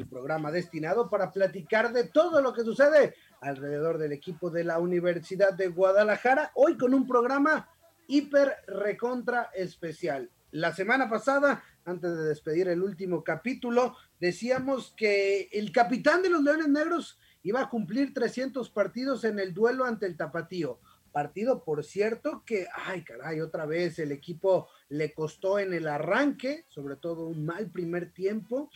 el 0.00 0.08
programa 0.08 0.50
destinado 0.50 1.10
para 1.10 1.30
platicar 1.30 1.92
de 1.92 2.04
todo 2.04 2.40
lo 2.40 2.54
que 2.54 2.62
sucede 2.62 3.14
alrededor 3.42 3.98
del 3.98 4.12
equipo 4.12 4.50
de 4.50 4.64
la 4.64 4.78
Universidad 4.78 5.52
de 5.52 5.68
Guadalajara, 5.68 6.52
hoy 6.54 6.78
con 6.78 6.94
un 6.94 7.06
programa 7.06 7.68
hiper 8.06 8.54
recontra 8.66 9.50
especial. 9.54 10.30
La 10.52 10.74
semana 10.74 11.08
pasada, 11.10 11.62
antes 11.84 12.10
de 12.16 12.24
despedir 12.24 12.68
el 12.68 12.82
último 12.82 13.22
capítulo, 13.22 13.94
decíamos 14.18 14.94
que 14.96 15.48
el 15.52 15.70
capitán 15.70 16.22
de 16.22 16.30
los 16.30 16.42
Leones 16.42 16.68
Negros 16.68 17.18
iba 17.42 17.60
a 17.60 17.68
cumplir 17.68 18.14
300 18.14 18.70
partidos 18.70 19.24
en 19.24 19.38
el 19.38 19.52
duelo 19.52 19.84
ante 19.84 20.06
el 20.06 20.16
Tapatío. 20.16 20.80
Partido, 21.12 21.62
por 21.64 21.84
cierto, 21.84 22.42
que, 22.46 22.68
ay 22.72 23.02
caray, 23.02 23.40
otra 23.40 23.66
vez 23.66 23.98
el 23.98 24.12
equipo 24.12 24.68
le 24.88 25.12
costó 25.12 25.58
en 25.58 25.74
el 25.74 25.88
arranque, 25.88 26.64
sobre 26.68 26.96
todo 26.96 27.26
un 27.26 27.44
mal 27.44 27.70
primer 27.70 28.12
tiempo, 28.12 28.70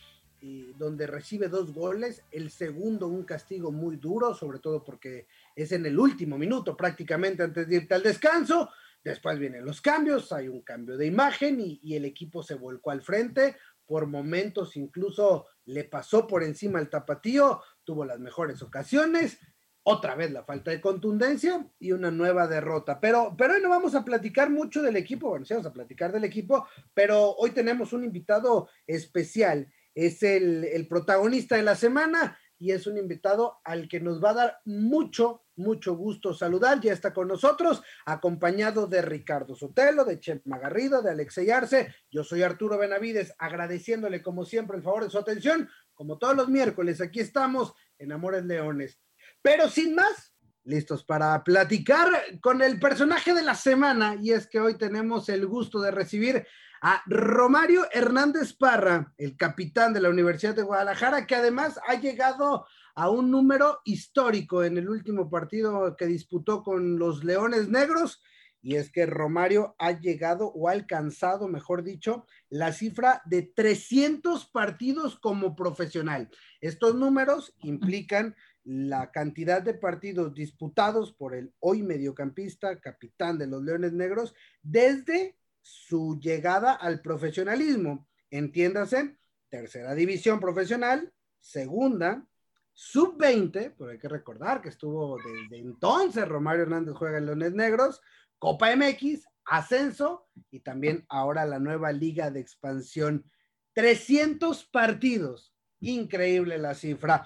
donde 0.77 1.07
recibe 1.07 1.47
dos 1.47 1.73
goles, 1.73 2.23
el 2.31 2.51
segundo 2.51 3.07
un 3.07 3.23
castigo 3.23 3.71
muy 3.71 3.97
duro, 3.97 4.33
sobre 4.33 4.59
todo 4.59 4.83
porque 4.83 5.27
es 5.55 5.71
en 5.71 5.85
el 5.85 5.97
último 5.97 6.37
minuto 6.37 6.75
prácticamente 6.75 7.43
antes 7.43 7.67
de 7.67 7.75
irte 7.77 7.93
al 7.93 8.03
descanso, 8.03 8.69
después 9.03 9.39
vienen 9.39 9.65
los 9.65 9.81
cambios, 9.81 10.31
hay 10.31 10.47
un 10.47 10.61
cambio 10.61 10.97
de 10.97 11.05
imagen 11.05 11.59
y, 11.61 11.79
y 11.83 11.95
el 11.95 12.05
equipo 12.05 12.43
se 12.43 12.55
volcó 12.55 12.91
al 12.91 13.01
frente, 13.01 13.55
por 13.85 14.07
momentos 14.07 14.75
incluso 14.77 15.47
le 15.65 15.83
pasó 15.83 16.27
por 16.27 16.43
encima 16.43 16.79
el 16.79 16.89
tapatío, 16.89 17.61
tuvo 17.83 18.05
las 18.05 18.19
mejores 18.19 18.61
ocasiones, 18.61 19.39
otra 19.87 20.15
vez 20.15 20.31
la 20.31 20.43
falta 20.43 20.71
de 20.71 20.81
contundencia 20.81 21.67
y 21.79 21.91
una 21.91 22.09
nueva 22.09 22.47
derrota. 22.47 22.99
Pero, 22.99 23.35
pero 23.37 23.53
hoy 23.53 23.61
no 23.61 23.69
vamos 23.69 23.93
a 23.93 24.03
platicar 24.03 24.49
mucho 24.49 24.81
del 24.81 24.95
equipo, 24.95 25.29
bueno, 25.29 25.45
sí 25.45 25.53
vamos 25.53 25.67
a 25.67 25.73
platicar 25.73 26.11
del 26.11 26.23
equipo, 26.23 26.67
pero 26.93 27.35
hoy 27.35 27.51
tenemos 27.51 27.93
un 27.93 28.03
invitado 28.03 28.67
especial 28.87 29.71
es 29.95 30.21
el, 30.23 30.85
protagonista 30.87 31.55
de 31.55 31.63
la 31.63 31.75
semana 31.75 32.37
y 32.59 32.71
es 32.71 32.85
un 32.85 32.97
invitado 32.97 33.59
al 33.63 33.87
que 33.87 33.99
nos 33.99 34.23
va 34.23 34.31
a 34.31 34.35
dar 34.35 34.57
mucho, 34.65 35.45
mucho 35.55 35.95
gusto 35.95 36.33
saludar. 36.33 36.79
Ya 36.81 36.93
está 36.93 37.13
con 37.13 37.27
nosotros, 37.27 37.81
acompañado 38.05 38.87
de 38.87 39.01
Ricardo 39.01 39.55
Sotelo, 39.55 40.05
de 40.05 40.19
Chep 40.19 40.45
Magarrido, 40.45 41.01
de 41.01 41.11
Alexey 41.11 41.49
Arce. 41.49 41.93
Yo 42.11 42.23
soy 42.23 42.43
Arturo 42.43 42.77
Benavides, 42.77 43.33
agradeciéndole 43.39 44.21
como 44.21 44.45
siempre 44.45 44.77
el 44.77 44.83
favor 44.83 45.05
de 45.05 45.09
su 45.09 45.17
atención. 45.17 45.69
Como 45.93 46.17
todos 46.17 46.35
los 46.35 46.49
miércoles, 46.49 47.01
aquí 47.01 47.21
estamos 47.21 47.73
en 47.97 48.11
Amores 48.11 48.45
Leones. 48.45 48.99
Pero 49.41 49.69
sin 49.69 49.95
más, 49.95 50.34
listos 50.65 51.03
para 51.03 51.43
platicar 51.43 52.09
con 52.41 52.61
el 52.61 52.79
personaje 52.79 53.33
de 53.33 53.43
la 53.43 53.55
semana. 53.55 54.17
Y 54.21 54.31
es 54.31 54.47
que 54.47 54.59
hoy 54.59 54.77
tenemos 54.77 55.29
el 55.29 55.45
gusto 55.47 55.79
de 55.79 55.91
recibir 55.91 56.45
a 56.81 57.01
Romario 57.05 57.85
Hernández 57.91 58.53
Parra, 58.53 59.13
el 59.17 59.37
capitán 59.37 59.93
de 59.93 60.01
la 60.01 60.09
Universidad 60.09 60.55
de 60.55 60.63
Guadalajara, 60.63 61.25
que 61.25 61.35
además 61.35 61.79
ha 61.87 61.95
llegado 61.95 62.65
a 62.95 63.09
un 63.09 63.31
número 63.31 63.79
histórico 63.85 64.63
en 64.63 64.77
el 64.77 64.89
último 64.89 65.29
partido 65.29 65.95
que 65.97 66.05
disputó 66.05 66.63
con 66.63 66.97
los 66.97 67.23
Leones 67.23 67.69
Negros. 67.69 68.21
Y 68.61 68.77
es 68.77 68.91
que 68.91 69.05
Romario 69.05 69.75
ha 69.77 69.91
llegado 69.91 70.47
o 70.47 70.67
ha 70.67 70.71
alcanzado, 70.71 71.47
mejor 71.47 71.83
dicho, 71.83 72.25
la 72.49 72.73
cifra 72.73 73.21
de 73.25 73.43
300 73.43 74.47
partidos 74.47 75.19
como 75.19 75.55
profesional. 75.55 76.29
Estos 76.61 76.95
números 76.95 77.53
implican 77.59 78.35
la 78.65 79.11
cantidad 79.11 79.61
de 79.61 79.75
partidos 79.75 80.33
disputados 80.33 81.13
por 81.13 81.35
el 81.35 81.53
hoy 81.59 81.83
mediocampista, 81.83 82.79
capitán 82.79 83.37
de 83.37 83.47
los 83.47 83.63
Leones 83.63 83.93
Negros, 83.93 84.33
desde 84.61 85.37
su 85.61 86.19
llegada 86.19 86.73
al 86.73 87.01
profesionalismo. 87.01 88.07
Entiéndase, 88.31 89.17
tercera 89.49 89.93
división 89.93 90.39
profesional, 90.39 91.13
segunda, 91.39 92.25
sub-20, 92.73 93.75
pero 93.77 93.91
hay 93.91 93.99
que 93.99 94.09
recordar 94.09 94.61
que 94.61 94.69
estuvo 94.69 95.17
desde 95.17 95.61
entonces 95.61 96.27
Romario 96.27 96.63
Hernández 96.63 96.95
juega 96.95 97.19
en 97.19 97.27
Leones 97.27 97.53
Negros, 97.53 98.01
Copa 98.39 98.75
MX, 98.75 99.25
ascenso 99.45 100.27
y 100.49 100.61
también 100.61 101.05
ahora 101.07 101.45
la 101.45 101.59
nueva 101.59 101.91
liga 101.91 102.31
de 102.31 102.39
expansión. 102.39 103.29
300 103.73 104.65
partidos. 104.65 105.53
Increíble 105.79 106.57
la 106.57 106.73
cifra. 106.73 107.25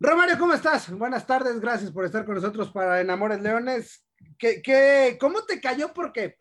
Romario, 0.00 0.38
¿cómo 0.38 0.54
estás? 0.54 0.90
Buenas 0.92 1.26
tardes, 1.26 1.58
gracias 1.58 1.90
por 1.90 2.04
estar 2.04 2.24
con 2.24 2.36
nosotros 2.36 2.70
para 2.70 3.00
Enamores 3.00 3.40
Leones. 3.40 4.06
¿Qué, 4.38 4.62
qué, 4.62 5.16
¿Cómo 5.20 5.44
te 5.44 5.60
cayó? 5.60 5.92
Porque 5.92 6.36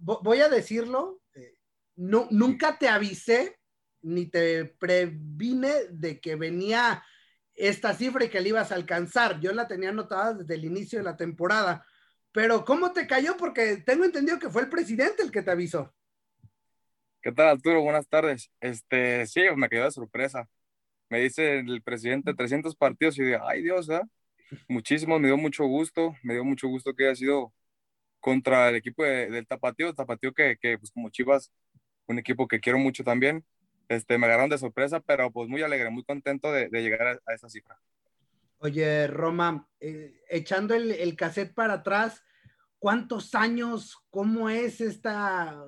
voy 0.00 0.40
a 0.40 0.48
decirlo, 0.48 1.20
eh, 1.34 1.54
no, 1.94 2.26
nunca 2.32 2.78
te 2.78 2.88
avisé 2.88 3.60
ni 4.02 4.26
te 4.26 4.64
previne 4.64 5.72
de 5.90 6.18
que 6.18 6.34
venía 6.34 7.04
esta 7.54 7.94
cifra 7.94 8.24
y 8.24 8.28
que 8.28 8.40
la 8.40 8.48
ibas 8.48 8.72
a 8.72 8.74
alcanzar. 8.74 9.38
Yo 9.38 9.52
la 9.52 9.68
tenía 9.68 9.90
anotada 9.90 10.34
desde 10.34 10.54
el 10.54 10.64
inicio 10.64 10.98
de 10.98 11.04
la 11.04 11.16
temporada. 11.16 11.86
Pero 12.32 12.64
¿cómo 12.64 12.92
te 12.92 13.06
cayó? 13.06 13.36
Porque 13.36 13.76
tengo 13.86 14.04
entendido 14.04 14.40
que 14.40 14.50
fue 14.50 14.62
el 14.62 14.68
presidente 14.68 15.22
el 15.22 15.30
que 15.30 15.42
te 15.42 15.50
avisó. 15.52 15.94
¿Qué 17.22 17.30
tal, 17.30 17.50
Arturo? 17.50 17.82
Buenas 17.82 18.08
tardes. 18.08 18.50
Este, 18.60 19.26
sí, 19.26 19.42
me 19.54 19.68
quedó 19.68 19.84
de 19.84 19.92
sorpresa. 19.92 20.48
Me 21.10 21.20
dice 21.20 21.58
el 21.58 21.82
presidente 21.82 22.32
300 22.34 22.76
partidos 22.76 23.18
y 23.18 23.24
digo, 23.24 23.40
ay 23.46 23.62
Dios, 23.62 23.88
¿eh? 23.90 24.00
Muchísimo, 24.68 25.18
me 25.18 25.28
dio 25.28 25.36
mucho 25.36 25.64
gusto, 25.66 26.14
me 26.22 26.34
dio 26.34 26.44
mucho 26.44 26.68
gusto 26.68 26.94
que 26.94 27.06
haya 27.06 27.16
sido 27.16 27.52
contra 28.20 28.68
el 28.68 28.76
equipo 28.76 29.02
del 29.04 29.46
Tapatío, 29.46 29.92
Tapatío 29.94 30.32
que, 30.32 30.56
que, 30.60 30.78
pues 30.78 30.92
como 30.92 31.10
Chivas, 31.10 31.52
un 32.06 32.18
equipo 32.18 32.46
que 32.46 32.60
quiero 32.60 32.78
mucho 32.78 33.02
también, 33.02 33.44
este, 33.88 34.18
me 34.18 34.26
agarraron 34.26 34.50
de 34.50 34.58
sorpresa, 34.58 35.00
pero 35.00 35.32
pues 35.32 35.48
muy 35.48 35.62
alegre, 35.62 35.90
muy 35.90 36.04
contento 36.04 36.52
de, 36.52 36.68
llegar 36.70 37.20
a, 37.26 37.34
esa 37.34 37.48
cifra. 37.48 37.76
Oye, 38.58 39.08
Roma, 39.08 39.68
eh, 39.80 40.22
echando 40.28 40.74
el, 40.74 40.92
el, 40.92 41.16
cassette 41.16 41.52
para 41.54 41.74
atrás, 41.74 42.22
¿cuántos 42.80 43.34
años, 43.34 43.98
cómo 44.10 44.48
es 44.48 44.80
esta, 44.80 45.62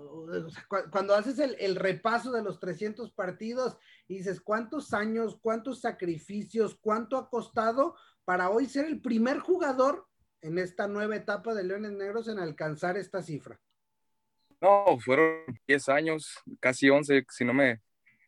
cuando 0.90 1.14
haces 1.14 1.38
el, 1.38 1.76
repaso 1.76 2.32
de 2.32 2.42
los 2.42 2.58
300 2.58 3.12
partidos 3.12 3.78
y 4.08 4.16
dices, 4.16 4.40
¿cuántos 4.40 4.94
años, 4.94 5.38
cuántos 5.40 5.82
sacrificios, 5.82 6.76
cuánto 6.80 7.18
ha 7.18 7.28
costado 7.28 7.94
para 8.24 8.48
hoy 8.48 8.66
ser 8.66 8.86
el 8.86 9.00
primer 9.00 9.38
jugador 9.38 10.08
en 10.40 10.58
esta 10.58 10.88
nueva 10.88 11.14
etapa 11.14 11.54
de 11.54 11.64
Leones 11.64 11.92
Negros 11.92 12.28
en 12.28 12.38
alcanzar 12.38 12.96
esta 12.96 13.22
cifra? 13.22 13.60
No, 14.62 14.98
fueron 14.98 15.44
10 15.68 15.88
años, 15.90 16.38
casi 16.60 16.88
11, 16.88 17.26
si 17.28 17.44
no 17.44 17.52
me, 17.52 17.82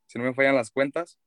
si 0.06 0.18
no 0.18 0.24
me 0.24 0.34
fallan 0.34 0.56
las 0.56 0.70
cuentas, 0.70 1.18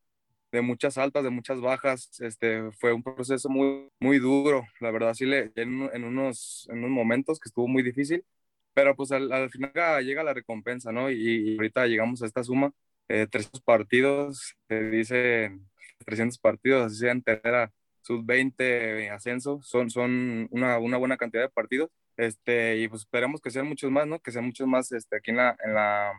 de 0.51 0.61
muchas 0.61 0.97
altas, 0.97 1.23
de 1.23 1.29
muchas 1.29 1.61
bajas. 1.61 2.09
Este, 2.21 2.71
fue 2.73 2.93
un 2.93 3.03
proceso 3.03 3.49
muy, 3.49 3.89
muy 3.99 4.19
duro, 4.19 4.65
la 4.79 4.91
verdad, 4.91 5.13
sí, 5.13 5.25
le, 5.25 5.51
en, 5.55 6.03
unos, 6.03 6.67
en 6.71 6.79
unos 6.79 6.91
momentos 6.91 7.39
que 7.39 7.49
estuvo 7.49 7.67
muy 7.67 7.83
difícil, 7.83 8.25
pero 8.73 8.95
pues 8.95 9.11
al, 9.11 9.49
final 9.49 9.71
llega 10.05 10.23
la 10.23 10.33
recompensa, 10.33 10.91
¿no? 10.91 11.09
Y, 11.11 11.55
ahorita 11.57 11.87
llegamos 11.87 12.21
a 12.21 12.27
esta 12.27 12.43
suma, 12.43 12.71
eh, 13.09 13.27
300 13.29 13.61
partidos, 13.61 14.55
se 14.67 14.89
dice 14.89 15.59
300 16.05 16.37
partidos, 16.39 16.87
así 16.87 16.97
sea 16.99 17.11
entera 17.11 17.71
sub-20 18.01 19.09
ascenso, 19.11 19.59
son, 19.63 19.89
son 19.89 20.47
una, 20.51 20.79
una, 20.79 20.97
buena 20.97 21.17
cantidad 21.17 21.43
de 21.43 21.49
partidos. 21.49 21.89
Este, 22.17 22.77
y 22.77 22.87
pues 22.87 23.01
esperemos 23.01 23.41
que 23.41 23.51
sean 23.51 23.67
muchos 23.67 23.91
más, 23.91 24.07
¿no? 24.07 24.19
Que 24.19 24.31
sean 24.31 24.45
muchos 24.45 24.67
más 24.67 24.91
este, 24.91 25.17
aquí 25.17 25.31
en 25.31 25.37
la, 25.37 25.57
en 25.63 25.73
la, 25.73 26.11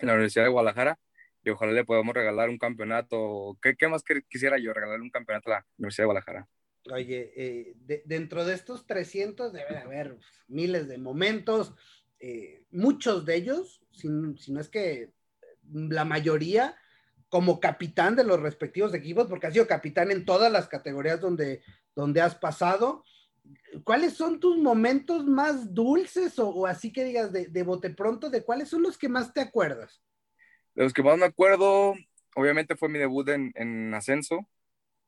en 0.00 0.06
la 0.08 0.14
Universidad 0.14 0.44
de 0.44 0.50
Guadalajara 0.50 0.98
y 1.44 1.50
ojalá 1.50 1.72
le 1.72 1.84
podamos 1.84 2.14
regalar 2.14 2.48
un 2.48 2.58
campeonato. 2.58 3.58
¿Qué, 3.60 3.76
qué 3.76 3.86
más 3.88 4.02
quisiera 4.28 4.58
yo? 4.58 4.72
Regalar 4.72 5.00
un 5.00 5.10
campeonato 5.10 5.50
a 5.50 5.56
la 5.56 5.66
Universidad 5.78 6.04
de 6.04 6.06
Guadalajara. 6.06 6.48
Oye, 6.90 7.32
eh, 7.36 8.02
dentro 8.04 8.44
de 8.44 8.54
estos 8.54 8.86
300 8.86 9.52
debe 9.52 9.78
haber 9.78 10.18
miles 10.48 10.88
de 10.88 10.98
momentos, 10.98 11.74
eh, 12.18 12.64
muchos 12.70 13.24
de 13.24 13.36
ellos, 13.36 13.82
si, 13.92 14.08
si, 14.38 14.52
no 14.52 14.60
es 14.60 14.68
que 14.68 15.12
la 15.72 16.04
mayoría, 16.04 16.76
como 17.28 17.58
capitán 17.58 18.16
de 18.16 18.24
los 18.24 18.40
respectivos 18.40 18.92
equipos, 18.94 19.26
porque 19.28 19.46
has 19.46 19.54
sido 19.54 19.66
capitán 19.66 20.10
en 20.10 20.24
todas 20.24 20.52
las 20.52 20.68
categorías 20.68 21.20
donde, 21.20 21.62
donde 21.94 22.20
has 22.20 22.34
pasado. 22.34 23.04
¿Cuáles 23.82 24.14
son 24.14 24.40
tus 24.40 24.56
momentos 24.58 25.26
más 25.26 25.74
dulces 25.74 26.38
o, 26.38 26.66
así 26.66 26.92
que 26.92 27.04
digas 27.04 27.32
de, 27.32 27.46
de, 27.46 27.62
bote 27.62 27.90
pronto, 27.90 28.30
de 28.30 28.42
cuáles 28.42 28.68
son 28.68 28.82
los 28.82 28.96
que 28.96 29.08
más 29.08 29.32
te 29.32 29.40
acuerdas? 29.40 30.02
De 30.74 30.82
los 30.84 30.92
que 30.92 31.02
más 31.02 31.18
me 31.18 31.26
acuerdo, 31.26 31.94
obviamente 32.34 32.76
fue 32.76 32.88
mi 32.88 32.98
debut 32.98 33.28
en, 33.28 33.52
en 33.56 33.94
ascenso, 33.94 34.48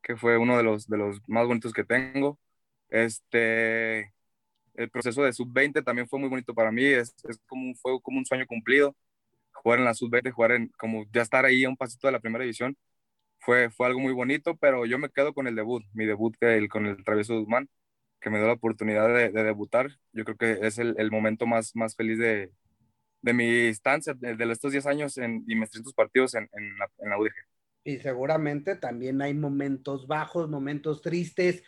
que 0.02 0.16
fue 0.16 0.38
uno 0.38 0.56
de 0.56 0.62
los, 0.64 0.88
de 0.88 0.98
los 0.98 1.20
más 1.28 1.46
bonitos 1.46 1.72
que 1.72 1.84
tengo. 1.84 2.38
Este, 2.88 4.14
el 4.74 4.90
proceso 4.90 5.22
de 5.24 5.32
sub-20 5.32 5.84
también 5.84 6.08
fue 6.08 6.20
muy 6.20 6.28
bonito 6.28 6.54
para 6.54 6.72
mí, 6.72 6.84
es, 6.84 7.14
es, 7.28 7.38
como, 7.46 7.74
fue 7.76 8.00
como 8.02 8.18
un 8.18 8.26
sueño 8.26 8.46
cumplido. 8.46 8.96
Jugar 9.54 9.80
en 9.80 9.86
la 9.86 9.94
sub-20, 9.94 10.32
jugar 10.32 10.52
en, 10.52 10.68
como 10.78 11.06
ya 11.12 11.22
estar 11.22 11.44
ahí 11.44 11.64
a 11.64 11.68
un 11.70 11.76
pasito 11.76 12.08
de 12.08 12.12
la 12.12 12.20
primera 12.20 12.44
división, 12.44 12.76
fue, 13.40 13.70
fue 13.70 13.86
algo 13.88 14.00
muy 14.00 14.12
bonito, 14.12 14.56
pero 14.56 14.86
yo 14.86 14.98
me 14.98 15.10
quedo 15.10 15.34
con 15.34 15.46
el 15.48 15.56
debut, 15.56 15.84
mi 15.94 16.06
debut 16.06 16.36
el, 16.42 16.68
con 16.68 16.86
el 16.86 17.04
Travieso 17.04 17.38
Guzmán, 17.40 17.68
que 18.20 18.30
me 18.30 18.38
dio 18.38 18.46
la 18.48 18.54
oportunidad 18.54 19.08
de, 19.08 19.30
de, 19.30 19.44
debutar. 19.44 19.90
Yo 20.12 20.24
creo 20.24 20.36
que 20.36 20.66
es 20.66 20.78
el, 20.78 20.96
el 20.98 21.10
momento 21.10 21.46
más, 21.46 21.76
más 21.76 21.96
feliz 21.96 22.18
de, 22.18 22.52
de 23.26 23.32
mi 23.32 23.66
estancia 23.66 24.14
de, 24.14 24.52
estos 24.52 24.70
10 24.70 24.86
años 24.86 25.18
en, 25.18 25.44
y 25.48 25.56
mis 25.56 25.68
300 25.68 25.94
partidos 25.94 26.34
en, 26.36 26.48
en, 26.52 26.78
la, 26.78 26.88
en 26.98 27.12
UDG. 27.12 27.34
Y 27.82 27.98
seguramente 27.98 28.76
también 28.76 29.20
hay 29.20 29.34
momentos 29.34 30.06
bajos, 30.06 30.48
momentos 30.48 31.02
tristes. 31.02 31.64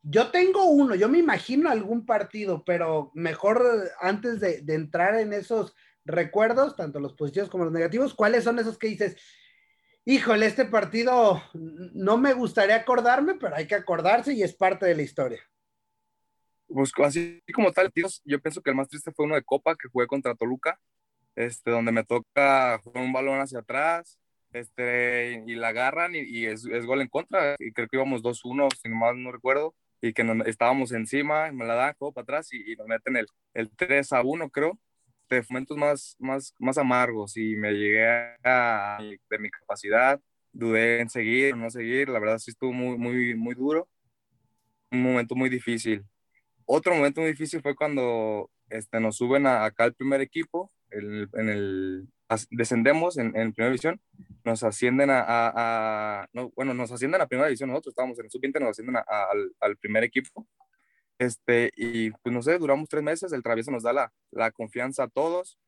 Yo 0.00 0.30
tengo 0.30 0.66
uno, 0.66 0.94
yo 0.94 1.08
me 1.08 1.18
imagino 1.18 1.70
algún 1.70 2.06
partido, 2.06 2.64
pero 2.64 3.10
mejor 3.14 3.90
antes 4.00 4.38
de, 4.38 4.62
de, 4.62 4.74
entrar 4.74 5.18
en 5.18 5.32
esos 5.32 5.74
recuerdos, 6.04 6.76
tanto 6.76 7.00
los 7.00 7.14
positivos 7.14 7.50
como 7.50 7.64
los 7.64 7.72
negativos, 7.72 8.14
¿cuáles 8.14 8.44
son 8.44 8.60
esos 8.60 8.78
que 8.78 8.86
dices, 8.86 9.16
híjole, 10.04 10.46
este 10.46 10.66
partido 10.66 11.42
no 11.52 12.16
me 12.16 12.32
gustaría 12.32 12.76
acordarme, 12.76 13.34
pero 13.34 13.56
hay 13.56 13.66
que 13.66 13.74
acordarse 13.74 14.34
y 14.34 14.44
es 14.44 14.54
parte 14.54 14.86
de 14.86 14.94
la 14.94 15.02
historia? 15.02 15.42
Pues 16.68 16.92
así 17.04 17.42
como 17.54 17.72
tal, 17.72 17.92
tíos, 17.92 18.20
yo 18.24 18.40
pienso 18.40 18.60
que 18.62 18.70
el 18.70 18.76
más 18.76 18.88
triste 18.88 19.12
fue 19.12 19.26
uno 19.26 19.36
de 19.36 19.42
Copa 19.42 19.76
que 19.76 19.88
jugué 19.88 20.06
contra 20.06 20.34
Toluca, 20.34 20.78
este, 21.36 21.70
donde 21.70 21.92
me 21.92 22.04
toca 22.04 22.78
jugar 22.82 23.04
un 23.04 23.12
balón 23.12 23.40
hacia 23.40 23.60
atrás, 23.60 24.18
este, 24.52 25.44
y 25.46 25.54
la 25.54 25.68
agarran 25.68 26.14
y, 26.14 26.20
y 26.20 26.46
es, 26.46 26.66
es, 26.66 26.86
gol 26.86 27.02
en 27.02 27.08
contra, 27.08 27.56
y 27.58 27.72
creo 27.72 27.88
que 27.88 27.96
íbamos 27.96 28.22
2-1, 28.22 28.68
si 28.82 28.88
mal 28.88 29.22
no 29.22 29.32
recuerdo, 29.32 29.74
y 30.00 30.12
que 30.12 30.24
nos, 30.24 30.46
estábamos 30.46 30.92
encima, 30.92 31.52
me 31.52 31.66
la 31.66 31.74
dan, 31.74 31.94
juego 31.98 32.12
para 32.12 32.24
atrás 32.24 32.52
y, 32.52 32.72
y, 32.72 32.76
nos 32.76 32.86
meten 32.88 33.16
el, 33.16 33.26
el 33.54 33.70
3 33.76 34.12
a 34.12 34.22
1, 34.22 34.50
creo, 34.50 34.78
de 35.28 35.44
momentos 35.48 35.76
más, 35.76 36.16
más, 36.18 36.54
más 36.58 36.78
amargos 36.78 37.36
y 37.36 37.56
me 37.56 37.72
llegué 37.72 38.06
a, 38.44 38.98
de 39.00 39.38
mi 39.38 39.50
capacidad, 39.50 40.20
dudé 40.52 41.00
en 41.00 41.10
seguir 41.10 41.54
o 41.54 41.56
no 41.56 41.70
seguir, 41.70 42.08
la 42.08 42.18
verdad 42.18 42.38
sí 42.38 42.50
estuvo 42.50 42.72
muy, 42.72 42.96
muy, 42.98 43.34
muy 43.34 43.54
duro, 43.54 43.88
un 44.90 45.02
momento 45.02 45.34
muy 45.34 45.50
difícil. 45.50 46.04
Otro 46.66 46.94
momento 46.94 47.20
muy 47.20 47.30
difícil 47.30 47.62
fue 47.62 47.74
cuando 47.74 48.50
este, 48.68 49.00
nos 49.00 49.16
suben 49.16 49.46
a, 49.46 49.64
acá 49.64 49.84
al 49.84 49.94
primer 49.94 50.20
equipo, 50.20 50.72
el, 50.90 51.28
en 51.34 51.48
el, 51.48 52.08
descendemos 52.50 53.18
en, 53.18 53.36
en, 53.36 53.52
primera 53.52 53.70
división, 53.70 54.00
nos 54.44 54.62
ascienden 54.64 55.10
a, 55.10 55.20
a, 55.20 55.52
a 56.22 56.28
no, 56.32 56.50
bueno, 56.56 56.74
nos 56.74 56.90
ascienden 56.90 57.20
a 57.20 57.26
primera 57.26 57.48
división, 57.48 57.70
nosotros 57.70 57.92
estábamos 57.92 58.18
en 58.18 58.26
el 58.26 58.30
sub-20, 58.30 58.60
nos 58.60 58.70
ascienden 58.70 58.96
al, 58.96 59.52
al 59.60 59.76
primer 59.76 60.04
equipo, 60.04 60.46
este, 61.18 61.70
y 61.76 62.10
pues 62.10 62.34
no 62.34 62.42
sé, 62.42 62.58
duramos 62.58 62.88
tres 62.88 63.02
meses, 63.02 63.32
el 63.32 63.42
travieso 63.42 63.70
nos 63.70 63.82
da 63.82 63.92
la, 63.92 64.12
la, 64.32 64.50
confianza 64.50 65.04
a 65.04 65.08
todos 65.08 65.58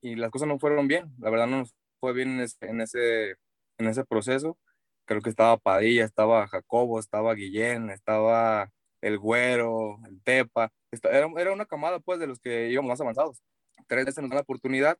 y 0.00 0.16
las 0.16 0.30
cosas 0.30 0.48
no 0.48 0.58
fueron 0.58 0.88
bien, 0.88 1.12
la 1.18 1.30
verdad 1.30 1.46
no 1.46 1.58
nos 1.58 1.74
fue 2.00 2.12
bien 2.12 2.30
en 2.30 2.40
ese, 2.40 2.56
en 2.62 2.80
ese, 2.80 3.30
en 3.78 3.86
ese 3.88 4.04
proceso. 4.04 4.58
Creo 5.04 5.20
que 5.22 5.30
estaba 5.30 5.56
Padilla, 5.56 6.04
estaba 6.04 6.46
Jacobo, 6.48 6.98
estaba 7.00 7.34
Guillén, 7.34 7.90
estaba 7.90 8.70
el 9.06 9.18
Güero, 9.18 9.98
el 10.08 10.20
Tepa. 10.22 10.72
Era, 10.90 11.28
era 11.38 11.52
una 11.52 11.66
camada 11.66 12.00
pues 12.00 12.18
de 12.18 12.26
los 12.26 12.40
que 12.40 12.68
íbamos 12.70 12.88
más 12.88 13.00
avanzados. 13.00 13.40
Tres 13.86 14.04
veces 14.04 14.22
nos 14.22 14.30
dan 14.30 14.36
la 14.36 14.42
oportunidad 14.42 14.98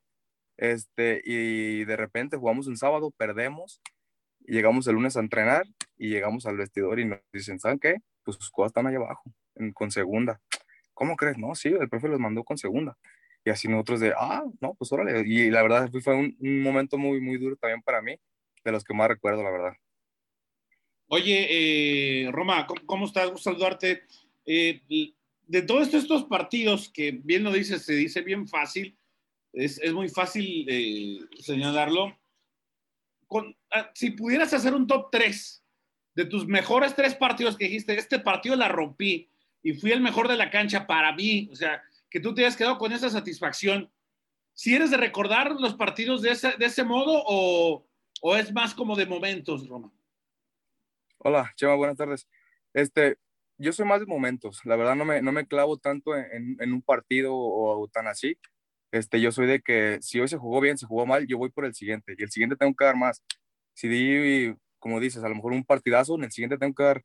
este, 0.57 1.21
y 1.25 1.85
de 1.85 1.95
repente 1.97 2.37
jugamos 2.37 2.67
un 2.67 2.77
sábado, 2.77 3.11
perdemos, 3.11 3.81
llegamos 4.39 4.87
el 4.87 4.95
lunes 4.95 5.17
a 5.17 5.19
entrenar 5.19 5.65
y 5.97 6.09
llegamos 6.09 6.45
al 6.45 6.57
vestidor 6.57 6.99
y 6.99 7.05
nos 7.05 7.19
dicen, 7.33 7.59
¿saben 7.59 7.79
qué? 7.79 7.97
Pues 8.23 8.37
sus 8.37 8.49
cosas 8.49 8.69
están 8.69 8.87
allá 8.87 8.97
abajo 8.97 9.23
en, 9.55 9.73
con 9.73 9.91
segunda. 9.91 10.39
¿Cómo 10.93 11.15
crees? 11.15 11.37
No, 11.37 11.53
sí, 11.53 11.69
el 11.69 11.89
profe 11.89 12.07
los 12.07 12.19
mandó 12.19 12.43
con 12.43 12.57
segunda. 12.57 12.97
Y 13.43 13.49
así 13.49 13.67
nosotros 13.67 13.99
de, 13.99 14.13
ah, 14.17 14.43
no, 14.61 14.73
pues 14.75 14.91
órale. 14.91 15.21
Y 15.25 15.49
la 15.51 15.61
verdad 15.61 15.89
fue 16.01 16.15
un, 16.15 16.35
un 16.39 16.63
momento 16.63 16.97
muy, 16.97 17.21
muy 17.21 17.37
duro 17.37 17.55
también 17.57 17.81
para 17.81 18.01
mí, 18.01 18.19
de 18.63 18.71
los 18.71 18.83
que 18.83 18.93
más 18.93 19.07
recuerdo, 19.09 19.43
la 19.43 19.51
verdad. 19.51 19.73
Oye, 21.09 21.47
eh, 22.25 22.31
Roma, 22.31 22.67
¿cómo, 22.67 22.81
¿cómo, 22.85 23.05
estás? 23.05 23.29
Gusto 23.31 23.51
saludarte. 23.51 24.03
Eh, 24.45 24.81
de 25.47 25.61
todos 25.61 25.93
estos 25.93 26.25
partidos, 26.25 26.89
que 26.89 27.11
bien 27.11 27.43
lo 27.43 27.51
dices, 27.51 27.83
se 27.85 27.93
dice 27.93 28.21
bien 28.21 28.47
fácil, 28.47 28.97
es, 29.53 29.79
es 29.79 29.93
muy 29.93 30.09
fácil 30.09 30.65
eh, 30.69 31.19
señalarlo. 31.39 32.17
Con, 33.27 33.55
ah, 33.71 33.89
si 33.93 34.11
pudieras 34.11 34.53
hacer 34.53 34.73
un 34.73 34.87
top 34.87 35.09
3 35.11 35.63
de 36.15 36.25
tus 36.25 36.47
mejores 36.47 36.95
tres 36.95 37.15
partidos 37.15 37.57
que 37.57 37.65
dijiste, 37.65 37.97
este 37.97 38.19
partido 38.19 38.55
la 38.55 38.67
rompí 38.67 39.29
y 39.61 39.73
fui 39.73 39.91
el 39.91 40.01
mejor 40.01 40.27
de 40.27 40.35
la 40.35 40.49
cancha 40.49 40.87
para 40.87 41.13
mí, 41.13 41.47
o 41.51 41.55
sea, 41.55 41.81
que 42.09 42.19
tú 42.19 42.33
te 42.33 42.41
hayas 42.41 42.55
quedado 42.55 42.77
con 42.77 42.91
esa 42.91 43.09
satisfacción. 43.09 43.91
¿Si 44.53 44.73
eres 44.73 44.91
de 44.91 44.97
recordar 44.97 45.51
los 45.51 45.75
partidos 45.75 46.21
de 46.21 46.31
ese, 46.31 46.53
de 46.57 46.65
ese 46.65 46.83
modo 46.83 47.23
o, 47.27 47.85
o, 48.21 48.35
es 48.35 48.51
más 48.51 48.73
como 48.73 48.95
de 48.95 49.05
momentos, 49.05 49.67
Roma? 49.67 49.91
Hola, 51.19 51.51
Chema, 51.55 51.75
buenas 51.75 51.97
tardes. 51.97 52.27
Este, 52.73 53.17
yo 53.57 53.73
soy 53.73 53.85
más 53.85 53.99
de 53.99 54.05
momentos, 54.05 54.61
la 54.65 54.75
verdad 54.75 54.95
no 54.95 55.03
me, 55.05 55.21
no 55.21 55.31
me 55.31 55.47
clavo 55.47 55.77
tanto 55.77 56.15
en, 56.15 56.57
en 56.59 56.73
un 56.73 56.81
partido 56.81 57.35
o, 57.35 57.81
o, 57.81 57.87
tan 57.87 58.07
así. 58.07 58.37
Este, 58.91 59.19
yo 59.21 59.31
soy 59.31 59.47
de 59.47 59.61
que 59.61 59.99
si 60.01 60.19
hoy 60.19 60.27
se 60.27 60.37
jugó 60.37 60.61
bien, 60.61 60.77
se 60.77 60.85
jugó 60.85 61.05
mal, 61.05 61.27
yo 61.27 61.37
voy 61.37 61.49
por 61.49 61.65
el 61.65 61.73
siguiente 61.75 62.15
y 62.17 62.23
el 62.23 62.31
siguiente 62.31 62.55
tengo 62.55 62.75
que 62.75 62.85
dar 62.85 62.95
más. 62.95 63.23
Si 63.73 63.87
di 63.87 64.55
como 64.79 64.99
dices, 64.99 65.23
a 65.23 65.29
lo 65.29 65.35
mejor 65.35 65.53
un 65.53 65.65
partidazo, 65.65 66.15
en 66.15 66.25
el 66.25 66.31
siguiente 66.31 66.57
tengo 66.57 66.75
que 66.75 66.83
dar 66.83 67.03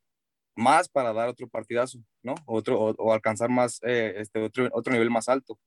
más 0.56 0.88
para 0.88 1.12
dar 1.12 1.28
otro 1.28 1.48
partidazo, 1.48 1.98
¿no? 2.22 2.34
Otro, 2.46 2.78
o, 2.80 3.12
alcanzar 3.12 3.50
más, 3.50 3.80
eh, 3.82 4.14
este, 4.18 4.40
otro, 4.40 4.68
otro 4.72 4.92
nivel 4.92 5.10
más 5.10 5.28
alto. 5.28 5.58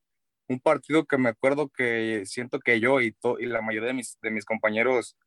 Un 0.47 0.59
partido 0.59 1.05
que 1.05 1.17
me 1.17 1.29
acuerdo 1.29 1.69
que 1.69 2.23
siento 2.25 2.59
que 2.59 2.79
yo 2.79 3.01
y, 3.01 3.13
to, 3.13 3.39
y 3.39 3.47
la 3.47 3.61
mayoría 3.61 3.89
de 3.89 3.95
mis, 3.95 4.19
de 4.21 4.31
mis 4.31 4.45
compañeros 4.45 5.17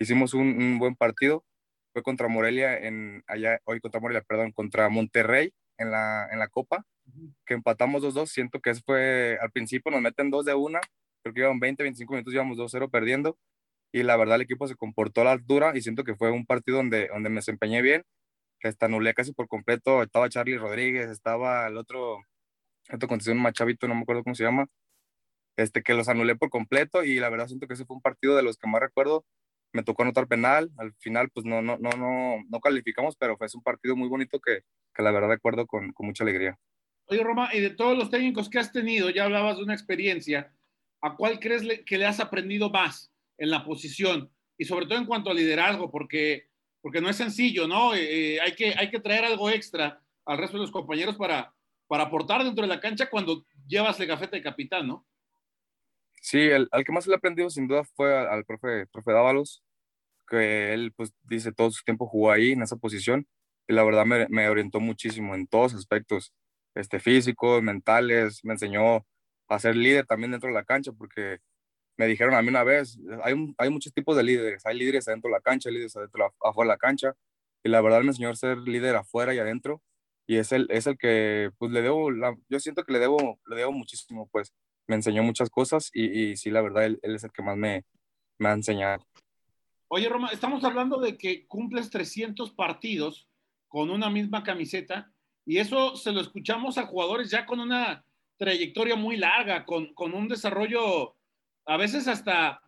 hicimos 0.00 0.34
un, 0.34 0.78
buen 0.78 0.96
partido 0.96 1.44
fue 1.98 2.02
contra 2.04 2.28
Morelia, 2.28 2.78
en, 2.78 3.24
allá, 3.26 3.60
hoy 3.64 3.80
contra 3.80 4.00
Morelia, 4.00 4.22
perdón, 4.22 4.52
contra 4.52 4.88
Monterrey 4.88 5.52
en 5.78 5.90
la, 5.90 6.28
en 6.30 6.38
la 6.38 6.48
Copa, 6.48 6.84
que 7.44 7.54
empatamos 7.54 8.02
2-2. 8.02 8.26
Siento 8.26 8.60
que 8.60 8.70
eso 8.70 8.82
fue, 8.86 9.36
al 9.40 9.50
principio 9.50 9.90
nos 9.90 10.00
meten 10.00 10.30
2 10.30 10.44
de 10.44 10.54
una, 10.54 10.80
creo 11.22 11.34
que 11.34 11.40
iban 11.40 11.58
20, 11.58 11.82
25 11.82 12.12
minutos, 12.12 12.34
íbamos 12.34 12.56
2-0 12.56 12.90
perdiendo 12.90 13.36
y 13.92 14.02
la 14.02 14.16
verdad 14.16 14.36
el 14.36 14.42
equipo 14.42 14.68
se 14.68 14.76
comportó 14.76 15.22
a 15.22 15.24
la 15.24 15.32
altura 15.32 15.72
y 15.74 15.80
siento 15.80 16.04
que 16.04 16.14
fue 16.14 16.30
un 16.30 16.46
partido 16.46 16.76
donde, 16.78 17.08
donde 17.08 17.30
me 17.30 17.36
desempeñé 17.36 17.82
bien, 17.82 18.04
que 18.60 18.68
hasta 18.68 18.86
anulé 18.86 19.14
casi 19.14 19.32
por 19.32 19.48
completo, 19.48 20.02
estaba 20.02 20.28
Charlie 20.28 20.58
Rodríguez, 20.58 21.10
estaba 21.10 21.66
el 21.66 21.76
otro, 21.76 22.20
otro 22.92 23.08
condición 23.08 23.38
Machavito, 23.38 23.88
no 23.88 23.94
me 23.94 24.02
acuerdo 24.02 24.22
cómo 24.22 24.34
se 24.34 24.44
llama, 24.44 24.66
este, 25.56 25.82
que 25.82 25.94
los 25.94 26.08
anulé 26.08 26.36
por 26.36 26.50
completo 26.50 27.02
y 27.02 27.18
la 27.18 27.30
verdad 27.30 27.48
siento 27.48 27.66
que 27.66 27.74
ese 27.74 27.86
fue 27.86 27.96
un 27.96 28.02
partido 28.02 28.36
de 28.36 28.42
los 28.42 28.58
que 28.58 28.68
más 28.68 28.80
recuerdo, 28.80 29.24
me 29.72 29.82
tocó 29.82 30.02
anotar 30.02 30.26
penal, 30.26 30.70
al 30.78 30.94
final 30.94 31.30
pues 31.30 31.44
no, 31.46 31.62
no, 31.62 31.76
no, 31.78 31.90
no, 31.90 32.36
no 32.48 32.60
calificamos, 32.60 33.16
pero 33.16 33.36
fue 33.36 33.46
un 33.54 33.62
partido 33.62 33.96
muy 33.96 34.08
bonito 34.08 34.40
que, 34.40 34.60
que 34.94 35.02
la 35.02 35.10
verdad 35.10 35.28
recuerdo 35.28 35.66
con, 35.66 35.92
con 35.92 36.06
mucha 36.06 36.24
alegría. 36.24 36.58
Oye 37.06 37.22
Roma, 37.22 37.50
y 37.54 37.60
de 37.60 37.70
todos 37.70 37.96
los 37.96 38.10
técnicos 38.10 38.48
que 38.48 38.58
has 38.58 38.72
tenido, 38.72 39.10
ya 39.10 39.24
hablabas 39.24 39.56
de 39.56 39.64
una 39.64 39.74
experiencia, 39.74 40.52
¿a 41.00 41.16
cuál 41.16 41.38
crees 41.40 41.62
que 41.84 41.98
le 41.98 42.06
has 42.06 42.20
aprendido 42.20 42.70
más? 42.70 43.12
en 43.38 43.50
la 43.50 43.64
posición 43.64 44.30
y 44.58 44.64
sobre 44.64 44.86
todo 44.86 44.98
en 44.98 45.06
cuanto 45.06 45.30
a 45.30 45.34
liderazgo, 45.34 45.90
porque, 45.90 46.48
porque 46.82 47.00
no 47.00 47.08
es 47.08 47.16
sencillo, 47.16 47.66
¿no? 47.68 47.94
Eh, 47.94 48.40
hay, 48.40 48.52
que, 48.54 48.74
hay 48.76 48.90
que 48.90 49.00
traer 49.00 49.24
algo 49.24 49.48
extra 49.48 50.02
al 50.26 50.38
resto 50.38 50.56
de 50.56 50.62
los 50.62 50.72
compañeros 50.72 51.16
para, 51.16 51.54
para 51.86 52.04
aportar 52.04 52.44
dentro 52.44 52.62
de 52.62 52.68
la 52.68 52.80
cancha 52.80 53.08
cuando 53.08 53.46
llevas 53.66 53.98
el 54.00 54.08
gafete 54.08 54.36
de 54.36 54.42
capitán, 54.42 54.88
¿no? 54.88 55.06
Sí, 56.22 56.38
el, 56.40 56.68
al 56.72 56.84
que 56.84 56.92
más 56.92 57.06
le 57.06 57.14
he 57.14 57.16
aprendido 57.16 57.50
sin 57.50 57.68
duda 57.68 57.84
fue 57.84 58.16
al, 58.16 58.28
al 58.28 58.44
profe, 58.44 58.86
profe 58.88 59.12
Dávalos, 59.12 59.62
que 60.28 60.74
él 60.74 60.92
pues 60.96 61.12
dice 61.24 61.52
todo 61.52 61.70
su 61.70 61.84
tiempo 61.84 62.06
jugó 62.08 62.32
ahí 62.32 62.52
en 62.52 62.62
esa 62.62 62.76
posición 62.76 63.26
y 63.68 63.74
la 63.74 63.84
verdad 63.84 64.06
me, 64.06 64.26
me 64.28 64.48
orientó 64.48 64.80
muchísimo 64.80 65.34
en 65.34 65.46
todos 65.46 65.74
aspectos, 65.74 66.32
este, 66.74 67.00
físicos, 67.00 67.62
mentales, 67.62 68.40
me 68.44 68.54
enseñó 68.54 69.06
a 69.48 69.58
ser 69.60 69.76
líder 69.76 70.06
también 70.06 70.32
dentro 70.32 70.48
de 70.48 70.54
la 70.54 70.64
cancha 70.64 70.92
porque 70.92 71.38
me 71.96 72.06
dijeron 72.06 72.34
a 72.34 72.42
mí 72.42 72.48
una 72.48 72.64
vez, 72.64 72.98
hay, 73.24 73.34
hay 73.58 73.70
muchos 73.70 73.92
tipos 73.92 74.16
de 74.16 74.22
líderes, 74.24 74.64
hay 74.66 74.78
líderes 74.78 75.08
adentro 75.08 75.28
de 75.30 75.34
la 75.36 75.40
cancha, 75.40 75.70
líderes 75.70 75.96
adentro, 75.96 76.34
afuera 76.42 76.68
de 76.70 76.74
la 76.74 76.78
cancha, 76.78 77.14
y 77.64 77.68
la 77.70 77.80
verdad 77.80 78.00
me 78.02 78.08
enseñó 78.08 78.30
a 78.30 78.36
ser 78.36 78.58
líder 78.58 78.96
afuera 78.96 79.34
y 79.34 79.38
adentro, 79.38 79.82
y 80.26 80.36
es 80.38 80.52
el, 80.52 80.66
es 80.70 80.86
el 80.86 80.98
que, 80.98 81.50
pues 81.58 81.72
le 81.72 81.82
debo, 81.82 82.10
la, 82.10 82.36
yo 82.48 82.60
siento 82.60 82.84
que 82.84 82.92
le 82.92 83.00
debo, 83.00 83.40
le 83.46 83.56
debo 83.56 83.72
muchísimo, 83.72 84.28
pues 84.30 84.52
me 84.88 84.96
enseñó 84.96 85.22
muchas 85.22 85.50
cosas, 85.50 85.90
y, 85.92 86.30
y 86.30 86.36
sí, 86.36 86.50
la 86.50 86.62
verdad, 86.62 86.86
él, 86.86 86.98
él, 87.02 87.14
es 87.14 87.22
el 87.22 87.30
que 87.30 87.42
más 87.42 87.56
me, 87.56 87.84
me 88.38 88.48
ha 88.48 88.52
enseñado. 88.52 89.06
Oye, 89.88 90.08
Roma, 90.08 90.30
estamos 90.32 90.64
hablando 90.64 90.98
de 90.98 91.16
que 91.16 91.46
cumples 91.46 91.90
300 91.90 92.50
partidos 92.52 93.28
con 93.68 93.90
una 93.90 94.10
misma 94.10 94.42
camiseta, 94.42 95.12
y 95.44 95.58
eso 95.58 95.96
se 95.96 96.12
lo 96.12 96.20
escuchamos 96.20 96.78
a 96.78 96.86
jugadores 96.86 97.30
ya 97.30 97.46
con 97.46 97.60
una 97.60 98.04
trayectoria 98.38 98.96
muy 98.96 99.16
larga, 99.16 99.64
con, 99.64 99.92
con 99.94 100.14
un 100.14 100.28
desarrollo 100.28 101.16
a 101.66 101.76
veces 101.76 102.08
hasta, 102.08 102.62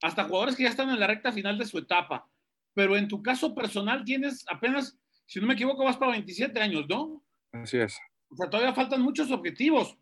hasta 0.00 0.24
jugadores 0.24 0.54
que 0.54 0.62
ya 0.62 0.68
están 0.68 0.90
en 0.90 1.00
la 1.00 1.06
recta 1.08 1.32
final 1.32 1.58
de 1.58 1.66
su 1.66 1.78
etapa. 1.78 2.28
pero 2.74 2.96
en 2.96 3.08
tu 3.08 3.20
caso 3.20 3.54
personal 3.54 4.04
tienes 4.04 4.44
apenas, 4.48 4.96
si 5.26 5.40
no 5.40 5.48
me 5.48 5.54
equivoco, 5.54 5.84
vas 5.84 5.96
para 5.96 6.12
27 6.12 6.60
años, 6.60 6.86
¿no? 6.88 7.20
Así 7.52 7.78
es. 7.78 7.98
O 8.30 8.36
sea, 8.36 8.48
todavía 8.48 8.74
faltan 8.74 9.02
muchos 9.02 9.32
objetivos. 9.32 9.96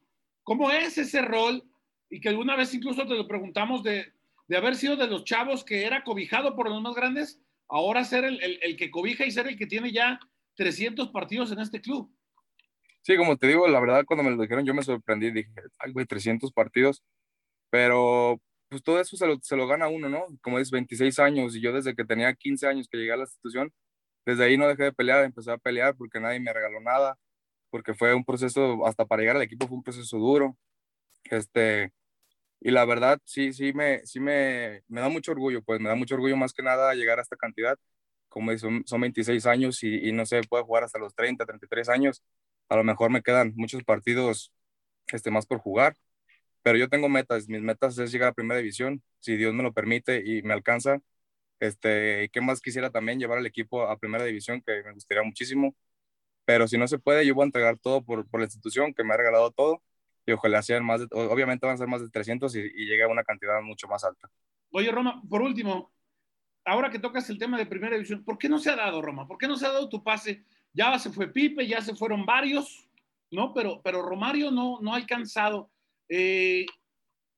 ¿Cómo 0.46 0.70
es 0.70 0.96
ese 0.96 1.22
rol? 1.22 1.64
Y 2.08 2.20
que 2.20 2.28
alguna 2.28 2.54
vez 2.54 2.72
incluso 2.72 3.04
te 3.04 3.16
lo 3.16 3.26
preguntamos 3.26 3.82
de, 3.82 4.12
de 4.46 4.56
haber 4.56 4.76
sido 4.76 4.94
de 4.94 5.08
los 5.08 5.24
chavos 5.24 5.64
que 5.64 5.84
era 5.84 6.04
cobijado 6.04 6.54
por 6.54 6.70
los 6.70 6.80
más 6.80 6.94
grandes, 6.94 7.40
ahora 7.68 8.04
ser 8.04 8.24
el, 8.24 8.40
el, 8.62 8.76
que 8.76 8.88
cobija 8.88 9.26
y 9.26 9.32
ser 9.32 9.48
el 9.48 9.58
que 9.58 9.66
tiene 9.66 9.90
ya 9.90 10.20
300 10.54 11.08
partidos 11.08 11.50
en 11.50 11.58
este 11.58 11.80
club. 11.80 12.14
Sí, 13.02 13.16
como 13.16 13.36
te 13.36 13.48
digo, 13.48 13.66
la 13.66 13.80
verdad 13.80 14.04
cuando 14.06 14.22
me 14.22 14.30
lo 14.30 14.40
dijeron 14.40 14.64
yo 14.64 14.72
me 14.72 14.84
sorprendí, 14.84 15.32
dije, 15.32 15.50
ay, 15.80 15.90
güey, 15.90 16.06
300 16.06 16.52
partidos, 16.52 17.02
pero 17.68 18.40
pues 18.68 18.84
todo 18.84 19.00
eso 19.00 19.16
se 19.16 19.26
lo, 19.26 19.40
se 19.42 19.56
lo 19.56 19.66
gana 19.66 19.88
uno, 19.88 20.08
¿no? 20.08 20.26
Como 20.42 20.60
es 20.60 20.70
26 20.70 21.18
años 21.18 21.56
y 21.56 21.60
yo 21.60 21.72
desde 21.72 21.96
que 21.96 22.04
tenía 22.04 22.32
15 22.32 22.68
años 22.68 22.86
que 22.88 22.98
llegué 22.98 23.10
a 23.10 23.16
la 23.16 23.24
institución, 23.24 23.72
desde 24.24 24.44
ahí 24.44 24.56
no 24.56 24.68
dejé 24.68 24.84
de 24.84 24.92
pelear, 24.92 25.24
empecé 25.24 25.50
a 25.50 25.58
pelear 25.58 25.96
porque 25.96 26.20
nadie 26.20 26.38
me 26.38 26.52
regaló 26.52 26.80
nada, 26.80 27.18
porque 27.76 27.94
fue 27.94 28.14
un 28.14 28.24
proceso, 28.24 28.86
hasta 28.86 29.04
para 29.06 29.20
llegar 29.22 29.36
al 29.36 29.42
equipo 29.42 29.68
fue 29.68 29.76
un 29.76 29.82
proceso 29.82 30.16
duro. 30.18 30.56
Este, 31.24 31.92
y 32.60 32.70
la 32.72 32.84
verdad, 32.86 33.20
sí, 33.24 33.52
sí, 33.52 33.72
me, 33.74 34.06
sí 34.06 34.20
me, 34.20 34.82
me 34.88 35.00
da 35.02 35.08
mucho 35.10 35.32
orgullo, 35.32 35.62
pues 35.62 35.80
me 35.80 35.88
da 35.90 35.96
mucho 35.96 36.14
orgullo 36.16 36.36
más 36.38 36.52
que 36.54 36.62
nada 36.62 36.94
llegar 36.94 37.18
a 37.18 37.22
esta 37.22 37.36
cantidad. 37.36 37.78
Como 38.28 38.56
son, 38.58 38.84
son 38.86 39.00
26 39.02 39.46
años 39.46 39.82
y, 39.84 40.08
y 40.08 40.12
no 40.12 40.26
se 40.26 40.42
puede 40.44 40.64
jugar 40.64 40.84
hasta 40.84 40.98
los 40.98 41.14
30, 41.14 41.46
33 41.46 41.88
años. 41.90 42.22
A 42.70 42.76
lo 42.76 42.84
mejor 42.84 43.10
me 43.10 43.22
quedan 43.22 43.52
muchos 43.56 43.84
partidos 43.84 44.52
este, 45.08 45.30
más 45.30 45.46
por 45.46 45.58
jugar, 45.60 45.96
pero 46.62 46.78
yo 46.78 46.88
tengo 46.88 47.08
metas. 47.10 47.48
Mis 47.48 47.62
metas 47.62 47.98
es 47.98 48.12
llegar 48.12 48.30
a 48.30 48.34
primera 48.34 48.58
división, 48.60 49.02
si 49.20 49.36
Dios 49.36 49.54
me 49.54 49.62
lo 49.64 49.72
permite 49.74 50.22
y 50.26 50.42
me 50.42 50.54
alcanza. 50.54 51.00
Este, 51.60 52.30
¿Qué 52.32 52.40
más 52.42 52.60
quisiera 52.62 52.90
también 52.90 53.18
llevar 53.20 53.38
al 53.38 53.46
equipo 53.46 53.84
a 53.84 53.98
primera 53.98 54.24
división, 54.24 54.62
que 54.66 54.82
me 54.84 54.92
gustaría 54.94 55.22
muchísimo? 55.24 55.74
Pero 56.46 56.66
si 56.66 56.78
no 56.78 56.88
se 56.88 56.98
puede, 56.98 57.26
yo 57.26 57.34
voy 57.34 57.42
a 57.42 57.46
entregar 57.46 57.76
todo 57.78 58.02
por, 58.02 58.26
por 58.26 58.40
la 58.40 58.46
institución 58.46 58.94
que 58.94 59.04
me 59.04 59.12
ha 59.12 59.18
regalado 59.18 59.50
todo 59.50 59.82
y 60.24 60.32
ojalá 60.32 60.62
sean 60.62 60.84
más, 60.84 61.00
de, 61.00 61.08
obviamente 61.10 61.66
van 61.66 61.74
a 61.74 61.78
ser 61.78 61.88
más 61.88 62.00
de 62.00 62.08
300 62.08 62.56
y, 62.56 62.60
y 62.60 62.86
llegue 62.86 63.02
a 63.02 63.08
una 63.08 63.24
cantidad 63.24 63.60
mucho 63.60 63.86
más 63.88 64.02
alta. 64.04 64.30
Oye, 64.70 64.90
Roma, 64.90 65.22
por 65.28 65.42
último, 65.42 65.92
ahora 66.64 66.90
que 66.90 66.98
tocas 66.98 67.28
el 67.30 67.38
tema 67.38 67.58
de 67.58 67.66
primera 67.66 67.94
división, 67.94 68.24
¿por 68.24 68.38
qué 68.38 68.48
no 68.48 68.58
se 68.58 68.70
ha 68.70 68.76
dado, 68.76 69.02
Roma? 69.02 69.26
¿Por 69.26 69.38
qué 69.38 69.46
no 69.46 69.56
se 69.56 69.66
ha 69.66 69.72
dado 69.72 69.88
tu 69.88 70.02
pase? 70.02 70.44
Ya 70.72 70.98
se 70.98 71.10
fue 71.10 71.32
Pipe, 71.32 71.66
ya 71.66 71.80
se 71.80 71.94
fueron 71.94 72.26
varios, 72.26 72.88
¿no? 73.30 73.54
Pero, 73.54 73.80
pero 73.82 74.02
Romario 74.02 74.50
no, 74.50 74.80
no 74.80 74.92
ha 74.92 74.96
alcanzado. 74.96 75.70
Eh, 76.08 76.66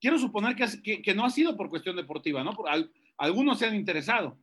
quiero 0.01 0.19
suponer 0.19 0.57
que, 0.57 0.67
que, 0.83 1.03
que, 1.03 1.15
no 1.15 1.25
ha 1.25 1.31
sido 1.31 1.57
por 1.57 1.69
cuestión 1.69 1.97
deportiva, 1.97 2.43
¿no? 2.43 2.53
Por, 2.53 2.69
al, 2.69 2.91
algunos 3.17 3.59
se 3.59 3.67
han 3.67 3.75
interesado. 3.75 4.39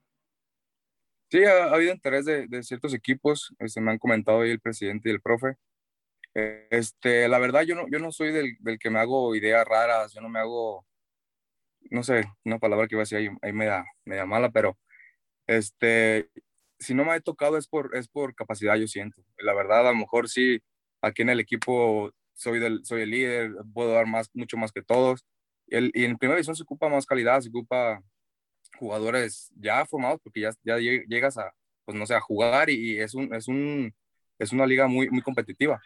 Sí, 1.36 1.44
ha, 1.44 1.66
ha 1.66 1.74
habido 1.74 1.92
interés 1.92 2.24
de, 2.24 2.48
de, 2.48 2.64
ciertos 2.64 2.94
equipos, 2.94 3.54
este, 3.60 3.82
me 3.82 3.92
han 3.92 3.98
comentado 3.98 4.40
ahí 4.40 4.52
el 4.52 4.62
presidente 4.62 5.10
y 5.10 5.12
el 5.12 5.22
profe. 5.22 5.58
Este, 6.34 7.28
la 7.28 7.40
verdad, 7.40 7.64
yo 7.64 7.76
no, 7.76 7.88
yo 7.92 8.00
no 8.00 8.14
soy 8.14 8.32
del, 8.32 8.56
del, 8.62 8.80
que 8.80 8.90
me 8.90 9.00
hago 9.00 9.36
ideas 9.36 9.68
raras, 9.68 10.14
yo 10.14 10.22
no 10.22 10.30
me 10.30 10.40
hago, 10.40 10.86
no 11.92 12.04
sé, 12.04 12.24
una 12.46 12.58
palabra 12.58 12.88
que 12.88 12.96
iba 12.96 13.02
a 13.02 13.04
decir 13.04 13.18
ahí, 13.18 13.30
ahí 13.42 13.52
media, 13.52 13.84
media 14.06 14.26
mala, 14.26 14.50
pero 14.50 14.78
este, 15.48 16.30
si 16.80 16.94
no 16.96 17.04
me 17.04 17.12
ha 17.12 17.20
tocado 17.20 17.58
es 17.58 17.68
por, 17.68 17.94
es 17.98 18.08
por 18.08 18.34
capacidad, 18.34 18.76
yo 18.78 18.88
siento. 18.88 19.22
La 19.38 19.54
verdad, 19.54 19.88
a 19.90 19.92
lo 19.92 19.98
mejor 19.98 20.30
sí, 20.30 20.62
aquí 21.02 21.24
en 21.24 21.32
el 21.32 21.42
equipo 21.42 22.12
soy, 22.34 22.60
del, 22.60 22.86
soy 22.86 23.02
el 23.02 23.12
líder, 23.12 23.52
puedo 23.74 23.92
dar 23.92 24.08
más, 24.08 24.30
mucho 24.34 24.56
más 24.56 24.72
que 24.72 24.84
todos. 24.84 25.26
El, 25.68 25.92
y 25.94 26.06
en 26.06 26.18
primera 26.18 26.38
división 26.38 26.56
se 26.56 26.64
ocupa 26.64 26.88
más 26.88 27.06
calidad, 27.06 27.42
se 27.42 27.50
ocupa 27.50 28.02
jugadores 28.80 29.52
ya 29.56 29.86
formados 29.86 30.20
porque 30.24 30.42
ya, 30.42 30.52
ya 30.64 30.78
llegas 30.78 31.38
a, 31.38 31.54
pues 31.86 31.98
no 31.98 32.06
sé, 32.06 32.16
a 32.16 32.22
jugar 32.22 32.70
y, 32.70 32.94
y 32.94 33.00
es, 33.00 33.14
un, 33.16 33.34
es, 33.34 33.48
un, 33.48 33.94
es 34.40 34.52
una 34.52 34.66
liga 34.66 34.88
muy, 34.88 35.10
muy 35.10 35.22
competitiva. 35.22 35.82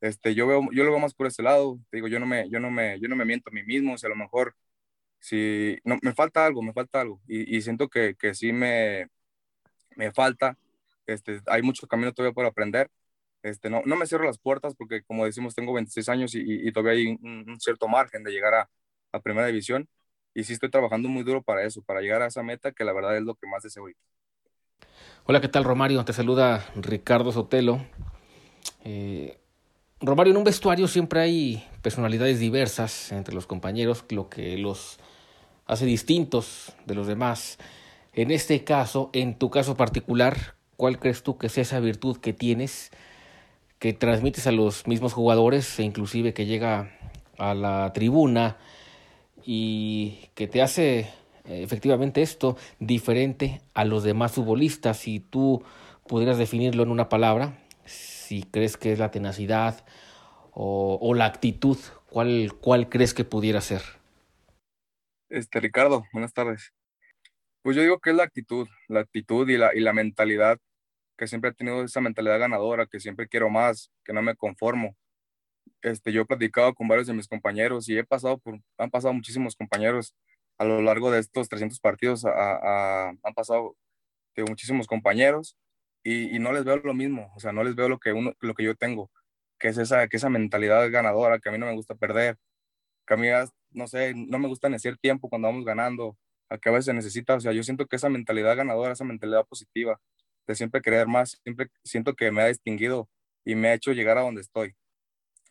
Este, 0.00 0.34
yo, 0.34 0.46
veo, 0.46 0.62
yo 0.72 0.84
lo 0.84 0.90
veo 0.90 1.00
más 1.00 1.14
por 1.14 1.26
ese 1.26 1.42
lado, 1.42 1.78
te 1.90 1.98
digo, 1.98 2.08
yo 2.08 2.20
no 2.20 2.26
me, 2.26 2.48
yo 2.50 2.60
no 2.60 2.70
me, 2.70 3.00
yo 3.00 3.08
no 3.08 3.16
me 3.16 3.24
miento 3.24 3.50
a 3.50 3.52
mí 3.54 3.62
mismo, 3.64 3.94
o 3.94 3.98
sea, 3.98 4.08
a 4.08 4.10
lo 4.10 4.16
mejor 4.16 4.54
si 5.20 5.78
no, 5.84 5.98
me 6.02 6.14
falta 6.14 6.46
algo, 6.46 6.62
me 6.62 6.72
falta 6.74 7.00
algo, 7.00 7.20
y, 7.26 7.56
y 7.56 7.62
siento 7.62 7.88
que, 7.88 8.14
que 8.16 8.34
sí 8.34 8.52
me, 8.52 9.08
me 9.96 10.12
falta, 10.12 10.58
este, 11.06 11.40
hay 11.46 11.62
mucho 11.62 11.86
camino 11.86 12.12
todavía 12.12 12.34
por 12.34 12.46
aprender, 12.46 12.90
este, 13.44 13.70
no, 13.70 13.82
no 13.84 13.96
me 13.96 14.06
cierro 14.06 14.24
las 14.24 14.38
puertas 14.38 14.74
porque 14.74 15.02
como 15.02 15.26
decimos 15.26 15.54
tengo 15.54 15.74
26 15.74 16.08
años 16.08 16.34
y, 16.34 16.42
y 16.66 16.72
todavía 16.72 16.92
hay 16.92 17.18
un, 17.22 17.44
un, 17.48 17.60
cierto 17.60 17.88
margen 17.88 18.24
de 18.24 18.32
llegar 18.32 18.54
a, 18.54 18.70
a, 19.12 19.20
primera 19.20 19.46
división, 19.46 19.86
y 20.34 20.44
sí 20.44 20.52
estoy 20.52 20.70
trabajando 20.70 21.08
muy 21.08 21.22
duro 21.22 21.42
para 21.42 21.64
eso, 21.64 21.82
para 21.82 22.00
llegar 22.00 22.22
a 22.22 22.26
esa 22.26 22.42
meta 22.42 22.72
que 22.72 22.84
la 22.84 22.92
verdad 22.92 23.16
es 23.16 23.22
lo 23.22 23.36
que 23.36 23.46
más 23.46 23.62
deseo 23.62 23.84
ahorita. 23.84 24.00
Hola, 25.26 25.40
¿qué 25.40 25.48
tal 25.48 25.64
Romario? 25.64 26.04
Te 26.04 26.12
saluda 26.12 26.66
Ricardo 26.74 27.32
Sotelo. 27.32 27.80
Eh, 28.84 29.38
Romario, 30.00 30.32
en 30.32 30.36
un 30.36 30.44
vestuario 30.44 30.88
siempre 30.88 31.20
hay 31.20 31.68
personalidades 31.80 32.40
diversas 32.40 33.12
entre 33.12 33.34
los 33.34 33.46
compañeros, 33.46 34.04
lo 34.10 34.28
que 34.28 34.58
los 34.58 34.98
hace 35.66 35.86
distintos 35.86 36.74
de 36.84 36.94
los 36.94 37.06
demás. 37.06 37.58
En 38.12 38.30
este 38.30 38.64
caso, 38.64 39.10
en 39.12 39.38
tu 39.38 39.50
caso 39.50 39.76
particular, 39.76 40.56
¿cuál 40.76 40.98
crees 40.98 41.22
tú 41.22 41.38
que 41.38 41.46
es 41.46 41.56
esa 41.56 41.80
virtud 41.80 42.18
que 42.18 42.32
tienes, 42.32 42.90
que 43.78 43.92
transmites 43.92 44.46
a 44.46 44.52
los 44.52 44.86
mismos 44.86 45.12
jugadores 45.12 45.78
e 45.78 45.84
inclusive 45.84 46.34
que 46.34 46.46
llega 46.46 46.90
a 47.38 47.54
la 47.54 47.92
tribuna 47.92 48.58
y 49.44 50.30
que 50.34 50.46
te 50.46 50.62
hace 50.62 51.10
efectivamente 51.44 52.22
esto 52.22 52.56
diferente 52.78 53.60
a 53.74 53.84
los 53.84 54.02
demás 54.02 54.32
futbolistas? 54.32 54.98
Si 54.98 55.20
tú 55.20 55.62
pudieras 56.06 56.38
definirlo 56.38 56.82
en 56.82 56.90
una 56.90 57.08
palabra, 57.08 57.58
si 57.84 58.42
crees 58.44 58.76
que 58.76 58.92
es 58.92 58.98
la 58.98 59.10
tenacidad 59.10 59.84
o, 60.52 60.98
o 61.00 61.14
la 61.14 61.26
actitud, 61.26 61.78
¿cuál, 62.08 62.52
¿cuál 62.60 62.88
crees 62.88 63.14
que 63.14 63.24
pudiera 63.24 63.60
ser? 63.60 63.82
Este, 65.28 65.60
Ricardo, 65.60 66.04
buenas 66.12 66.32
tardes. 66.32 66.72
Pues 67.62 67.76
yo 67.76 67.82
digo 67.82 67.98
que 67.98 68.10
es 68.10 68.16
la 68.16 68.24
actitud, 68.24 68.68
la 68.88 69.00
actitud 69.00 69.48
y 69.48 69.56
la, 69.56 69.74
y 69.74 69.80
la 69.80 69.92
mentalidad, 69.92 70.58
que 71.16 71.26
siempre 71.26 71.50
he 71.50 71.54
tenido 71.54 71.82
esa 71.82 72.00
mentalidad 72.00 72.38
ganadora, 72.38 72.86
que 72.86 73.00
siempre 73.00 73.26
quiero 73.26 73.50
más, 73.50 73.90
que 74.04 74.12
no 74.12 74.22
me 74.22 74.36
conformo. 74.36 74.96
Este, 75.82 76.12
yo 76.12 76.22
he 76.22 76.26
platicado 76.26 76.74
con 76.74 76.88
varios 76.88 77.06
de 77.06 77.14
mis 77.14 77.28
compañeros 77.28 77.88
y 77.88 77.98
he 77.98 78.04
pasado 78.04 78.38
por, 78.38 78.58
han 78.78 78.90
pasado 78.90 79.12
muchísimos 79.14 79.56
compañeros 79.56 80.14
a 80.58 80.64
lo 80.64 80.80
largo 80.82 81.10
de 81.10 81.20
estos 81.20 81.48
300 81.48 81.80
partidos, 81.80 82.24
han 82.24 83.34
pasado 83.34 83.76
de 84.36 84.44
muchísimos 84.44 84.86
compañeros 84.86 85.56
y, 86.02 86.38
no 86.38 86.52
les 86.52 86.64
veo 86.64 86.76
lo 86.78 86.94
mismo, 86.94 87.32
o 87.36 87.40
sea, 87.40 87.52
no 87.52 87.64
les 87.64 87.74
veo 87.74 87.88
lo 87.88 87.98
que, 87.98 88.12
uno, 88.12 88.34
lo 88.40 88.54
que 88.54 88.64
yo 88.64 88.74
tengo, 88.76 89.10
que 89.58 89.68
es 89.68 89.78
esa, 89.78 90.08
que 90.08 90.16
esa 90.18 90.28
mentalidad 90.30 90.90
ganadora, 90.90 91.38
que 91.38 91.48
a 91.48 91.52
mí 91.52 91.58
no 91.58 91.66
me 91.66 91.74
gusta 91.74 91.94
perder, 91.94 92.36
que 93.06 93.14
a 93.14 93.16
mí, 93.16 93.28
no 93.70 93.86
sé, 93.88 94.14
no 94.14 94.38
me 94.38 94.48
gusta 94.48 94.68
decir 94.68 94.96
tiempo 94.98 95.28
cuando 95.28 95.48
vamos 95.48 95.64
ganando, 95.64 96.16
a 96.50 96.58
que 96.58 96.68
a 96.68 96.72
veces 96.72 96.86
se 96.86 96.94
necesita, 96.94 97.34
o 97.36 97.40
sea, 97.40 97.52
yo 97.52 97.62
siento 97.62 97.86
que 97.86 97.96
esa 97.96 98.08
mentalidad 98.08 98.56
ganadora, 98.56 98.92
esa 98.92 99.04
mentalidad 99.04 99.46
positiva, 99.46 100.00
de 100.46 100.54
siempre 100.54 100.82
querer 100.82 101.06
más, 101.06 101.40
siempre 101.42 101.68
siento 101.84 102.14
que 102.14 102.30
me 102.30 102.42
ha 102.42 102.46
distinguido 102.48 103.08
y 103.44 103.54
me 103.54 103.68
ha 103.68 103.74
hecho 103.74 103.92
llegar 103.92 104.18
a 104.18 104.22
donde 104.22 104.42
estoy. 104.42 104.74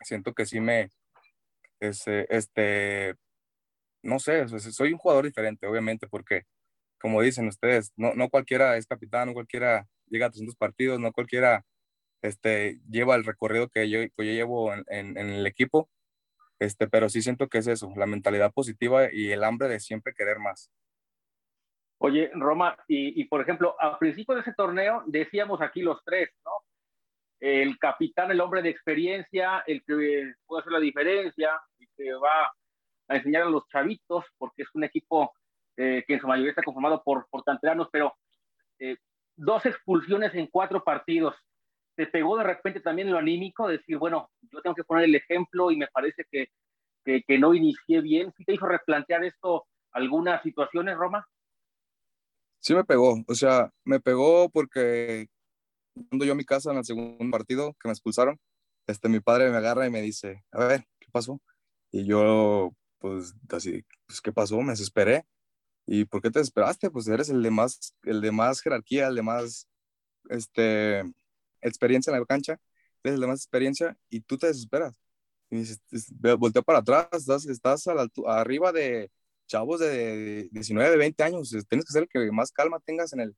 Siento 0.04 0.34
que 0.34 0.46
sí 0.46 0.60
me, 0.60 0.90
este, 1.80 2.26
este 2.34 3.16
no 4.04 4.18
sé, 4.18 4.46
soy 4.48 4.92
un 4.92 4.98
jugador 4.98 5.24
diferente, 5.24 5.66
obviamente, 5.66 6.06
porque, 6.06 6.42
como 7.00 7.22
dicen 7.22 7.48
ustedes, 7.48 7.92
no, 7.96 8.14
no 8.14 8.28
cualquiera 8.28 8.76
es 8.76 8.86
capitán, 8.86 9.28
no 9.28 9.34
cualquiera 9.34 9.86
llega 10.08 10.26
a 10.26 10.30
300 10.30 10.56
partidos, 10.56 11.00
no 11.00 11.12
cualquiera 11.12 11.64
este, 12.22 12.80
lleva 12.88 13.16
el 13.16 13.24
recorrido 13.24 13.68
que 13.68 13.88
yo, 13.88 14.00
que 14.00 14.26
yo 14.26 14.32
llevo 14.32 14.72
en, 14.72 14.84
en, 14.88 15.18
en, 15.18 15.30
el 15.30 15.46
equipo, 15.46 15.90
este, 16.58 16.86
pero 16.86 17.08
sí 17.08 17.22
siento 17.22 17.48
que 17.48 17.58
es 17.58 17.66
eso, 17.66 17.92
la 17.96 18.06
mentalidad 18.06 18.52
positiva 18.52 19.12
y 19.12 19.32
el 19.32 19.42
hambre 19.42 19.68
de 19.68 19.80
siempre 19.80 20.14
querer 20.14 20.38
más. 20.38 20.70
Oye, 21.98 22.30
Roma, 22.34 22.76
y, 22.86 23.20
y 23.20 23.24
por 23.24 23.40
ejemplo, 23.40 23.76
al 23.80 23.98
principio 23.98 24.34
de 24.34 24.42
ese 24.42 24.52
torneo 24.52 25.02
decíamos 25.06 25.62
aquí 25.62 25.80
los 25.80 26.02
tres, 26.04 26.30
¿no? 26.44 26.52
El 27.46 27.78
capitán, 27.78 28.30
el 28.30 28.40
hombre 28.40 28.62
de 28.62 28.70
experiencia, 28.70 29.62
el 29.66 29.84
que 29.84 30.32
puede 30.46 30.62
hacer 30.62 30.72
la 30.72 30.80
diferencia, 30.80 31.60
el 31.78 31.88
que 31.94 32.14
va 32.14 32.46
a 33.08 33.16
enseñar 33.16 33.42
a 33.42 33.50
los 33.50 33.68
chavitos, 33.68 34.24
porque 34.38 34.62
es 34.62 34.68
un 34.72 34.82
equipo 34.82 35.30
eh, 35.76 36.02
que 36.06 36.14
en 36.14 36.20
su 36.20 36.26
mayoría 36.26 36.52
está 36.52 36.62
conformado 36.62 37.02
por, 37.04 37.28
por 37.28 37.44
canteranos, 37.44 37.88
pero 37.92 38.14
eh, 38.78 38.96
dos 39.36 39.66
expulsiones 39.66 40.34
en 40.34 40.46
cuatro 40.46 40.82
partidos. 40.82 41.36
¿Te 41.94 42.06
pegó 42.06 42.38
de 42.38 42.44
repente 42.44 42.80
también 42.80 43.10
lo 43.10 43.18
anímico? 43.18 43.68
Decir, 43.68 43.98
bueno, 43.98 44.30
yo 44.50 44.62
tengo 44.62 44.74
que 44.74 44.84
poner 44.84 45.04
el 45.04 45.14
ejemplo 45.14 45.70
y 45.70 45.76
me 45.76 45.88
parece 45.88 46.24
que, 46.30 46.48
que, 47.04 47.24
que 47.24 47.38
no 47.38 47.52
inicié 47.52 48.00
bien. 48.00 48.32
¿Sí 48.38 48.46
te 48.46 48.54
hizo 48.54 48.64
replantear 48.64 49.22
esto 49.22 49.66
algunas 49.92 50.42
situaciones, 50.42 50.96
Roma? 50.96 51.28
Sí 52.58 52.74
me 52.74 52.84
pegó, 52.84 53.22
o 53.28 53.34
sea, 53.34 53.70
me 53.84 54.00
pegó 54.00 54.48
porque 54.48 55.28
cuando 55.94 56.24
yo 56.24 56.32
a 56.32 56.36
mi 56.36 56.44
casa 56.44 56.72
en 56.72 56.78
el 56.78 56.84
segundo 56.84 57.30
partido 57.30 57.74
que 57.80 57.88
me 57.88 57.92
expulsaron, 57.92 58.38
este, 58.86 59.08
mi 59.08 59.20
padre 59.20 59.50
me 59.50 59.56
agarra 59.58 59.86
y 59.86 59.90
me 59.90 60.02
dice, 60.02 60.44
a 60.52 60.64
ver, 60.66 60.84
¿qué 60.98 61.08
pasó? 61.12 61.40
Y 61.90 62.04
yo, 62.06 62.72
pues, 62.98 63.34
así, 63.50 63.84
pues, 64.06 64.20
¿qué 64.20 64.32
pasó? 64.32 64.60
Me 64.60 64.72
desesperé. 64.72 65.26
¿Y 65.86 66.04
por 66.06 66.22
qué 66.22 66.30
te 66.30 66.40
desesperaste? 66.40 66.90
Pues 66.90 67.08
eres 67.08 67.28
el 67.30 67.42
de 67.42 67.50
más, 67.50 67.94
el 68.04 68.20
de 68.20 68.32
más 68.32 68.60
jerarquía, 68.60 69.08
el 69.08 69.16
de 69.16 69.22
más 69.22 69.68
este, 70.30 71.02
experiencia 71.60 72.12
en 72.12 72.20
la 72.20 72.26
cancha, 72.26 72.58
eres 73.02 73.14
el 73.16 73.20
de 73.20 73.26
más 73.26 73.40
experiencia 73.40 73.96
y 74.08 74.20
tú 74.20 74.38
te 74.38 74.46
desesperas. 74.48 74.98
Y 75.50 75.64
para 76.64 76.78
atrás, 76.78 77.08
estás, 77.12 77.46
estás 77.46 77.86
a 77.86 77.94
la, 77.94 78.08
arriba 78.26 78.72
de 78.72 79.10
chavos 79.46 79.80
de 79.80 80.48
19, 80.52 80.90
de 80.90 80.96
20 80.96 81.22
años, 81.22 81.50
tienes 81.68 81.84
que 81.84 81.92
ser 81.92 82.02
el 82.04 82.08
que 82.08 82.32
más 82.32 82.50
calma 82.50 82.80
tengas 82.80 83.12
en 83.12 83.20
el, 83.20 83.36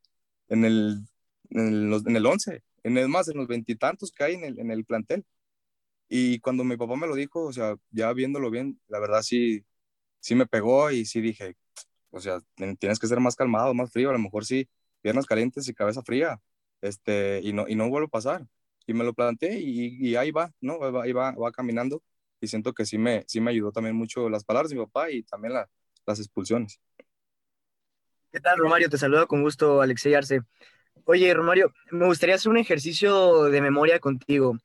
en 0.48 0.64
el, 0.64 1.06
en 1.50 1.92
el, 1.92 2.02
en 2.06 2.16
el 2.16 2.26
11, 2.26 2.62
en 2.84 2.98
el 2.98 3.08
más, 3.08 3.28
en 3.28 3.38
los 3.38 3.48
veintitantos 3.48 4.12
que 4.12 4.24
hay 4.24 4.34
en 4.34 4.44
el, 4.44 4.58
en 4.60 4.70
el 4.70 4.84
plantel. 4.84 5.24
Y 6.08 6.40
cuando 6.40 6.64
mi 6.64 6.76
papá 6.76 6.96
me 6.96 7.06
lo 7.06 7.14
dijo, 7.16 7.44
o 7.44 7.52
sea, 7.52 7.76
ya 7.90 8.12
viéndolo 8.12 8.50
bien, 8.50 8.80
la 8.88 9.00
verdad 9.00 9.22
sí, 9.22 9.64
sí 10.20 10.34
me 10.34 10.46
pegó 10.46 10.90
y 10.90 11.04
sí 11.06 11.20
dije, 11.20 11.56
o 12.10 12.20
sea, 12.20 12.40
tienes 12.78 12.98
que 12.98 13.06
ser 13.08 13.20
más 13.20 13.36
calmado, 13.36 13.74
más 13.74 13.92
frío, 13.92 14.10
a 14.10 14.12
lo 14.12 14.18
mejor 14.18 14.44
sí, 14.44 14.68
piernas 15.02 15.26
calientes 15.26 15.68
y 15.68 15.74
cabeza 15.74 16.02
fría, 16.02 16.40
este, 16.80 17.40
y 17.42 17.52
no, 17.52 17.66
y 17.68 17.74
no 17.76 17.88
vuelvo 17.90 18.06
a 18.08 18.10
pasar. 18.10 18.46
Y 18.86 18.94
me 18.94 19.04
lo 19.04 19.14
planteé 19.14 19.60
y, 19.60 20.10
y 20.10 20.16
ahí 20.16 20.30
va, 20.30 20.52
¿no? 20.60 20.78
Ahí 21.02 21.12
va, 21.12 21.32
va 21.32 21.52
caminando 21.52 22.02
y 22.40 22.46
siento 22.48 22.72
que 22.72 22.86
sí 22.86 22.98
me, 22.98 23.24
sí 23.26 23.40
me 23.40 23.50
ayudó 23.50 23.72
también 23.72 23.96
mucho 23.96 24.28
las 24.28 24.44
palabras 24.44 24.70
de 24.70 24.76
mi 24.76 24.84
papá 24.84 25.10
y 25.10 25.22
también 25.24 25.54
la, 25.54 25.68
las 26.06 26.20
expulsiones. 26.20 26.80
¿Qué 28.30 28.40
tal, 28.40 28.58
Romario? 28.58 28.88
Te 28.90 28.98
saludo 28.98 29.26
con 29.26 29.42
gusto, 29.42 29.80
Alexey 29.80 30.14
Arce. 30.14 30.42
Oye, 31.08 31.32
Romario, 31.34 31.72
me 31.92 32.04
gustaría 32.06 32.34
hacer 32.34 32.50
un 32.50 32.56
ejercicio 32.56 33.44
de 33.44 33.60
memoria 33.60 34.00
contigo. 34.00 34.58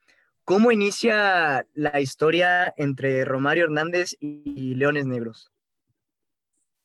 ¿Cómo 0.43 0.71
inicia 0.71 1.67
la 1.75 2.01
historia 2.01 2.73
entre 2.77 3.23
Romario 3.25 3.65
Hernández 3.65 4.15
y 4.19 4.73
Leones 4.73 5.05
Negros? 5.05 5.51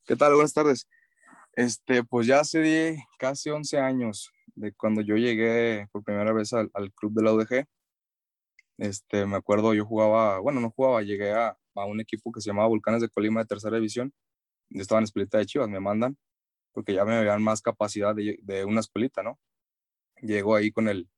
¿Qué 0.05 0.15
tal? 0.15 0.35
Buenas 0.35 0.53
tardes. 0.53 0.87
Este, 1.55 2.05
pues 2.05 2.27
ya 2.27 2.41
hace 2.41 3.03
casi 3.19 3.49
11 3.49 3.79
años 3.79 4.31
de 4.57 4.75
cuando 4.75 5.01
yo 5.01 5.17
llegué 5.17 5.89
por 5.91 6.05
primera 6.05 6.35
vez 6.35 6.53
al, 6.53 6.71
club 6.95 7.15
de 7.15 7.23
la 7.23 7.33
UDG. 7.33 7.65
Este, 8.77 9.25
me 9.25 9.39
acuerdo, 9.39 9.73
yo 9.73 9.87
jugaba, 9.87 10.39
bueno, 10.39 10.61
no 10.61 10.69
jugaba, 10.69 11.01
llegué 11.01 11.33
a, 11.33 11.57
un 11.75 12.01
equipo 12.01 12.31
que 12.31 12.43
se 12.43 12.51
llamaba 12.51 12.69
Volcanes 12.69 13.01
de 13.01 13.09
Colima 13.09 13.41
de 13.41 13.47
tercera 13.47 13.77
división. 13.77 14.13
Yo 14.69 14.83
estaba 14.83 14.99
en 14.99 15.05
escuelita 15.05 15.39
de 15.39 15.47
Chivas, 15.47 15.71
me 15.71 15.81
mandan, 15.81 16.19
porque 16.73 16.93
ya 16.93 17.07
me 17.07 17.19
veían 17.19 17.43
más 17.43 17.63
capacidad 17.63 18.15
de, 18.15 18.39
de 18.43 18.67
una 18.67 18.81
escuelita, 18.81 19.23
¿no? 19.23 19.39
Llego 20.23 20.55
ahí 20.55 20.71
con 20.73 20.89
el, 20.89 21.09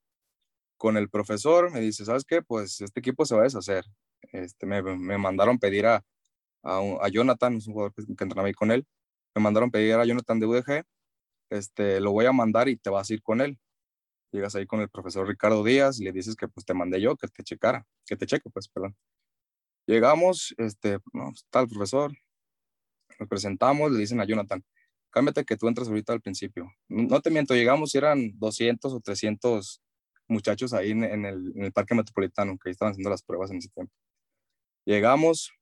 con 0.76 0.96
el 0.96 1.08
profesor, 1.10 1.70
me 1.72 1.80
dice, 1.80 2.04
¿sabes 2.04 2.24
qué? 2.24 2.42
Pues 2.42 2.80
este 2.80 3.00
equipo 3.00 3.24
se 3.24 3.34
va 3.34 3.42
a 3.42 3.44
deshacer. 3.44 3.84
Este, 4.32 4.66
me, 4.66 4.82
me 4.82 5.18
mandaron 5.18 5.58
pedir 5.58 5.86
a, 5.86 6.04
a, 6.62 6.80
a, 7.00 7.08
Jonathan, 7.08 7.56
es 7.56 7.66
un 7.68 7.74
jugador 7.74 7.94
que, 7.94 8.04
que 8.04 8.24
entrenaba 8.24 8.48
ahí 8.48 8.54
con 8.54 8.70
él, 8.72 8.86
me 9.34 9.42
mandaron 9.42 9.70
pedir 9.70 9.94
a 9.94 10.04
Jonathan 10.04 10.40
de 10.40 10.46
UDG, 10.46 10.84
este, 11.50 12.00
lo 12.00 12.12
voy 12.12 12.26
a 12.26 12.32
mandar 12.32 12.68
y 12.68 12.76
te 12.76 12.90
vas 12.90 13.10
a 13.10 13.14
ir 13.14 13.22
con 13.22 13.40
él. 13.40 13.58
Llegas 14.32 14.54
ahí 14.54 14.66
con 14.66 14.80
el 14.80 14.90
profesor 14.90 15.26
Ricardo 15.26 15.64
Díaz 15.64 15.98
le 16.00 16.12
dices 16.12 16.36
que 16.36 16.48
pues 16.48 16.66
te 16.66 16.74
mandé 16.74 17.00
yo, 17.00 17.16
que 17.16 17.28
te 17.28 17.42
checara, 17.42 17.86
que 18.06 18.16
te 18.16 18.26
cheque, 18.26 18.50
pues, 18.50 18.68
perdón. 18.68 18.94
Llegamos, 19.86 20.54
este, 20.58 20.98
no, 21.14 21.30
está 21.30 21.60
el 21.60 21.68
profesor, 21.68 22.12
nos 23.18 23.28
presentamos, 23.28 23.90
le 23.90 23.98
dicen 23.98 24.20
a 24.20 24.26
Jonathan, 24.26 24.62
cámbiate 25.10 25.44
que 25.44 25.56
tú 25.56 25.68
entras 25.68 25.88
ahorita 25.88 26.12
al 26.12 26.20
principio. 26.20 26.70
No 26.88 27.20
te 27.20 27.30
miento, 27.30 27.54
llegamos 27.54 27.94
y 27.94 27.98
eran 27.98 28.38
200 28.38 28.92
o 28.92 29.00
300 29.00 29.82
muchachos 30.28 30.72
ahí 30.72 30.90
en, 30.90 31.04
el, 31.04 31.52
en, 31.56 31.64
el, 31.64 31.72
parque 31.72 31.94
metropolitano, 31.94 32.58
que 32.58 32.70
estaban 32.70 32.92
haciendo 32.92 33.10
las 33.10 33.22
pruebas 33.22 33.50
en 33.50 33.58
ese 33.58 33.70
tiempo. 33.70 33.92
Llegamos, 34.84 35.52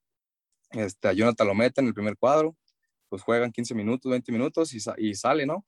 este, 0.70 1.08
a 1.08 1.12
Jonathan 1.12 1.46
lo 1.46 1.54
mete 1.54 1.80
en 1.80 1.88
el 1.88 1.94
primer 1.94 2.16
cuadro, 2.16 2.56
pues 3.08 3.22
juegan 3.22 3.52
15 3.52 3.74
minutos, 3.74 4.10
20 4.10 4.32
minutos 4.32 4.74
y, 4.74 4.78
y 4.98 5.14
sale, 5.14 5.46
¿no? 5.46 5.64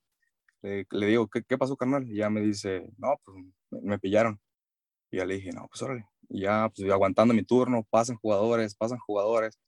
Le, 0.62 0.86
le 0.90 1.06
digo, 1.06 1.28
¿qué, 1.28 1.42
¿qué, 1.44 1.56
pasó, 1.56 1.76
carnal? 1.76 2.08
Y 2.10 2.16
ya 2.16 2.30
me 2.30 2.40
dice, 2.40 2.90
no, 2.98 3.20
pues 3.24 3.36
me, 3.70 3.80
me, 3.82 3.98
pillaron. 3.98 4.40
Y 5.10 5.18
ya 5.18 5.24
le 5.24 5.34
dije, 5.34 5.52
no, 5.52 5.68
pues 5.68 5.80
órale. 5.82 6.06
Y 6.28 6.42
ya, 6.42 6.70
pues 6.74 6.90
aguantando 6.90 7.32
mi 7.32 7.44
turno, 7.44 7.86
pasan 7.88 8.16
jugadores, 8.16 8.74
pasan 8.74 8.98
jugadores, 8.98 9.58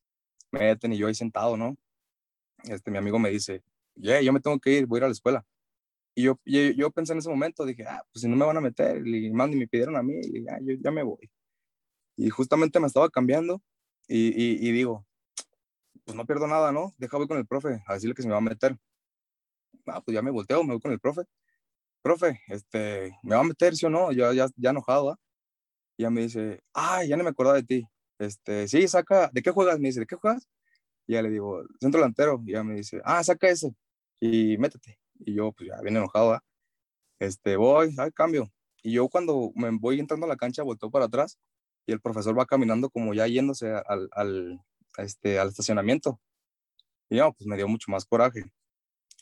meten 0.51 0.93
y 0.93 0.99
yo 0.99 1.07
ahí 1.07 1.15
sentado, 1.15 1.57
¿no? 1.57 1.77
Este, 2.65 2.91
mi 2.91 2.99
amigo 2.99 3.19
me 3.19 3.31
dice, 3.31 3.63
yeah, 4.01 4.21
yo 4.21 4.33
me 4.33 4.41
tengo 4.41 4.59
que 4.59 4.71
ir, 4.73 4.87
voy 4.87 4.99
a 4.99 5.01
ir 5.01 5.05
a 5.05 5.09
la 5.09 5.13
escuela. 5.13 5.45
Y 6.15 6.25
yo, 6.25 6.39
yo, 6.45 6.91
pensé 6.91 7.13
en 7.13 7.21
ese 7.21 7.31
momento, 7.31 7.65
dije, 7.65 7.85
ah, 7.87 8.03
pues 8.13 8.23
si 8.23 8.29
no 8.29 8.37
me 8.37 8.45
van 8.45 8.57
a 8.57 8.61
meter, 8.61 9.07
y 9.07 9.31
más 9.31 9.49
ni 9.49 9.57
me 9.57 9.69
pidieron 9.69 9.97
a 9.97 10.03
mí, 10.03 10.21
y 10.23 10.45
ya, 10.45 10.59
yo 10.61 10.75
ya 10.83 10.91
me 10.91 11.03
voy. 11.03 11.31
Y 12.17 12.29
justamente 12.31 12.81
me 12.81 12.87
estaba 12.87 13.09
cambiando 13.09 13.63
y, 14.09 14.69
y, 14.69 14.73
digo, 14.73 15.07
pues 16.05 16.17
no 16.17 16.27
pierdo 16.27 16.47
nada, 16.47 16.73
¿no? 16.73 16.93
Deja 16.99 17.17
voy 17.17 17.29
con 17.29 17.39
el 17.39 17.47
profe 17.47 17.83
a 17.87 17.95
decirle 17.95 18.15
que 18.15 18.23
se 18.23 18.29
me 18.29 18.33
va 18.33 18.39
a 18.39 18.43
meter. 18.43 18.77
Ah, 19.87 20.01
pues 20.03 20.15
ya 20.15 20.23
me 20.23 20.31
volteo, 20.31 20.63
me 20.65 20.73
voy 20.75 20.81
con 20.81 20.93
el 20.93 21.01
profe. 21.01 21.23
Profe, 22.03 22.41
este, 22.49 23.13
¿me 23.23 23.37
va 23.37 23.43
a 23.43 23.45
meter, 23.45 23.77
sí 23.77 23.87
o 23.87 23.91
no? 23.91 24.13
Ya, 24.13 24.33
ya, 24.33 24.49
ya 24.57 24.71
enojado, 24.71 25.11
¿ah? 25.11 25.19
Y 25.97 26.03
ya 26.03 26.11
me 26.11 26.23
dice, 26.23 26.61
ay, 26.75 27.09
ya 27.09 27.17
no 27.17 27.25
me 27.25 27.31
acordaba 27.31 27.57
de 27.57 27.65
ti. 27.65 27.87
Este, 28.19 28.69
sí, 28.69 28.89
saca, 28.89 29.31
¿de 29.33 29.43
qué 29.43 29.51
juegas? 29.51 29.79
Me 29.79 29.89
dice, 29.89 30.01
¿de 30.01 30.07
qué 30.07 30.17
juegas? 30.17 30.49
Y 31.07 31.15
ya 31.15 31.23
le 31.23 31.31
digo, 31.31 31.63
centro 31.81 32.01
delantero. 32.01 32.43
Y 32.45 32.53
ya 32.53 32.65
me 32.65 32.75
dice, 32.75 33.01
ah, 33.05 33.23
saca 33.25 33.49
ese 33.49 33.75
y 34.21 34.59
métete. 34.59 34.99
Y 35.19 35.35
yo, 35.35 35.53
pues 35.53 35.69
ya 35.69 35.81
bien 35.83 35.97
enojado, 35.97 36.39
este, 37.19 37.57
voy, 37.57 37.95
al 37.99 38.13
cambio. 38.13 38.53
Y 38.83 38.93
yo 38.93 39.09
cuando 39.09 39.53
me 39.55 39.71
voy 39.71 40.01
entrando 40.01 40.27
a 40.27 40.29
la 40.29 40.37
cancha, 40.37 40.63
volteo 40.63 40.91
para 40.91 41.07
atrás 41.07 41.39
y 41.87 41.93
el 41.93 42.01
profesor 42.01 42.39
va 42.39 42.47
caminando 42.47 42.91
como 42.91 43.15
ya 43.15 43.27
yéndose 43.27 43.73
al, 43.87 44.09
al, 44.13 44.61
este, 44.99 45.39
al 45.39 45.49
estacionamiento. 45.49 46.21
Y 47.09 47.17
yo, 47.17 47.33
pues 47.33 47.47
me 47.47 47.57
dio 47.57 47.69
mucho 47.69 47.91
más 47.91 48.05
coraje. 48.05 48.45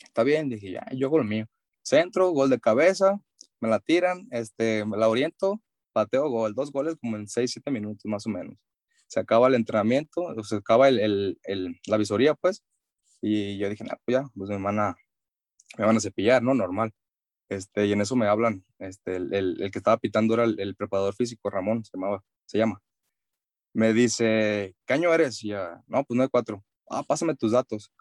Está 0.03 0.23
bien, 0.23 0.49
dije, 0.49 0.71
ya, 0.71 0.85
yo 0.93 1.07
hago 1.07 1.17
lo 1.17 1.23
mío. 1.23 1.47
Centro, 1.81 2.29
gol 2.29 2.49
de 2.49 2.59
cabeza, 2.59 3.19
me 3.59 3.69
la 3.69 3.79
tiran, 3.79 4.27
este, 4.31 4.85
me 4.85 4.97
la 4.97 5.09
oriento, 5.09 5.61
pateo 5.91 6.29
gol, 6.29 6.53
dos 6.53 6.71
goles 6.71 6.95
como 7.01 7.17
en 7.17 7.27
6, 7.27 7.51
7 7.51 7.71
minutos 7.71 8.05
más 8.05 8.25
o 8.27 8.29
menos. 8.29 8.55
Se 9.07 9.19
acaba 9.19 9.47
el 9.47 9.55
entrenamiento, 9.55 10.35
se 10.43 10.57
acaba 10.57 10.87
el, 10.87 11.39
el, 11.43 11.79
la 11.87 11.97
visoría, 11.97 12.35
pues, 12.35 12.63
y 13.21 13.57
yo 13.57 13.69
dije, 13.69 13.83
pues 13.85 13.99
ya, 14.07 14.25
pues 14.35 14.49
me 14.49 14.57
van 14.57 14.79
a, 14.79 14.95
me 15.77 15.85
van 15.85 15.97
a 15.97 15.99
cepillar, 15.99 16.41
¿no? 16.43 16.53
Normal. 16.53 16.93
Este, 17.49 17.87
y 17.87 17.93
en 17.93 18.01
eso 18.01 18.15
me 18.15 18.27
hablan, 18.27 18.63
este, 18.79 19.15
el, 19.17 19.33
el, 19.33 19.71
que 19.71 19.79
estaba 19.79 19.97
pitando 19.97 20.35
era 20.35 20.43
el, 20.45 20.75
preparador 20.75 21.15
físico, 21.15 21.49
Ramón, 21.49 21.83
se 21.83 21.91
llamaba, 21.95 22.23
se 22.45 22.57
llama. 22.59 22.81
Me 23.73 23.93
dice, 23.93 24.75
¿qué 24.85 24.93
año 24.93 25.13
eres? 25.13 25.43
Y 25.43 25.49
ya, 25.49 25.83
no, 25.87 26.03
pues 26.03 26.15
no 26.17 26.23
hay 26.23 26.29
cuatro. 26.29 26.63
Ah, 26.89 27.03
pásame 27.03 27.35
tus 27.35 27.51
datos. 27.51 27.91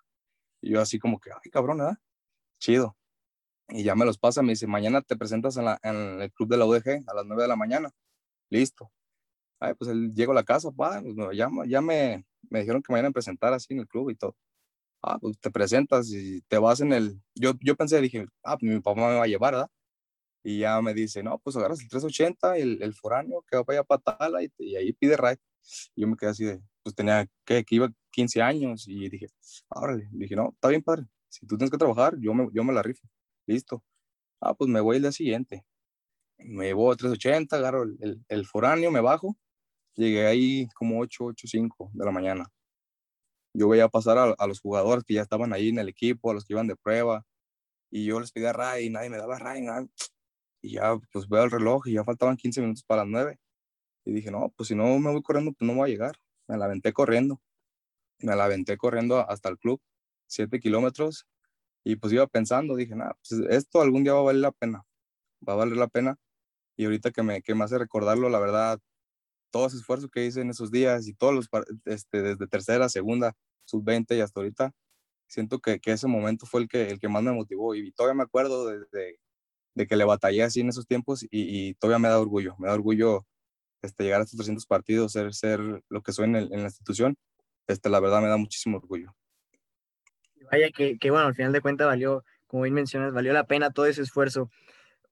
Y 0.63 0.73
yo 0.73 0.81
así 0.81 0.99
como 0.99 1.21
que, 1.21 1.31
ay, 1.33 1.51
cabrón, 1.51 1.79
¿verdad? 1.79 1.99
Chido. 2.61 2.97
Y 3.71 3.85
ya 3.85 3.95
me 3.95 4.05
los 4.07 4.19
pasa, 4.19 4.43
me 4.43 4.51
dice, 4.53 4.67
mañana 4.67 5.03
te 5.03 5.17
presentas 5.17 5.57
en, 5.57 5.67
la, 5.67 5.79
en 5.83 6.23
el 6.23 6.33
club 6.33 6.49
de 6.51 6.57
la 6.59 6.67
UDG 6.67 7.05
a 7.07 7.15
las 7.15 7.27
nueve 7.27 7.43
de 7.43 7.49
la 7.49 7.57
mañana. 7.57 7.91
Listo. 8.51 8.91
Ay, 9.61 9.75
pues 9.75 9.91
él, 9.91 10.13
llego 10.15 10.33
a 10.33 10.35
la 10.37 10.45
casa, 10.45 10.71
pues, 10.73 11.03
ya, 11.35 11.51
ya 11.67 11.81
me, 11.81 12.25
me 12.51 12.61
dijeron 12.61 12.83
que 12.83 12.93
me 12.93 13.01
iban 13.01 13.13
presentar 13.13 13.53
así 13.53 13.75
en 13.75 13.81
el 13.81 13.89
club 13.89 14.11
y 14.11 14.17
todo 14.17 14.37
ah, 15.03 15.19
pues 15.21 15.39
te 15.41 15.51
presentas 15.51 16.11
y 16.11 16.41
te 16.43 16.59
vas 16.59 16.81
en 16.81 16.93
el, 16.93 17.21
yo, 17.35 17.53
yo 17.61 17.77
pensé, 17.77 18.01
dije, 18.01 18.27
ah, 18.45 18.57
pues 18.59 18.73
mi 18.73 18.81
papá 18.81 19.01
me 19.09 19.17
va 19.17 19.25
a 19.25 19.27
llevar, 19.27 19.55
¿verdad? 19.55 19.71
Y 20.45 20.61
ya 20.61 20.81
me 20.83 20.95
dice, 20.95 21.23
no, 21.23 21.39
pues 21.41 21.57
agarras 21.57 21.81
el 21.81 21.89
380, 21.89 22.57
el, 22.59 22.83
el 22.83 22.95
foráneo 22.95 23.45
que 23.49 23.57
va 23.57 23.65
para 23.65 23.81
allá 23.81 23.85
para 23.85 24.19
Tala 24.19 24.43
y, 24.43 24.51
y, 24.59 24.77
ahí 24.77 24.93
pide 24.93 25.17
ride. 25.17 25.39
Y 25.95 26.03
yo 26.03 26.09
me 26.09 26.17
quedé 26.17 26.31
así 26.31 26.45
de, 26.45 26.63
pues 26.83 26.95
tenía, 26.95 27.29
¿qué? 27.45 27.65
Que 27.65 27.77
iba 27.77 27.91
15 28.13 28.43
años 28.43 28.87
y 28.89 29.09
dije, 29.11 29.29
órale, 29.69 30.09
dije, 30.13 30.37
no, 30.37 30.51
está 30.55 30.69
bien, 30.69 30.83
padre, 30.83 31.05
si 31.29 31.47
tú 31.47 31.57
tienes 31.59 31.71
que 31.71 31.79
trabajar, 31.79 32.17
yo 32.21 32.35
me, 32.35 32.49
yo 32.53 32.65
me 32.65 32.73
la 32.73 32.83
rifo, 32.83 33.07
listo. 33.47 33.85
Ah, 34.41 34.55
pues 34.55 34.71
me 34.71 34.81
voy 34.81 34.97
el 34.97 35.03
día 35.03 35.13
siguiente. 35.13 35.65
Me 36.39 36.67
llevo 36.67 36.93
a 36.93 36.97
380, 36.97 37.57
agarro 37.57 37.83
el, 37.85 37.99
el, 38.01 38.25
el 38.29 38.47
foráneo, 38.47 38.91
me 38.93 39.01
bajo, 39.01 39.37
llegué 39.97 40.27
ahí 40.27 40.69
como 40.75 41.01
8, 41.01 41.25
8, 41.27 41.49
5 41.49 41.91
de 41.95 42.05
la 42.05 42.13
mañana 42.13 42.51
yo 43.59 43.69
veía 43.69 43.89
pasar 43.89 44.19
a, 44.39 44.47
los 44.47 44.61
jugadores 44.61 45.05
que 45.05 45.15
ya 45.15 45.23
estaban 45.23 45.53
ahí 45.53 45.69
en 45.71 45.79
el 45.79 45.89
equipo, 45.89 46.31
a 46.31 46.35
los 46.35 46.45
que 46.45 46.55
iban 46.55 46.67
de 46.67 46.77
prueba, 46.77 47.25
y 47.91 48.07
yo 48.07 48.21
les 48.21 48.33
pedía 48.33 48.53
ray 48.53 48.87
y 48.87 48.91
nadie 48.91 49.11
me 49.11 49.19
daba 49.19 49.39
ray, 49.39 49.63
y 50.63 50.73
ya 50.75 50.97
pues 51.13 51.29
veo 51.29 51.45
el 51.45 51.51
reloj 51.51 51.87
y 51.87 51.95
ya 51.95 52.05
faltaban 52.05 52.37
15 52.37 52.61
minutos 52.61 52.85
para 52.85 53.03
las 53.03 53.11
9. 53.11 53.39
Y 54.05 54.13
dije, 54.13 54.31
no, 54.31 54.53
pues 54.57 54.69
si 54.69 54.75
no 54.75 54.99
me 54.99 55.13
voy 55.13 55.23
corriendo, 55.23 55.53
pues 55.53 55.67
no 55.67 55.77
voy 55.77 55.91
a 55.91 55.93
llegar. 55.93 56.17
Me 56.49 56.57
la 56.57 56.65
aventé 56.67 56.93
corriendo. 56.93 57.41
Me 58.21 58.35
la 58.37 58.45
aventé 58.47 58.77
corriendo 58.77 59.19
hasta 59.29 59.49
el 59.49 59.59
club, 59.59 59.81
7 60.27 60.61
kilómetros. 60.61 61.27
Y 61.85 61.97
pues 61.97 62.13
iba 62.13 62.27
pensando, 62.27 62.77
dije, 62.77 62.97
nada, 62.97 63.17
pues 63.29 63.41
esto 63.51 63.81
algún 63.81 64.05
día 64.05 64.15
va 64.15 64.21
a 64.21 64.25
valer 64.25 64.43
la 64.43 64.53
pena. 64.53 64.85
Va 65.47 65.55
a 65.55 65.57
valer 65.57 65.77
la 65.77 65.89
pena. 65.89 66.17
Y 66.77 66.85
ahorita 66.85 67.11
que 67.13 67.23
me, 67.23 67.43
que 67.43 67.55
me 67.55 67.65
hace 67.65 67.79
recordarlo, 67.79 68.29
la 68.29 68.41
verdad, 68.41 68.81
todo 69.51 69.67
ese 69.67 69.77
esfuerzo 69.77 70.09
que 70.09 70.27
hice 70.27 70.41
en 70.41 70.51
esos 70.51 70.71
días 70.71 71.07
y 71.09 71.15
todos 71.15 71.35
los, 71.35 71.49
este, 71.87 72.23
desde 72.23 72.47
tercera, 72.47 72.89
segunda, 72.89 73.35
sub-20 73.69 74.17
y 74.17 74.21
hasta 74.21 74.41
ahorita, 74.41 74.73
siento 75.27 75.61
que, 75.61 75.81
ese 75.85 76.07
momento 76.07 76.47
fue 76.47 76.63
el 76.63 76.69
que, 76.69 76.89
el 76.89 76.99
que 76.99 77.09
más 77.09 77.23
me 77.23 77.33
motivó 77.33 77.75
y 77.75 77.93
todavía 77.93 78.15
me 78.15 78.23
acuerdo 78.25 78.67
de, 78.67 79.19
de 79.79 79.87
que 79.87 79.97
le 79.97 80.05
batallé 80.05 80.43
así 80.43 80.61
en 80.61 80.69
esos 80.69 80.87
tiempos 80.87 81.23
y, 81.23 81.29
y, 81.31 81.75
todavía 81.75 82.01
me 82.01 82.09
da 82.09 82.21
orgullo, 82.21 82.57
me 82.59 82.67
da 82.67 82.75
orgullo 82.75 83.25
este, 83.81 84.03
llegar 84.03 84.21
a 84.21 84.25
estos 84.25 84.37
300 84.37 84.67
partidos, 84.67 85.13
ser, 85.13 85.33
ser 85.33 85.61
lo 85.89 86.03
que 86.03 86.13
soy 86.13 86.25
en, 86.25 86.33
la 86.33 86.63
institución, 86.63 87.17
este, 87.69 87.89
la 87.89 88.01
verdad 88.01 88.21
me 88.21 88.29
da 88.29 88.37
muchísimo 88.37 88.79
orgullo. 88.79 89.15
Vaya 90.51 90.71
que, 90.71 90.99
que, 90.99 91.11
bueno, 91.11 91.29
al 91.29 91.35
final 91.35 91.53
de 91.53 91.61
cuentas 91.61 91.87
valió, 91.87 92.25
como 92.49 92.65
bien 92.65 92.75
mencionas, 92.75 93.13
valió 93.13 93.33
la 93.33 93.47
pena 93.47 93.71
todo 93.71 93.87
ese 93.87 94.03
esfuerzo. 94.03 94.51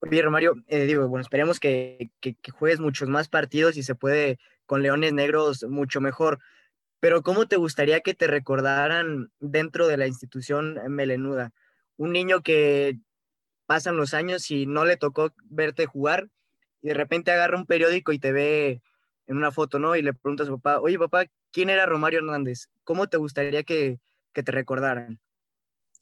Oye, 0.00 0.20
Romario, 0.20 0.54
eh, 0.66 0.84
digo, 0.84 1.06
bueno, 1.06 1.22
esperemos 1.22 1.60
que, 1.60 2.10
que, 2.20 2.34
que, 2.34 2.50
juegues 2.50 2.80
muchos 2.80 3.08
más 3.08 3.28
partidos 3.28 3.76
y 3.76 3.84
se 3.84 3.94
puede 3.94 4.38
con 4.66 4.82
Leones 4.82 5.12
Negros 5.12 5.64
mucho 5.68 6.00
mejor. 6.00 6.40
Pero 7.00 7.22
¿cómo 7.22 7.46
te 7.46 7.56
gustaría 7.56 8.00
que 8.00 8.14
te 8.14 8.26
recordaran 8.26 9.30
dentro 9.38 9.86
de 9.86 9.96
la 9.96 10.06
institución 10.06 10.78
melenuda? 10.88 11.52
Un 11.96 12.12
niño 12.12 12.42
que 12.42 12.98
pasan 13.66 13.96
los 13.96 14.14
años 14.14 14.50
y 14.50 14.66
no 14.66 14.84
le 14.84 14.96
tocó 14.96 15.32
verte 15.44 15.86
jugar 15.86 16.28
y 16.82 16.88
de 16.88 16.94
repente 16.94 17.32
agarra 17.32 17.58
un 17.58 17.66
periódico 17.66 18.12
y 18.12 18.18
te 18.18 18.32
ve 18.32 18.82
en 19.26 19.36
una 19.36 19.50
foto, 19.52 19.78
¿no? 19.78 19.96
Y 19.96 20.02
le 20.02 20.14
pregunta 20.14 20.44
a 20.44 20.46
su 20.46 20.60
papá, 20.60 20.80
oye 20.80 20.98
papá, 20.98 21.26
¿quién 21.52 21.70
era 21.70 21.86
Romario 21.86 22.20
Hernández? 22.20 22.68
¿Cómo 22.84 23.08
te 23.08 23.16
gustaría 23.16 23.64
que, 23.64 24.00
que 24.32 24.42
te 24.42 24.52
recordaran? 24.52 25.20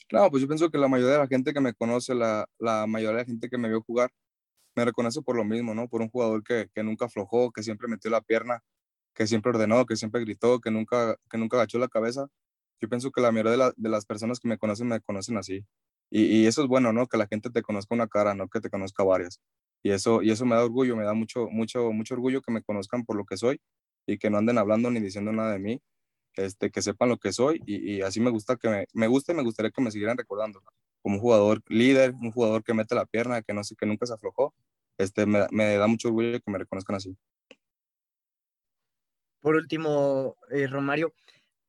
Claro, 0.08 0.30
pues 0.30 0.42
yo 0.42 0.48
pienso 0.48 0.70
que 0.70 0.78
la 0.78 0.88
mayoría 0.88 1.14
de 1.14 1.18
la 1.20 1.26
gente 1.26 1.54
que 1.54 1.60
me 1.60 1.72
conoce, 1.74 2.14
la, 2.14 2.46
la 2.58 2.86
mayoría 2.86 3.16
de 3.16 3.22
la 3.22 3.26
gente 3.26 3.48
que 3.48 3.56
me 3.58 3.68
vio 3.68 3.80
jugar, 3.82 4.10
me 4.76 4.84
reconoce 4.84 5.22
por 5.22 5.36
lo 5.36 5.44
mismo, 5.44 5.74
¿no? 5.74 5.88
Por 5.88 6.02
un 6.02 6.10
jugador 6.10 6.44
que, 6.44 6.68
que 6.74 6.82
nunca 6.82 7.06
aflojó, 7.06 7.52
que 7.52 7.62
siempre 7.62 7.88
metió 7.88 8.10
la 8.10 8.20
pierna, 8.20 8.62
que 9.14 9.26
siempre 9.26 9.50
ordenó, 9.50 9.86
que 9.86 9.96
siempre 9.96 10.20
gritó, 10.22 10.60
que 10.60 10.70
nunca, 10.70 11.16
que 11.30 11.38
nunca 11.38 11.56
agachó 11.56 11.78
la 11.78 11.88
cabeza. 11.88 12.28
Yo 12.80 12.88
pienso 12.88 13.10
que 13.10 13.20
la 13.20 13.32
mayoría 13.32 13.52
de, 13.52 13.58
la, 13.58 13.72
de 13.76 13.88
las 13.88 14.06
personas 14.06 14.40
que 14.40 14.48
me 14.48 14.58
conocen 14.58 14.88
me 14.88 15.00
conocen 15.00 15.36
así. 15.38 15.64
Y, 16.10 16.24
y, 16.24 16.46
eso 16.46 16.62
es 16.62 16.68
bueno, 16.68 16.92
¿no? 16.92 17.06
Que 17.06 17.16
la 17.16 17.26
gente 17.26 17.50
te 17.50 17.62
conozca 17.62 17.94
una 17.94 18.08
cara, 18.08 18.34
no 18.34 18.48
que 18.48 18.60
te 18.60 18.70
conozca 18.70 19.04
varias. 19.04 19.40
Y 19.82 19.90
eso, 19.90 20.22
y 20.22 20.30
eso 20.30 20.46
me 20.46 20.54
da 20.56 20.64
orgullo, 20.64 20.96
me 20.96 21.04
da 21.04 21.14
mucho, 21.14 21.48
mucho, 21.50 21.92
mucho 21.92 22.14
orgullo 22.14 22.42
que 22.42 22.52
me 22.52 22.62
conozcan 22.62 23.04
por 23.04 23.16
lo 23.16 23.24
que 23.24 23.36
soy 23.36 23.60
y 24.06 24.18
que 24.18 24.30
no 24.30 24.38
anden 24.38 24.58
hablando 24.58 24.90
ni 24.90 25.00
diciendo 25.00 25.32
nada 25.32 25.52
de 25.52 25.58
mí, 25.58 25.80
este, 26.36 26.70
que 26.70 26.82
sepan 26.82 27.08
lo 27.10 27.18
que 27.18 27.32
soy 27.32 27.62
y, 27.66 27.96
y 27.96 28.02
así 28.02 28.20
me 28.20 28.30
gusta 28.30 28.56
que 28.56 28.68
me, 28.68 28.86
me 28.92 29.06
gusta 29.08 29.32
y 29.32 29.36
me 29.36 29.42
gustaría 29.42 29.70
que 29.70 29.82
me 29.82 29.90
siguieran 29.90 30.18
recordando 30.18 30.62
como 31.02 31.18
jugador 31.20 31.62
líder, 31.68 32.14
un 32.14 32.32
jugador 32.32 32.64
que 32.64 32.74
mete 32.74 32.94
la 32.94 33.04
pierna, 33.06 33.42
que 33.42 33.52
no 33.52 33.62
sé, 33.62 33.76
que 33.76 33.86
nunca 33.86 34.06
se 34.06 34.14
aflojó. 34.14 34.54
Este, 34.98 35.26
me, 35.26 35.46
me 35.50 35.76
da 35.76 35.86
mucho 35.86 36.08
orgullo 36.08 36.40
que 36.40 36.50
me 36.50 36.58
reconozcan 36.58 36.96
así. 36.96 37.16
Por 39.44 39.56
último, 39.56 40.38
eh, 40.50 40.66
Romario, 40.66 41.12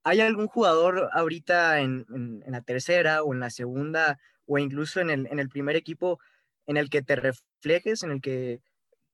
¿hay 0.05 0.21
algún 0.21 0.47
jugador 0.47 1.09
ahorita 1.11 1.81
en, 1.81 2.05
en, 2.09 2.41
en, 2.45 2.51
la 2.53 2.61
tercera 2.61 3.21
o 3.21 3.33
en 3.33 3.41
la 3.41 3.49
segunda 3.49 4.17
o 4.45 4.57
incluso 4.57 5.01
en 5.01 5.09
el, 5.09 5.27
en 5.27 5.39
el 5.39 5.49
primer 5.49 5.75
equipo 5.75 6.21
en 6.67 6.77
el 6.77 6.89
que 6.89 7.01
te 7.01 7.17
reflejes, 7.17 8.03
en 8.03 8.11
el 8.11 8.21
que 8.21 8.61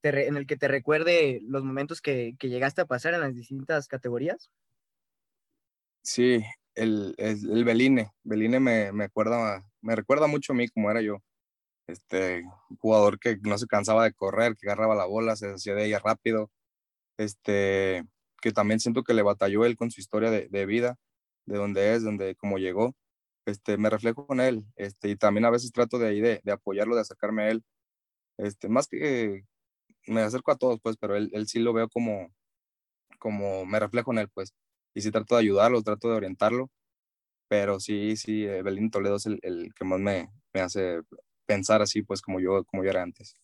te, 0.02 0.28
en 0.28 0.38
el 0.38 0.46
que 0.46 0.58
te 0.58 0.68
recuerde 0.68 1.40
los 1.42 1.64
momentos 1.64 2.02
que, 2.02 2.36
que, 2.38 2.50
llegaste 2.50 2.82
a 2.82 2.86
pasar 2.86 3.16
en 3.16 3.22
las 3.22 3.34
distintas 3.34 3.88
categorías? 3.88 4.52
Sí, 6.04 6.44
el, 6.76 7.16
el, 7.18 7.52
el 7.52 7.64
Beline. 7.64 8.12
Beline 8.22 8.60
me, 8.60 8.92
me, 8.92 9.06
acuerda, 9.06 9.66
me 9.82 9.96
recuerda 9.96 10.28
mucho 10.28 10.54
a 10.54 10.56
mí 10.56 10.68
como 10.68 10.92
era 10.92 11.02
yo. 11.02 11.18
Este 11.88 12.44
jugador 12.78 13.18
que 13.18 13.38
no 13.42 13.58
se 13.58 13.66
cansaba 13.66 14.04
de 14.04 14.14
correr, 14.14 14.56
que 14.56 14.68
agarraba 14.68 14.94
la 14.94 15.06
bola, 15.06 15.36
se 15.36 15.52
hacía 15.52 15.74
de 15.74 15.86
ella 15.86 15.98
rápido. 15.98 16.52
Este, 17.18 18.06
que 18.42 18.52
también 18.52 18.80
siento 18.80 19.04
que 19.04 19.14
le 19.14 19.22
batalló 19.22 19.66
él 19.66 19.78
con 19.78 19.92
su 19.92 20.02
historia 20.02 20.32
de, 20.32 20.50
de 20.50 20.66
vida, 20.66 20.98
de 21.46 21.58
dónde 21.58 21.96
es, 21.96 22.04
donde 22.04 22.36
cómo 22.36 22.58
llegó. 22.58 22.96
Este, 23.46 23.78
me 23.78 23.90
reflejo 23.90 24.28
con 24.28 24.40
él, 24.40 24.66
este, 24.76 25.10
y 25.10 25.16
también 25.16 25.46
a 25.46 25.50
veces 25.50 25.72
trato 25.72 25.98
de 25.98 26.08
ahí 26.10 26.22
de, 26.22 26.42
de, 26.44 26.52
apoyarlo, 26.52 26.96
de 26.96 27.02
acercarme 27.02 27.44
a 27.44 27.50
él. 27.52 27.64
Este, 28.38 28.70
más 28.70 28.88
que 28.88 29.46
me 30.08 30.22
acerco 30.22 30.52
a 30.52 30.58
todos, 30.58 30.80
pues, 30.82 30.98
pero 30.98 31.16
él, 31.16 31.30
él 31.34 31.48
sí 31.48 31.60
lo 31.60 31.74
veo 31.74 31.90
como, 31.90 32.32
como 33.20 33.66
me 33.66 33.80
reflejo 33.80 34.12
en 34.12 34.20
él, 34.20 34.30
pues, 34.30 34.54
y 34.94 35.02
sí 35.02 35.12
trato 35.12 35.36
de 35.36 35.42
ayudarlo, 35.42 35.82
trato 35.82 36.10
de 36.10 36.16
orientarlo, 36.18 36.70
pero 37.48 37.80
sí, 37.80 38.16
sí, 38.16 38.46
Belín 38.46 38.92
Toledo 38.92 39.16
es 39.18 39.26
el, 39.26 39.40
el 39.42 39.74
que 39.74 39.86
más 39.86 40.00
me, 40.00 40.30
me, 40.54 40.62
hace 40.62 41.02
pensar 41.46 41.82
así, 41.82 42.04
pues, 42.04 42.22
como 42.22 42.40
yo, 42.40 42.64
como 42.66 42.84
yo 42.84 42.92
era 42.92 43.04
antes. 43.04 43.36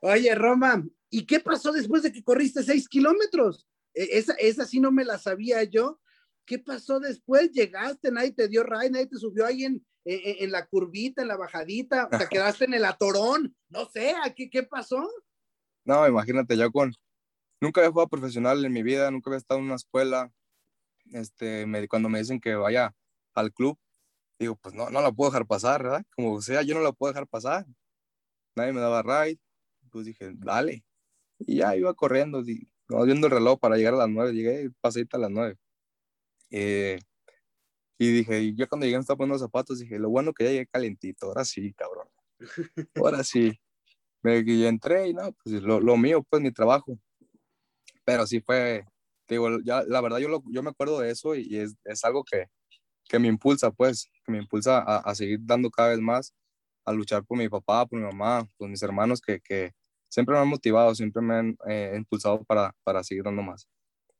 Oye, 0.00 0.34
Roma, 0.34 0.84
¿y 1.10 1.26
qué 1.26 1.40
pasó 1.40 1.72
después 1.72 2.02
de 2.02 2.12
que 2.12 2.24
corriste 2.24 2.62
seis 2.62 2.88
kilómetros? 2.88 3.66
E, 3.94 4.18
esa, 4.18 4.34
esa 4.34 4.66
sí 4.66 4.80
no 4.80 4.92
me 4.92 5.04
la 5.04 5.18
sabía 5.18 5.62
yo. 5.64 6.00
¿Qué 6.44 6.58
pasó 6.58 7.00
después? 7.00 7.52
Llegaste, 7.52 8.10
nadie 8.12 8.32
te 8.32 8.48
dio 8.48 8.62
ray, 8.64 8.90
nadie 8.90 9.06
te 9.06 9.16
subió 9.16 9.46
ahí 9.46 9.64
en, 9.64 9.84
en, 10.04 10.44
en, 10.44 10.52
la 10.52 10.66
curvita, 10.66 11.22
en 11.22 11.28
la 11.28 11.38
bajadita, 11.38 12.08
te 12.10 12.28
quedaste 12.28 12.66
en 12.66 12.74
el 12.74 12.84
atorón, 12.84 13.56
no 13.70 13.86
sé, 13.86 14.14
¿qué, 14.36 14.50
¿qué 14.50 14.62
pasó? 14.62 15.08
No, 15.86 16.06
imagínate, 16.06 16.54
yo 16.56 16.70
con, 16.70 16.92
nunca 17.62 17.80
había 17.80 17.90
jugado 17.90 18.08
profesional 18.08 18.62
en 18.62 18.72
mi 18.72 18.82
vida, 18.82 19.10
nunca 19.10 19.30
había 19.30 19.38
estado 19.38 19.60
en 19.60 19.66
una 19.66 19.76
escuela, 19.76 20.30
este, 21.12 21.64
me, 21.64 21.88
cuando 21.88 22.10
me 22.10 22.18
dicen 22.18 22.40
que 22.40 22.54
vaya 22.54 22.94
al 23.34 23.52
club, 23.52 23.78
digo, 24.38 24.56
pues 24.56 24.74
no, 24.74 24.90
no 24.90 25.00
la 25.00 25.12
puedo 25.12 25.30
dejar 25.30 25.46
pasar, 25.46 25.82
¿verdad? 25.82 26.04
Como 26.14 26.40
sea, 26.42 26.62
yo 26.62 26.74
no 26.74 26.80
la 26.80 26.92
puedo 26.92 27.12
dejar 27.12 27.26
pasar. 27.26 27.66
Nadie 28.56 28.72
me 28.72 28.80
daba 28.80 29.02
ride, 29.02 29.40
pues 29.90 30.06
dije, 30.06 30.32
dale. 30.34 30.84
Y 31.38 31.56
ya 31.56 31.76
iba 31.76 31.94
corriendo, 31.94 32.42
viendo 32.88 33.26
el 33.26 33.32
reloj 33.32 33.58
para 33.58 33.76
llegar 33.76 33.94
a 33.94 33.98
las 33.98 34.08
nueve, 34.08 34.32
llegué 34.32 34.70
pasadita 34.80 35.16
a 35.16 35.20
las 35.20 35.30
nueve. 35.30 35.56
Eh, 36.50 36.98
y 37.98 38.12
dije, 38.12 38.40
y 38.40 38.54
yo 38.56 38.68
cuando 38.68 38.86
llegué 38.86 38.98
me 38.98 39.02
estaba 39.02 39.16
poniendo 39.16 39.34
los 39.34 39.42
zapatos, 39.42 39.78
dije, 39.78 39.98
lo 39.98 40.10
bueno 40.10 40.32
que 40.32 40.44
ya 40.44 40.50
llegué 40.50 40.66
calentito, 40.66 41.26
ahora 41.26 41.44
sí, 41.44 41.72
cabrón. 41.74 42.08
Ahora 42.96 43.24
sí. 43.24 43.52
Me 44.22 44.38
y 44.40 44.64
entré 44.66 45.08
y 45.08 45.14
no, 45.14 45.32
pues 45.32 45.62
lo, 45.62 45.80
lo, 45.80 45.96
mío, 45.96 46.24
pues 46.28 46.42
mi 46.42 46.50
trabajo. 46.50 46.98
Pero 48.04 48.26
sí 48.26 48.40
fue, 48.40 48.84
digo, 49.28 49.60
ya, 49.64 49.82
la 49.84 50.00
verdad 50.00 50.18
yo, 50.18 50.28
lo, 50.28 50.42
yo 50.46 50.62
me 50.62 50.70
acuerdo 50.70 51.00
de 51.00 51.10
eso 51.10 51.34
y, 51.34 51.46
y 51.48 51.58
es, 51.58 51.76
es, 51.84 52.04
algo 52.04 52.24
que, 52.24 52.46
que 53.08 53.18
me 53.18 53.28
impulsa, 53.28 53.70
pues, 53.70 54.10
que 54.24 54.32
me 54.32 54.38
impulsa 54.38 54.78
a, 54.78 54.98
a, 54.98 55.14
seguir 55.14 55.40
dando 55.42 55.70
cada 55.70 55.90
vez 55.90 56.00
más, 56.00 56.34
a 56.84 56.92
luchar 56.92 57.24
por 57.24 57.38
mi 57.38 57.48
papá, 57.48 57.86
por 57.86 57.98
mi 57.98 58.04
mamá, 58.06 58.48
por 58.56 58.68
mis 58.68 58.82
hermanos 58.82 59.20
que, 59.20 59.40
que 59.40 59.72
siempre 60.14 60.34
me 60.34 60.42
han 60.42 60.48
motivado, 60.48 60.94
siempre 60.94 61.20
me 61.20 61.34
han 61.34 61.58
eh, 61.68 61.94
impulsado 61.96 62.44
para, 62.44 62.74
para 62.84 63.02
seguir 63.02 63.24
dando 63.24 63.42
más. 63.42 63.68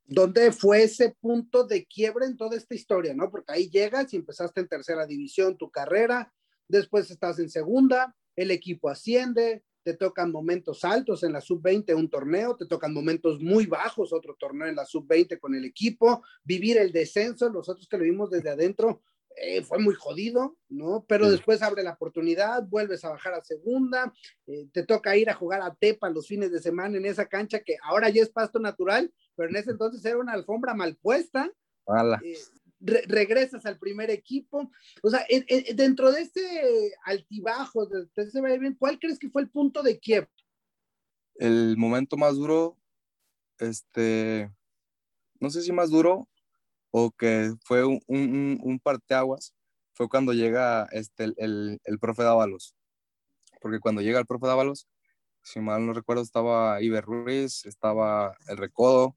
¿Dónde 0.06 0.50
fue 0.50 0.82
ese 0.82 1.14
punto 1.20 1.64
de 1.64 1.86
quiebre 1.86 2.26
en 2.26 2.36
toda 2.36 2.56
esta 2.56 2.74
historia, 2.74 3.14
no? 3.14 3.30
Porque 3.30 3.52
ahí 3.52 3.70
llegas 3.70 4.12
y 4.12 4.16
empezaste 4.16 4.60
en 4.60 4.68
tercera 4.68 5.06
división 5.06 5.56
tu 5.56 5.70
carrera, 5.70 6.32
después 6.66 7.10
estás 7.10 7.38
en 7.38 7.48
segunda, 7.48 8.14
el 8.34 8.50
equipo 8.50 8.88
asciende, 8.88 9.62
te 9.84 9.94
tocan 9.94 10.32
momentos 10.32 10.84
altos 10.84 11.22
en 11.22 11.32
la 11.32 11.40
sub-20 11.40 11.94
un 11.94 12.10
torneo, 12.10 12.56
te 12.56 12.66
tocan 12.66 12.92
momentos 12.92 13.40
muy 13.40 13.66
bajos 13.66 14.12
otro 14.12 14.34
torneo 14.34 14.66
en 14.66 14.76
la 14.76 14.84
sub-20 14.84 15.38
con 15.38 15.54
el 15.54 15.64
equipo, 15.64 16.22
vivir 16.42 16.76
el 16.76 16.90
descenso, 16.90 17.50
nosotros 17.50 17.86
que 17.86 17.98
lo 17.98 18.04
vimos 18.04 18.30
desde 18.30 18.50
adentro, 18.50 19.02
eh, 19.36 19.62
fue 19.62 19.78
muy 19.78 19.94
jodido, 19.94 20.56
¿no? 20.68 21.04
Pero 21.08 21.26
sí. 21.26 21.32
después 21.32 21.62
abre 21.62 21.82
la 21.82 21.92
oportunidad, 21.92 22.62
vuelves 22.64 23.04
a 23.04 23.10
bajar 23.10 23.34
a 23.34 23.42
segunda, 23.42 24.12
eh, 24.46 24.68
te 24.72 24.84
toca 24.84 25.16
ir 25.16 25.28
a 25.28 25.34
jugar 25.34 25.60
a 25.62 25.74
Tepa 25.74 26.08
los 26.10 26.28
fines 26.28 26.52
de 26.52 26.60
semana 26.60 26.96
en 26.96 27.04
esa 27.04 27.26
cancha 27.26 27.60
que 27.60 27.76
ahora 27.82 28.08
ya 28.10 28.22
es 28.22 28.30
pasto 28.30 28.60
natural, 28.60 29.12
pero 29.34 29.48
en 29.48 29.56
ese 29.56 29.72
entonces 29.72 30.04
era 30.04 30.18
una 30.18 30.32
alfombra 30.32 30.74
mal 30.74 30.96
puesta. 30.96 31.50
Eh, 32.24 32.38
re 32.80 33.02
regresas 33.06 33.66
al 33.66 33.78
primer 33.78 34.10
equipo. 34.10 34.70
O 35.02 35.10
sea, 35.10 35.24
en, 35.28 35.44
en, 35.48 35.76
dentro 35.76 36.12
de 36.12 36.22
este 36.22 36.94
altibajo, 37.04 37.86
de, 37.86 38.06
de 38.14 38.22
ese, 38.22 38.76
¿cuál 38.78 38.98
crees 38.98 39.18
que 39.18 39.30
fue 39.30 39.42
el 39.42 39.50
punto 39.50 39.82
de 39.82 39.98
quiebre? 39.98 40.30
El 41.36 41.76
momento 41.76 42.16
más 42.16 42.36
duro, 42.36 42.78
este, 43.58 44.50
no 45.40 45.50
sé 45.50 45.62
si 45.62 45.72
más 45.72 45.90
duro 45.90 46.28
o 46.96 47.10
que 47.10 47.52
fue 47.64 47.84
un, 47.84 48.00
un, 48.06 48.60
un 48.62 48.78
parteaguas, 48.78 49.52
fue 49.94 50.08
cuando 50.08 50.32
llega 50.32 50.86
este, 50.92 51.24
el, 51.24 51.34
el, 51.38 51.80
el 51.82 51.98
profe 51.98 52.22
Dávalos. 52.22 52.76
Porque 53.60 53.80
cuando 53.80 54.00
llega 54.00 54.20
el 54.20 54.26
profe 54.26 54.46
Dávalos, 54.46 54.86
si 55.42 55.58
mal 55.58 55.84
no 55.84 55.92
recuerdo, 55.92 56.22
estaba 56.22 56.80
Iber 56.80 57.04
Ruiz, 57.04 57.66
estaba 57.66 58.36
el 58.46 58.58
Recodo, 58.58 59.16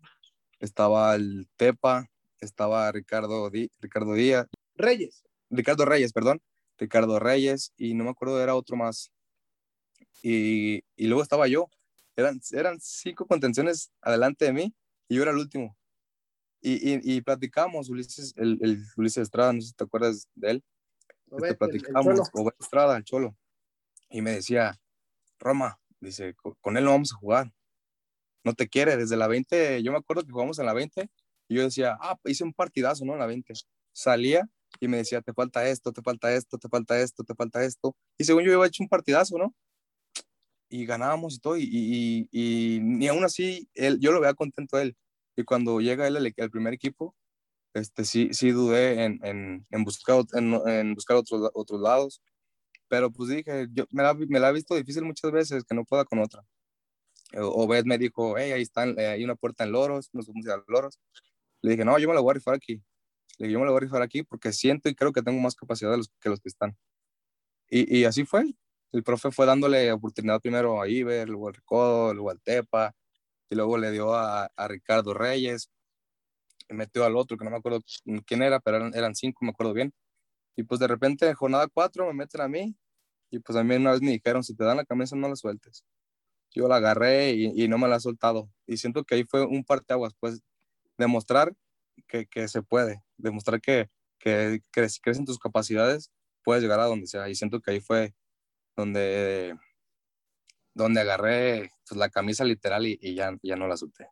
estaba 0.59 1.13
el 1.13 1.47
Tepa, 1.55 2.07
estaba 2.39 2.91
Ricardo, 2.91 3.51
Di, 3.51 3.69
Ricardo 3.79 4.15
Díaz. 4.15 4.47
Reyes. 4.73 5.23
Ricardo 5.51 5.85
Reyes, 5.85 6.13
perdón. 6.13 6.41
Ricardo 6.79 7.19
Reyes, 7.19 7.73
y 7.77 7.93
no 7.93 8.05
me 8.05 8.09
acuerdo, 8.09 8.41
era 8.41 8.55
otro 8.55 8.75
más. 8.75 9.11
Y, 10.23 10.81
y 10.95 11.05
luego 11.05 11.21
estaba 11.21 11.47
yo. 11.47 11.69
Eran, 12.15 12.41
eran 12.53 12.79
cinco 12.81 13.27
contenciones 13.27 13.91
adelante 14.01 14.45
de 14.45 14.53
mí 14.53 14.75
y 15.07 15.17
yo 15.17 15.21
era 15.21 15.29
el 15.29 15.37
último. 15.37 15.76
Y, 16.61 16.93
y, 16.93 17.17
y 17.17 17.21
platicamos, 17.21 17.89
Ulises, 17.89 18.33
el, 18.37 18.57
el, 18.61 18.83
Ulises 18.97 19.23
Estrada, 19.23 19.53
no 19.53 19.61
sé 19.61 19.67
si 19.67 19.73
te 19.73 19.83
acuerdas 19.83 20.27
de 20.35 20.51
él. 20.51 20.63
Este, 21.31 21.55
platicamos, 21.55 22.29
el, 22.33 22.51
Estrada, 22.59 22.97
el 22.97 23.03
Cholo. 23.03 23.35
Y 24.09 24.21
me 24.21 24.31
decía, 24.31 24.79
Roma, 25.39 25.79
dice, 25.99 26.35
con 26.61 26.77
él 26.77 26.85
no 26.85 26.91
vamos 26.91 27.13
a 27.13 27.17
jugar. 27.17 27.53
No 28.43 28.53
te 28.53 28.67
quiere, 28.67 28.95
desde 28.95 29.17
la 29.17 29.27
20, 29.27 29.83
yo 29.83 29.91
me 29.91 29.97
acuerdo 29.97 30.23
que 30.23 30.31
jugamos 30.31 30.57
en 30.59 30.65
la 30.65 30.73
20 30.73 31.09
y 31.49 31.55
yo 31.55 31.63
decía, 31.63 31.97
ah, 31.99 32.17
hice 32.25 32.43
un 32.43 32.53
partidazo, 32.53 33.05
¿no? 33.05 33.13
En 33.13 33.19
la 33.19 33.25
20. 33.25 33.53
Salía 33.93 34.47
y 34.79 34.87
me 34.87 34.97
decía, 34.97 35.21
te 35.21 35.33
falta 35.33 35.67
esto, 35.67 35.91
te 35.91 36.01
falta 36.01 36.33
esto, 36.33 36.57
te 36.57 36.69
falta 36.69 36.99
esto, 36.99 37.23
te 37.23 37.35
falta 37.35 37.63
esto. 37.63 37.95
Y 38.17 38.23
según 38.23 38.43
yo 38.43 38.53
había 38.53 38.67
hecho 38.67 38.83
un 38.83 38.89
partidazo, 38.89 39.37
¿no? 39.37 39.53
Y 40.69 40.85
ganábamos 40.85 41.35
y 41.35 41.39
todo, 41.39 41.57
y, 41.57 41.63
y, 41.63 42.29
y, 42.31 42.75
y 42.75 42.79
ni 42.81 43.07
aún 43.07 43.23
así, 43.23 43.69
él, 43.73 43.99
yo 43.99 44.11
lo 44.11 44.19
veía 44.19 44.33
contento 44.33 44.77
a 44.77 44.81
él. 44.81 44.95
Y 45.37 45.43
cuando 45.43 45.79
llega 45.79 46.07
él 46.07 46.17
al, 46.17 46.51
primer 46.51 46.73
equipo, 46.73 47.15
este, 47.73 48.03
sí, 48.05 48.29
sí 48.33 48.51
dudé 48.51 49.03
en, 49.05 49.19
en, 49.23 49.67
en 49.69 49.83
buscar, 49.83 50.23
en, 50.33 50.53
en, 50.67 50.95
buscar 50.95 51.17
otros, 51.17 51.51
otros 51.53 51.79
lados, 51.79 52.21
pero 52.87 53.11
pues 53.11 53.29
dije, 53.29 53.67
yo 53.71 53.85
me 53.91 54.01
la, 54.03 54.15
me 54.15 54.39
la 54.39 54.49
he 54.49 54.53
visto 54.53 54.75
difícil 54.75 55.03
muchas 55.03 55.31
veces 55.31 55.63
que 55.63 55.75
no 55.75 55.85
pueda 55.85 56.05
con 56.05 56.19
otra. 56.19 56.43
O 57.35 57.67
Beth 57.67 57.85
me 57.85 57.97
dijo, 57.97 58.37
hey, 58.37 58.51
ahí 58.51 58.61
está, 58.63 58.85
eh, 58.85 59.07
hay 59.07 59.23
una 59.23 59.35
puerta 59.35 59.63
en 59.63 59.73
Loros, 59.73 60.09
nos 60.13 60.27
vamos 60.27 60.45
a 60.47 60.49
ir 60.49 60.55
a 60.55 60.63
Loros. 60.67 60.99
Le 61.61 61.71
dije, 61.71 61.85
no, 61.85 61.99
yo 61.99 62.07
me 62.07 62.15
la 62.15 62.21
voy 62.21 62.31
a 62.31 62.33
rifar 62.35 62.55
aquí. 62.55 62.81
Le 63.37 63.47
dije, 63.47 63.53
yo 63.53 63.59
me 63.59 63.65
la 63.65 63.71
voy 63.71 63.77
a 63.77 63.81
rifar 63.81 64.01
aquí 64.01 64.23
porque 64.23 64.51
siento 64.53 64.89
y 64.89 64.95
creo 64.95 65.11
que 65.13 65.21
tengo 65.21 65.39
más 65.39 65.55
capacidad 65.55 65.91
de 65.91 65.97
los, 65.97 66.09
que 66.19 66.29
los 66.29 66.39
que 66.39 66.49
están. 66.49 66.75
Y, 67.69 67.99
y 67.99 68.05
así 68.05 68.25
fue. 68.25 68.45
El 68.91 69.03
profe 69.03 69.31
fue 69.31 69.45
dándole 69.45 69.91
oportunidad 69.91 70.39
primero 70.39 70.81
a 70.81 70.87
Iber, 70.87 71.27
luego 71.27 71.49
al 71.49 71.53
Recodo, 71.53 72.13
luego 72.13 72.31
al 72.31 72.41
Tepa, 72.41 72.95
y 73.49 73.55
luego 73.55 73.77
le 73.77 73.91
dio 73.91 74.13
a, 74.13 74.45
a 74.55 74.67
Ricardo 74.67 75.13
Reyes, 75.13 75.69
y 76.69 76.73
metió 76.73 77.05
al 77.05 77.15
otro, 77.15 77.37
que 77.37 77.45
no 77.45 77.51
me 77.51 77.57
acuerdo 77.57 77.81
quién 78.25 78.41
era, 78.43 78.59
pero 78.59 78.77
eran, 78.77 78.93
eran 78.95 79.15
cinco, 79.15 79.45
me 79.45 79.51
acuerdo 79.51 79.73
bien. 79.73 79.93
Y 80.55 80.63
pues 80.63 80.79
de 80.79 80.87
repente 80.87 81.27
en 81.27 81.35
jornada 81.35 81.67
cuatro 81.67 82.05
me 82.07 82.13
meten 82.13 82.41
a 82.41 82.47
mí, 82.47 82.75
y 83.31 83.39
pues 83.39 83.57
a 83.57 83.63
mí 83.63 83.75
una 83.75 83.91
vez 83.91 84.01
me 84.01 84.11
dijeron, 84.11 84.43
si 84.43 84.55
te 84.55 84.63
dan 84.63 84.77
la 84.77 84.85
camisa 84.85 85.15
no 85.15 85.29
la 85.29 85.35
sueltes. 85.35 85.83
Yo 86.51 86.67
la 86.67 86.77
agarré 86.77 87.31
y, 87.33 87.63
y 87.63 87.67
no 87.67 87.77
me 87.77 87.87
la 87.87 87.97
he 87.97 87.99
soltado. 87.99 88.49
Y 88.65 88.77
siento 88.77 89.03
que 89.03 89.15
ahí 89.15 89.23
fue 89.25 89.45
un 89.45 89.63
parteaguas, 89.63 90.13
pues 90.19 90.41
demostrar 90.97 91.53
que, 92.07 92.25
que 92.27 92.47
se 92.47 92.63
puede, 92.63 93.03
demostrar 93.17 93.61
que, 93.61 93.89
que, 94.19 94.61
que 94.71 94.89
si 94.89 94.99
crecen 95.01 95.25
tus 95.25 95.39
capacidades, 95.39 96.11
puedes 96.43 96.63
llegar 96.63 96.79
a 96.79 96.85
donde 96.85 97.07
sea. 97.07 97.29
Y 97.29 97.35
siento 97.35 97.61
que 97.61 97.71
ahí 97.71 97.81
fue 97.81 98.15
donde, 98.75 99.57
donde 100.77 101.01
agarré 101.01 101.71
pues, 101.87 101.97
la 101.97 102.09
camisa 102.09 102.45
literal 102.45 102.85
y, 102.85 103.15
ya, 103.15 103.37
ya 103.41 103.55
no 103.55 103.67
la 103.67 103.75
solté. 103.75 104.07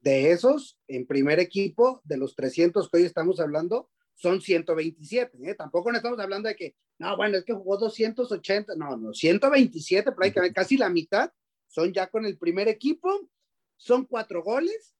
De 0.00 0.30
esos, 0.30 0.78
en 0.86 1.06
primer 1.06 1.40
equipo, 1.40 2.00
de 2.04 2.16
los 2.16 2.34
300 2.36 2.88
que 2.88 2.98
hoy 2.98 3.04
estamos 3.04 3.40
hablando, 3.40 3.90
son 4.14 4.40
127. 4.40 5.36
¿eh? 5.42 5.54
Tampoco 5.54 5.90
no 5.90 5.98
estamos 5.98 6.18
hablando 6.20 6.48
de 6.48 6.54
que, 6.54 6.76
no, 6.98 7.16
bueno, 7.16 7.36
es 7.38 7.44
que 7.44 7.52
jugó 7.52 7.76
280, 7.76 8.76
no, 8.76 8.96
no, 8.96 9.12
127, 9.12 10.12
prácticamente 10.12 10.54
casi 10.54 10.76
la 10.76 10.88
mitad, 10.88 11.30
son 11.66 11.92
ya 11.92 12.06
con 12.06 12.24
el 12.24 12.38
primer 12.38 12.68
equipo, 12.68 13.28
son 13.76 14.06
cuatro 14.06 14.42
goles. 14.42 14.94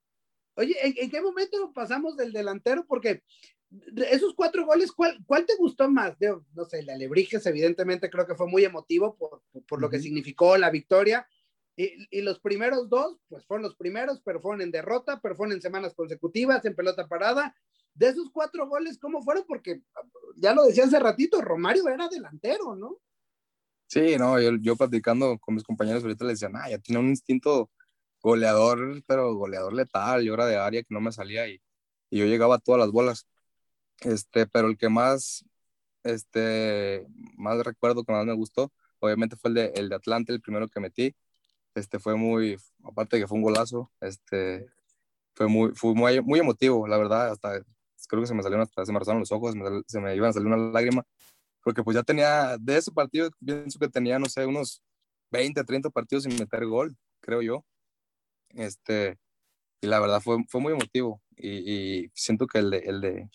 Oye, 0.55 0.75
¿en, 0.83 0.95
¿en, 0.97 1.11
qué 1.11 1.21
momento 1.21 1.73
pasamos 1.73 2.17
del 2.17 2.33
delantero? 2.33 2.85
Porque 2.87 3.23
esos 4.11 4.35
cuatro 4.35 4.65
goles, 4.67 4.93
¿cuál, 4.93 5.19
cuál 5.27 5.47
te 5.47 5.57
gustó 5.57 5.89
más? 5.91 6.19
De, 6.19 6.37
no 6.55 6.65
sé, 6.65 6.81
el 6.81 6.91
Alebrijes, 6.91 7.45
evidentemente, 7.47 8.11
creo 8.11 8.27
que 8.27 8.35
fue 8.35 8.47
muy 8.47 8.65
emotivo 8.65 9.17
por, 9.17 9.43
por, 9.67 9.81
lo 9.81 9.91
que 9.91 9.99
significó 9.99 10.57
la 10.57 10.71
victoria. 10.71 11.29
Y, 11.77 12.07
y, 12.11 12.23
los 12.23 12.41
primeros 12.41 12.89
dos, 12.89 13.19
pues 13.29 13.45
fueron 13.45 13.63
los 13.63 13.77
primeros, 13.77 14.23
pero 14.25 14.41
fueron 14.41 14.63
en 14.63 14.71
derrota, 14.71 15.21
pero 15.21 15.37
fueron 15.37 15.55
en 15.55 15.61
semanas 15.61 15.95
consecutivas, 15.95 16.65
en 16.65 16.75
pelota 16.75 17.07
parada. 17.07 17.55
De 17.95 18.09
esos 18.09 18.31
cuatro 18.31 18.69
goles, 18.69 18.99
¿cómo 18.99 19.23
fueron? 19.23 19.45
Porque 19.47 19.83
ya 20.37 20.55
lo 20.55 20.65
decía 20.65 20.85
hace 20.85 20.99
ratito, 20.99 21.41
Romario 21.41 21.89
era 21.89 22.09
delantero, 22.09 22.77
¿no? 22.77 22.99
Sí, 23.89 24.17
no, 24.19 24.41
yo, 24.41 24.51
yo 24.61 24.77
platicando 24.77 25.39
con 25.39 25.55
mis 25.55 25.65
compañeros 25.65 26.03
ahorita 26.03 26.25
les 26.25 26.41
decía, 26.41 26.55
ah, 26.61 26.71
ya 26.71 26.79
tiene 26.79 27.01
un 27.01 27.09
instinto 27.09 27.71
goleador, 28.21 29.03
pero 29.07 29.35
goleador 29.35 29.73
letal, 29.73 30.23
yo 30.25 30.35
era 30.35 30.47
de 30.47 30.57
área 30.57 30.83
que 30.83 30.93
no 30.95 31.01
me 31.01 31.13
salía 31.13 31.49
y, 31.49 31.61
y 32.11 32.19
yo 32.19 32.27
llegaba 32.27 32.57
a 32.57 32.59
todas 32.59 32.81
las 32.81 32.91
bolas. 32.91 33.27
Este, 34.01 34.47
pero 34.47 34.69
el 34.69 34.77
que 34.77 34.89
más, 34.89 35.45
este, 36.05 37.07
más 37.37 37.59
recuerdo, 37.65 38.05
que 38.05 38.13
más 38.13 38.27
me 38.27 38.35
gustó, 38.35 38.73
obviamente 39.01 39.37
fue 39.37 39.51
el 39.51 39.55
de, 39.55 39.67
el 39.77 39.89
de 39.89 39.97
Atlante, 39.97 40.33
el 40.33 40.41
primero 40.41 40.69
que 40.69 40.81
metí. 40.81 41.17
Este 41.75 41.99
fue 41.99 42.17
muy, 42.17 42.57
aparte 42.85 43.17
de 43.17 43.23
que 43.23 43.29
fue 43.29 43.37
un 43.39 43.45
golazo, 43.45 43.93
este, 44.01 44.69
fue 45.35 45.49
muy, 45.49 45.73
fue 45.75 45.95
muy, 45.95 46.21
muy 46.23 46.41
emotivo, 46.41 46.87
la 46.89 46.99
verdad, 46.99 47.31
hasta 47.31 47.61
creo 48.09 48.23
que 48.23 48.29
se 48.29 48.35
me 48.35 48.43
salieron, 48.43 48.63
hasta 48.63 48.85
se 48.87 48.93
me 48.93 48.99
rozaron 48.99 49.21
los 49.21 49.33
ojos, 49.33 49.55
me, 49.57 49.83
se 49.87 50.01
me 50.01 50.15
iban 50.17 50.31
a 50.31 50.33
salir 50.33 50.47
una 50.47 50.57
lágrima, 50.57 51.05
porque 51.63 51.83
pues 51.83 51.97
ya 51.97 52.03
tenía, 52.03 52.57
de 52.59 52.79
ese 52.79 52.93
partido, 52.93 53.31
pienso 53.45 53.79
que 53.79 53.89
tenía, 53.89 54.19
no 54.19 54.27
sé, 54.27 54.47
unos 54.47 54.83
20, 55.31 55.65
30 55.65 55.91
partidos 55.91 56.25
sin 56.25 56.37
meter 56.39 56.67
gol, 56.67 56.97
creo 57.21 57.43
yo. 57.43 57.65
Este, 58.51 59.19
y 59.81 59.87
la 59.89 60.01
verdad 60.01 60.21
fue, 60.23 60.39
fue 60.49 60.61
muy 60.61 60.73
emotivo, 60.73 61.23
y, 61.37 62.05
y 62.05 62.11
siento 62.15 62.47
que 62.47 62.59
el 62.59 62.71
de, 62.71 62.79
el 62.79 63.01
de, 63.01 63.31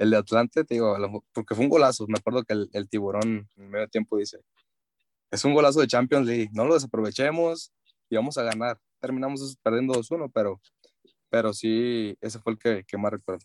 el 0.00 0.10
de 0.10 0.16
Atlante, 0.16 0.64
te 0.64 0.74
digo, 0.74 0.96
porque 1.32 1.54
fue 1.54 1.64
un 1.64 1.70
golazo. 1.70 2.06
Me 2.08 2.18
acuerdo 2.18 2.42
que 2.42 2.54
el, 2.54 2.70
el, 2.72 2.88
tiburón 2.88 3.48
en 3.54 3.70
medio 3.70 3.86
tiempo 3.86 4.16
dice, 4.16 4.40
es 5.30 5.44
un 5.44 5.52
golazo 5.52 5.80
de 5.80 5.88
Champions 5.88 6.26
League, 6.26 6.48
no 6.52 6.64
lo 6.64 6.72
desaprovechemos 6.72 7.70
y 8.08 8.16
vamos 8.16 8.38
a 8.38 8.42
ganar. 8.42 8.80
Terminamos 8.98 9.58
perdiendo 9.62 9.92
2-1, 9.92 10.30
pero, 10.32 10.58
pero 11.28 11.52
sí, 11.52 12.16
ese 12.22 12.38
fue 12.38 12.54
el 12.54 12.58
que, 12.58 12.84
que, 12.84 12.96
más 12.96 13.12
recuerdo. 13.12 13.44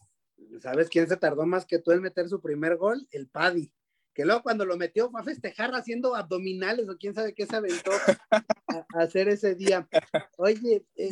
¿Sabes 0.62 0.88
quién 0.90 1.10
se 1.10 1.18
tardó 1.18 1.46
más 1.46 1.66
que 1.66 1.80
tú 1.80 1.92
en 1.92 2.02
meter 2.02 2.30
su 2.30 2.42
primer 2.42 2.78
gol? 2.78 3.06
El 3.12 3.28
Paddy. 3.28 3.70
Que 4.14 4.24
luego 4.24 4.42
cuando 4.42 4.64
lo 4.64 4.78
metió 4.78 5.12
fue 5.12 5.20
a 5.20 5.26
festejar 5.26 5.76
haciendo 5.76 6.16
abdominales 6.16 6.88
o 6.88 6.98
quién 6.98 7.14
sabe 7.14 7.34
qué 7.34 7.46
se 7.46 7.58
aventó 7.58 7.92
a, 8.32 8.86
a 8.94 9.02
hacer 9.02 9.28
ese 9.28 9.56
día. 9.56 9.90
Oye, 10.38 10.86
eh, 10.96 11.10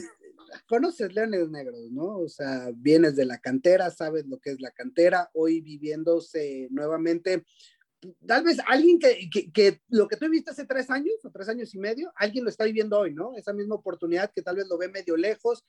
conoces 0.68 1.14
Leones 1.14 1.50
Negros, 1.50 1.92
¿no? 1.92 2.20
O 2.20 2.30
sea, 2.30 2.72
vienes 2.76 3.16
de 3.16 3.26
la 3.26 3.40
cantera, 3.40 3.90
sabes 3.92 4.26
lo 4.28 4.40
que 4.40 4.52
es 4.52 4.62
la 4.62 4.72
cantera, 4.72 5.30
hoy 5.34 5.62
viviéndose 5.62 6.68
nuevamente. 6.72 7.46
Tal 8.28 8.44
vez 8.44 8.58
alguien 8.68 9.00
que, 9.00 9.30
que, 9.32 9.52
que, 9.52 9.82
lo 9.88 10.08
que 10.08 10.18
tú 10.18 10.30
viste 10.30 10.52
hace 10.52 10.66
tres 10.66 10.90
años 10.90 11.16
o 11.24 11.32
tres 11.32 11.48
años 11.48 11.74
y 11.74 11.80
medio, 11.80 12.12
alguien 12.16 12.44
lo 12.44 12.50
está 12.50 12.66
viviendo 12.66 13.00
hoy, 13.00 13.14
¿no? 13.14 13.36
Esa 13.36 13.54
misma 13.54 13.76
oportunidad 13.76 14.32
que 14.34 14.42
tal 14.42 14.58
vez 14.58 14.68
lo 14.68 14.78
ve 14.78 14.90
medio 14.90 15.16
lejos 15.16 15.64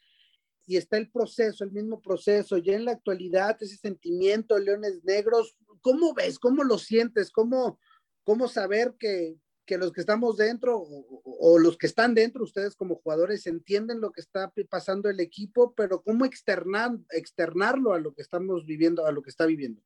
y 0.66 0.76
está 0.76 0.96
el 0.96 1.10
proceso, 1.10 1.64
el 1.64 1.72
mismo 1.72 2.00
proceso. 2.00 2.56
Ya 2.58 2.74
en 2.74 2.84
la 2.84 2.92
actualidad, 2.92 3.56
ese 3.60 3.76
sentimiento, 3.76 4.58
Leones 4.58 5.04
Negros, 5.04 5.56
¿cómo 5.80 6.14
ves? 6.14 6.38
¿Cómo 6.38 6.64
lo 6.64 6.78
sientes? 6.78 7.30
¿Cómo, 7.30 7.78
cómo 8.24 8.48
saber 8.48 8.94
que, 8.98 9.36
que 9.64 9.78
los 9.78 9.92
que 9.92 10.00
estamos 10.00 10.36
dentro 10.36 10.78
o, 10.78 11.58
los 11.58 11.76
que 11.76 11.86
están 11.86 12.14
dentro, 12.14 12.44
ustedes 12.44 12.74
como 12.74 12.96
jugadores, 12.96 13.46
entienden 13.46 14.00
lo 14.00 14.12
que 14.12 14.20
está 14.20 14.52
pasando 14.68 15.08
el 15.08 15.20
equipo, 15.20 15.74
pero 15.74 16.02
cómo 16.02 16.24
externar, 16.24 16.92
externarlo 17.10 17.92
a 17.92 17.98
lo 17.98 18.14
que 18.14 18.22
estamos 18.22 18.66
viviendo, 18.66 19.06
a 19.06 19.12
lo 19.12 19.22
que 19.22 19.30
está 19.30 19.46
viviendo. 19.46 19.82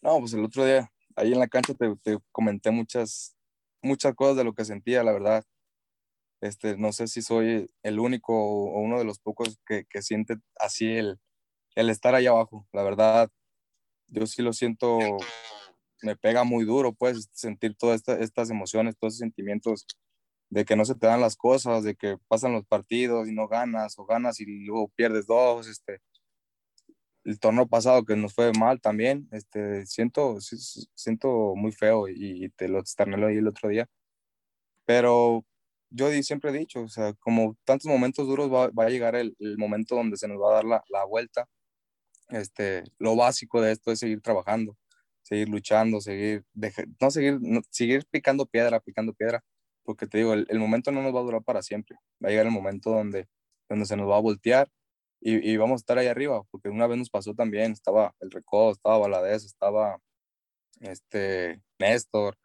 No, 0.00 0.18
pues 0.18 0.32
el 0.34 0.44
otro 0.44 0.64
día, 0.64 0.92
ahí 1.16 1.32
en 1.32 1.38
la 1.38 1.48
cancha 1.48 1.74
te, 1.74 1.94
te 2.02 2.18
comenté 2.30 2.70
muchas, 2.70 3.36
muchas 3.80 4.14
cosas 4.14 4.36
de 4.36 4.44
lo 4.44 4.54
que 4.54 4.64
sentía, 4.64 5.02
la 5.02 5.12
verdad. 5.12 5.44
Este, 6.40 6.76
no 6.76 6.92
sé 6.92 7.06
si 7.06 7.22
soy 7.22 7.70
el 7.84 8.00
único 8.00 8.34
o 8.34 8.80
uno 8.80 8.98
de 8.98 9.04
los 9.04 9.20
pocos 9.20 9.60
que, 9.64 9.84
que 9.88 10.02
siente 10.02 10.38
así 10.56 10.96
el, 10.96 11.20
el 11.76 11.88
estar 11.88 12.14
ahí 12.14 12.26
abajo. 12.26 12.66
La 12.72 12.82
verdad, 12.82 13.30
yo 14.08 14.26
sí 14.26 14.42
lo 14.42 14.52
siento 14.52 14.98
me 16.02 16.16
pega 16.16 16.44
muy 16.44 16.64
duro, 16.64 16.92
pues, 16.92 17.28
sentir 17.32 17.76
todas 17.76 17.96
esta, 17.96 18.18
estas 18.18 18.50
emociones, 18.50 18.96
todos 18.96 19.14
esos 19.14 19.20
sentimientos 19.20 19.86
de 20.50 20.64
que 20.66 20.76
no 20.76 20.84
se 20.84 20.94
te 20.94 21.06
dan 21.06 21.20
las 21.20 21.36
cosas, 21.36 21.84
de 21.84 21.94
que 21.96 22.18
pasan 22.28 22.52
los 22.52 22.66
partidos 22.66 23.28
y 23.28 23.32
no 23.32 23.48
ganas, 23.48 23.98
o 23.98 24.04
ganas 24.04 24.40
y 24.40 24.46
luego 24.66 24.88
pierdes 24.96 25.26
dos, 25.26 25.68
este, 25.68 26.00
el 27.24 27.38
torneo 27.40 27.66
pasado 27.66 28.04
que 28.04 28.16
nos 28.16 28.34
fue 28.34 28.52
mal 28.58 28.80
también, 28.80 29.28
este, 29.32 29.86
siento, 29.86 30.38
siento 30.40 31.54
muy 31.56 31.72
feo 31.72 32.08
y, 32.08 32.50
te 32.56 32.68
lo 32.68 32.80
externé 32.80 33.24
ahí 33.24 33.36
el 33.38 33.48
otro 33.48 33.68
día, 33.68 33.88
pero 34.84 35.44
yo 35.90 36.10
siempre 36.22 36.50
he 36.50 36.58
dicho, 36.58 36.82
o 36.82 36.88
sea, 36.88 37.14
como 37.14 37.56
tantos 37.64 37.86
momentos 37.86 38.26
duros 38.26 38.52
va, 38.52 38.68
va 38.70 38.84
a 38.86 38.90
llegar 38.90 39.14
el, 39.16 39.36
el, 39.38 39.58
momento 39.58 39.96
donde 39.96 40.16
se 40.16 40.28
nos 40.28 40.40
va 40.40 40.50
a 40.52 40.54
dar 40.56 40.64
la, 40.64 40.84
la 40.88 41.04
vuelta, 41.04 41.48
este, 42.30 42.84
lo 42.98 43.16
básico 43.16 43.60
de 43.60 43.72
esto 43.72 43.92
es 43.92 44.00
seguir 44.00 44.20
trabajando, 44.22 44.76
seguir 45.32 45.48
luchando, 45.48 45.98
seguir, 46.00 46.44
no 47.00 47.10
seguir, 47.10 47.38
no, 47.40 47.62
seguir 47.70 48.04
picando 48.10 48.44
piedra, 48.44 48.80
picando 48.80 49.14
piedra, 49.14 49.42
porque 49.82 50.06
te 50.06 50.18
digo, 50.18 50.34
el, 50.34 50.58
momento 50.58 50.92
no 50.92 51.02
nos 51.02 51.14
va 51.14 51.20
a 51.20 51.22
durar 51.22 51.42
para 51.42 51.62
siempre, 51.62 51.96
va 52.22 52.28
a 52.28 52.30
llegar 52.30 52.44
el 52.44 52.52
momento 52.52 52.90
donde, 52.90 53.26
donde 53.66 53.86
se 53.86 53.96
nos 53.96 54.10
va 54.10 54.18
a 54.18 54.20
voltear 54.20 54.68
y, 55.20 55.50
y 55.50 55.56
vamos 55.56 55.80
a 55.80 55.82
estar 55.82 55.96
ahí 55.96 56.06
arriba, 56.06 56.42
porque 56.50 56.68
una 56.68 56.86
vez 56.86 56.98
nos 56.98 57.08
pasó 57.08 57.34
también, 57.34 57.72
estaba 57.72 58.14
el 58.20 58.30
Recodo, 58.30 58.72
estaba 58.72 58.98
Valadez, 58.98 59.44
estaba 59.44 59.98
este, 60.80 61.62
Néstor, 61.78 62.36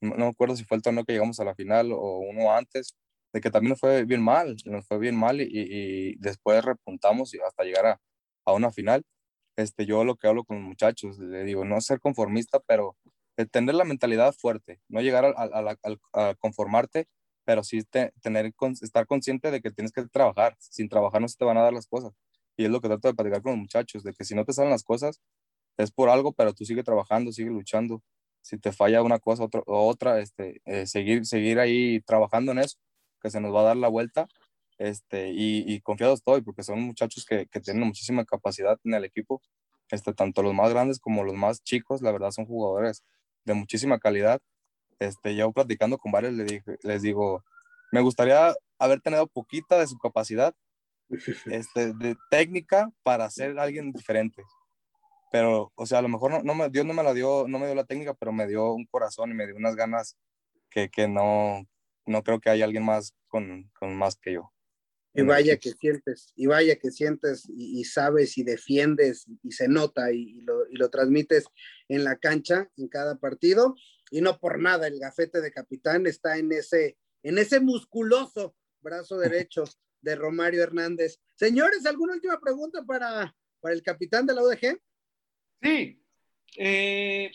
no, 0.00 0.10
no 0.10 0.26
me 0.26 0.30
acuerdo 0.30 0.54
si 0.54 0.64
fue 0.64 0.76
el 0.76 0.82
torneo 0.82 1.04
que 1.04 1.14
llegamos 1.14 1.40
a 1.40 1.44
la 1.44 1.56
final 1.56 1.90
o 1.92 2.20
uno 2.20 2.52
antes, 2.52 2.94
de 3.32 3.40
que 3.40 3.50
también 3.50 3.70
nos 3.70 3.80
fue 3.80 4.04
bien 4.04 4.22
mal, 4.22 4.56
nos 4.64 4.86
fue 4.86 4.98
bien 4.98 5.16
mal 5.16 5.40
y, 5.40 5.44
y, 5.44 6.12
y 6.12 6.16
después 6.18 6.64
repuntamos 6.64 7.32
hasta 7.44 7.64
llegar 7.64 7.86
a, 7.86 8.00
a 8.46 8.52
una 8.52 8.70
final 8.70 9.04
este, 9.58 9.86
yo 9.86 10.04
lo 10.04 10.16
que 10.16 10.28
hablo 10.28 10.44
con 10.44 10.58
los 10.58 10.66
muchachos, 10.66 11.18
le 11.18 11.44
digo, 11.44 11.64
no 11.64 11.80
ser 11.80 12.00
conformista, 12.00 12.60
pero 12.60 12.96
tener 13.50 13.74
la 13.74 13.84
mentalidad 13.84 14.32
fuerte, 14.32 14.80
no 14.88 15.00
llegar 15.00 15.24
a, 15.24 15.30
a, 15.30 15.76
a, 16.12 16.30
a 16.30 16.34
conformarte, 16.36 17.08
pero 17.44 17.64
sí 17.64 17.82
te, 17.82 18.12
tener, 18.20 18.52
estar 18.82 19.06
consciente 19.06 19.50
de 19.50 19.60
que 19.60 19.70
tienes 19.70 19.90
que 19.92 20.06
trabajar. 20.06 20.56
Sin 20.58 20.88
trabajar 20.88 21.20
no 21.20 21.28
se 21.28 21.36
te 21.36 21.44
van 21.44 21.56
a 21.56 21.62
dar 21.62 21.72
las 21.72 21.86
cosas. 21.86 22.12
Y 22.56 22.64
es 22.64 22.70
lo 22.70 22.80
que 22.80 22.88
trato 22.88 23.08
de 23.08 23.14
platicar 23.14 23.42
con 23.42 23.52
los 23.52 23.58
muchachos, 23.60 24.02
de 24.02 24.12
que 24.12 24.24
si 24.24 24.34
no 24.34 24.44
te 24.44 24.52
salen 24.52 24.70
las 24.70 24.84
cosas, 24.84 25.20
es 25.78 25.90
por 25.90 26.08
algo, 26.08 26.32
pero 26.32 26.52
tú 26.52 26.64
sigue 26.64 26.82
trabajando, 26.82 27.32
sigue 27.32 27.50
luchando. 27.50 28.02
Si 28.42 28.58
te 28.58 28.70
falla 28.72 29.02
una 29.02 29.18
cosa 29.18 29.44
otra, 29.44 29.62
otra 29.66 30.20
este, 30.20 30.60
eh, 30.66 30.86
seguir, 30.86 31.26
seguir 31.26 31.58
ahí 31.58 32.00
trabajando 32.02 32.52
en 32.52 32.58
eso, 32.58 32.76
que 33.22 33.30
se 33.30 33.40
nos 33.40 33.54
va 33.54 33.60
a 33.60 33.64
dar 33.64 33.76
la 33.76 33.88
vuelta 33.88 34.28
este, 34.78 35.30
y, 35.32 35.80
confiado 35.80 36.14
estoy 36.14 36.42
porque 36.42 36.62
son 36.62 36.80
muchachos 36.80 37.24
que, 37.26 37.46
que, 37.46 37.60
tienen 37.60 37.86
muchísima 37.86 38.24
capacidad 38.24 38.78
en 38.84 38.94
el 38.94 39.04
equipo, 39.04 39.42
este, 39.90 40.14
tanto 40.14 40.42
los 40.42 40.54
más 40.54 40.70
grandes 40.70 41.00
como 41.00 41.24
los 41.24 41.34
más 41.34 41.62
chicos, 41.62 42.00
la 42.02 42.12
verdad 42.12 42.30
son 42.30 42.46
jugadores 42.46 43.02
de 43.44 43.54
muchísima 43.54 43.98
calidad. 43.98 44.40
Este, 45.00 45.34
yo 45.34 45.52
platicando 45.52 45.98
con 45.98 46.12
varios 46.12 46.34
les, 46.34 46.46
dije, 46.46 46.78
les 46.82 47.02
digo, 47.02 47.44
me 47.92 48.00
gustaría 48.00 48.54
haber 48.78 49.00
tenido 49.00 49.26
poquita 49.26 49.78
de 49.78 49.86
su 49.86 49.98
capacidad 49.98 50.54
este, 51.46 51.94
de 51.94 52.16
técnica 52.30 52.90
para 53.02 53.28
ser 53.30 53.58
alguien 53.58 53.92
diferente. 53.92 54.42
Pero, 55.30 55.72
o 55.74 55.86
sea, 55.86 55.98
a 55.98 56.02
lo 56.02 56.08
mejor 56.08 56.30
no, 56.30 56.42
no 56.42 56.54
me, 56.54 56.70
Dios 56.70 56.86
no 56.86 56.94
me 56.94 57.02
la 57.02 57.12
dio, 57.14 57.46
no 57.48 57.58
me 57.58 57.66
dio 57.66 57.74
la 57.74 57.84
técnica, 57.84 58.14
pero 58.14 58.32
me 58.32 58.46
dio 58.46 58.72
un 58.72 58.86
corazón 58.86 59.30
y 59.30 59.34
me 59.34 59.46
dio 59.46 59.56
unas 59.56 59.76
ganas 59.76 60.16
que, 60.70 60.88
que 60.88 61.08
no, 61.08 61.66
no 62.06 62.22
creo 62.22 62.40
que 62.40 62.50
haya 62.50 62.64
alguien 62.64 62.84
más 62.84 63.14
con, 63.28 63.70
con 63.78 63.96
más 63.96 64.16
que 64.16 64.32
yo. 64.32 64.52
Y 65.14 65.22
vaya 65.22 65.56
que 65.56 65.72
sientes, 65.72 66.32
y 66.36 66.46
vaya 66.46 66.76
que 66.76 66.90
sientes 66.92 67.48
y, 67.48 67.82
sabes 67.84 68.38
y 68.38 68.44
defiendes 68.44 69.26
y 69.42 69.50
se 69.50 69.66
nota 69.66 70.12
y, 70.12 70.40
lo, 70.42 70.68
y, 70.70 70.76
lo, 70.76 70.90
transmites 70.90 71.46
en 71.88 72.04
la 72.04 72.16
cancha, 72.18 72.70
en 72.76 72.88
cada 72.88 73.18
partido. 73.18 73.74
Y 74.10 74.20
no 74.20 74.38
por 74.38 74.60
nada, 74.60 74.86
el 74.86 75.00
gafete 75.00 75.40
de 75.40 75.50
capitán 75.50 76.06
está 76.06 76.38
en 76.38 76.52
ese, 76.52 76.98
en 77.22 77.38
ese 77.38 77.58
musculoso 77.58 78.54
brazo 78.80 79.18
derecho 79.18 79.64
de 80.02 80.14
Romario 80.14 80.62
Hernández. 80.62 81.18
Señores, 81.34 81.84
¿alguna 81.86 82.14
última 82.14 82.38
pregunta 82.38 82.84
para, 82.84 83.34
para 83.60 83.74
el 83.74 83.82
capitán 83.82 84.26
de 84.26 84.34
la 84.34 84.42
UDG? 84.42 84.80
Sí. 85.62 86.02
Eh, 86.56 87.30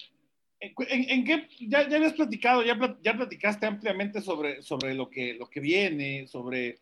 ¿en, 0.59 1.25
qué? 1.25 1.47
Ya, 1.67 1.87
ya 1.87 1.97
habías 1.97 2.13
platicado, 2.13 2.63
ya, 2.63 2.77
ya 3.01 3.15
platicaste 3.15 3.65
ampliamente 3.65 4.21
sobre, 4.21 4.61
sobre 4.61 4.93
lo, 4.93 5.09
que, 5.09 5.33
lo 5.33 5.49
que 5.49 5.59
viene, 5.59 6.27
sobre, 6.27 6.79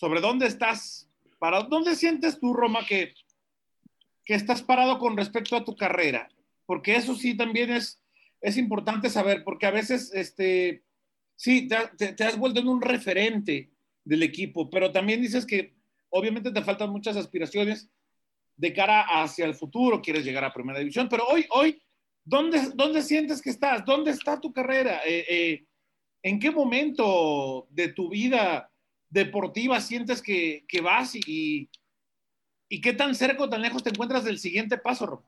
sobre 0.00 0.22
dónde 0.22 0.46
estás, 0.46 1.10
para 1.38 1.60
dónde 1.64 1.94
sientes 1.94 2.40
tú, 2.40 2.54
Roma, 2.54 2.86
que, 2.88 3.12
que 4.24 4.32
estás 4.32 4.62
parado 4.62 4.98
con 4.98 5.14
respecto 5.14 5.56
a 5.56 5.64
tu 5.64 5.76
carrera. 5.76 6.30
Porque 6.64 6.96
eso 6.96 7.14
sí 7.14 7.36
también 7.36 7.70
es, 7.70 8.02
es 8.40 8.56
importante 8.56 9.10
saber, 9.10 9.44
porque 9.44 9.66
a 9.66 9.70
veces, 9.70 10.10
este, 10.14 10.84
sí, 11.36 11.68
te, 11.68 12.24
has 12.24 12.38
vuelto 12.38 12.60
en 12.60 12.68
un 12.68 12.80
referente 12.80 13.68
del 14.02 14.22
equipo, 14.22 14.70
pero 14.70 14.90
también 14.90 15.20
dices 15.20 15.44
que 15.44 15.74
obviamente 16.08 16.50
te 16.50 16.62
faltan 16.62 16.88
muchas 16.88 17.18
aspiraciones 17.18 17.90
de 18.56 18.72
cara 18.72 19.02
hacia 19.02 19.44
el 19.44 19.54
futuro, 19.54 20.00
quieres 20.00 20.24
llegar 20.24 20.44
a 20.44 20.54
primera 20.54 20.78
división, 20.78 21.10
pero 21.10 21.26
hoy, 21.26 21.44
hoy, 21.50 21.82
¿dónde, 22.24 22.70
dónde 22.74 23.02
sientes 23.02 23.42
que 23.42 23.50
estás? 23.50 23.84
¿Dónde 23.84 24.12
está 24.12 24.40
tu 24.40 24.50
carrera? 24.50 25.02
Eh, 25.04 25.26
eh, 25.28 25.64
¿En 26.22 26.38
qué 26.38 26.50
momento 26.50 27.66
de 27.68 27.88
tu 27.88 28.08
vida 28.08 28.69
deportiva 29.10 29.80
sientes 29.80 30.22
que, 30.22 30.64
que 30.68 30.80
vas 30.80 31.14
y, 31.14 31.68
y, 32.68 32.80
qué 32.80 32.92
tan 32.92 33.14
cerca 33.14 33.42
o 33.42 33.50
tan 33.50 33.60
lejos 33.60 33.82
te 33.82 33.90
encuentras 33.90 34.24
del 34.24 34.38
siguiente 34.38 34.78
paso, 34.78 35.06
Rob? 35.06 35.24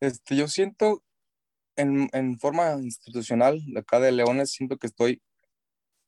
Este, 0.00 0.34
yo 0.34 0.48
siento 0.48 1.04
en, 1.76 2.08
en 2.12 2.38
forma 2.38 2.72
institucional, 2.80 3.62
acá 3.76 4.00
de 4.00 4.12
Leones, 4.12 4.50
siento 4.50 4.78
que 4.78 4.86
estoy 4.86 5.22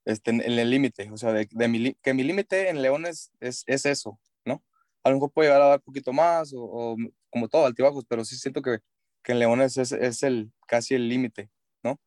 este, 0.04 0.30
en, 0.30 0.40
el 0.40 0.70
límite, 0.70 1.10
o 1.10 1.16
sea, 1.16 1.32
de, 1.32 1.68
mi, 1.68 1.94
que 2.02 2.14
mi 2.14 2.24
límite 2.24 2.70
en 2.70 2.82
Leones 2.82 3.30
es, 3.38 3.62
es, 3.66 3.86
eso, 3.86 4.18
¿no? 4.44 4.64
A 5.04 5.10
lo 5.10 5.16
mejor 5.16 5.32
puede 5.32 5.48
llegar 5.48 5.62
a 5.62 5.68
dar 5.68 5.80
poquito 5.82 6.12
más 6.12 6.52
o, 6.56 6.96
como 7.30 7.48
todo, 7.48 7.66
altibajos, 7.66 8.04
pero 8.08 8.24
sí 8.24 8.36
siento 8.36 8.62
que, 8.62 8.78
que 9.22 9.32
en 9.32 9.38
Leones 9.38 9.76
es, 9.76 9.92
es 9.92 10.22
el, 10.22 10.50
casi 10.66 10.94
el 10.94 11.08
límite, 11.08 11.50
¿no? 11.82 12.00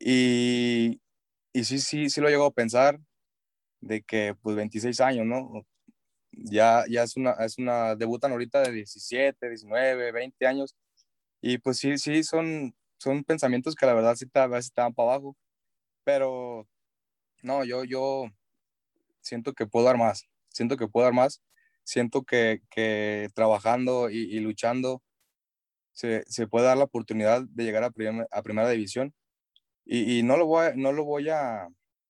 Y, 0.00 1.00
y 1.52 1.64
sí, 1.64 1.78
sí, 1.78 2.10
sí 2.10 2.20
lo 2.20 2.28
llego 2.28 2.46
a 2.46 2.52
pensar 2.52 3.00
de 3.80 4.02
que 4.02 4.34
pues 4.42 4.56
26 4.56 5.00
años, 5.00 5.26
¿no? 5.26 5.66
Ya, 6.32 6.84
ya 6.88 7.02
es 7.02 7.16
una, 7.16 7.32
es 7.32 7.58
una, 7.58 7.96
debutan 7.96 8.32
ahorita 8.32 8.62
de 8.62 8.72
17, 8.72 9.48
19, 9.48 10.12
20 10.12 10.46
años. 10.46 10.76
Y 11.40 11.58
pues 11.58 11.78
sí, 11.78 11.98
sí, 11.98 12.22
son, 12.24 12.74
son 12.98 13.24
pensamientos 13.24 13.74
que 13.74 13.86
la 13.86 13.94
verdad 13.94 14.16
sí 14.16 14.26
te, 14.26 14.40
a 14.40 14.46
veces 14.46 14.66
estaban 14.66 14.94
para 14.94 15.12
abajo, 15.14 15.36
pero 16.04 16.68
no, 17.42 17.64
yo, 17.64 17.84
yo 17.84 18.26
siento 19.20 19.54
que 19.54 19.66
puedo 19.66 19.86
dar 19.86 19.98
más, 19.98 20.28
siento 20.50 20.76
que 20.76 20.88
puedo 20.88 21.04
dar 21.04 21.14
más, 21.14 21.42
siento 21.84 22.24
que, 22.24 22.60
que 22.70 23.28
trabajando 23.34 24.10
y, 24.10 24.38
luchando 24.40 25.02
se, 25.92 26.24
se, 26.26 26.46
puede 26.48 26.66
dar 26.66 26.78
la 26.78 26.84
oportunidad 26.84 27.42
de 27.42 27.64
llegar 27.64 27.84
a, 27.84 27.92
a 28.30 28.42
primera 28.42 28.68
división. 28.70 29.14
Y, 29.84 30.18
y, 30.18 30.22
no 30.22 30.36
lo 30.36 30.46
voy, 30.46 30.68
no 30.76 30.92
lo 30.92 31.04
voy 31.04 31.30
a, 31.30 31.68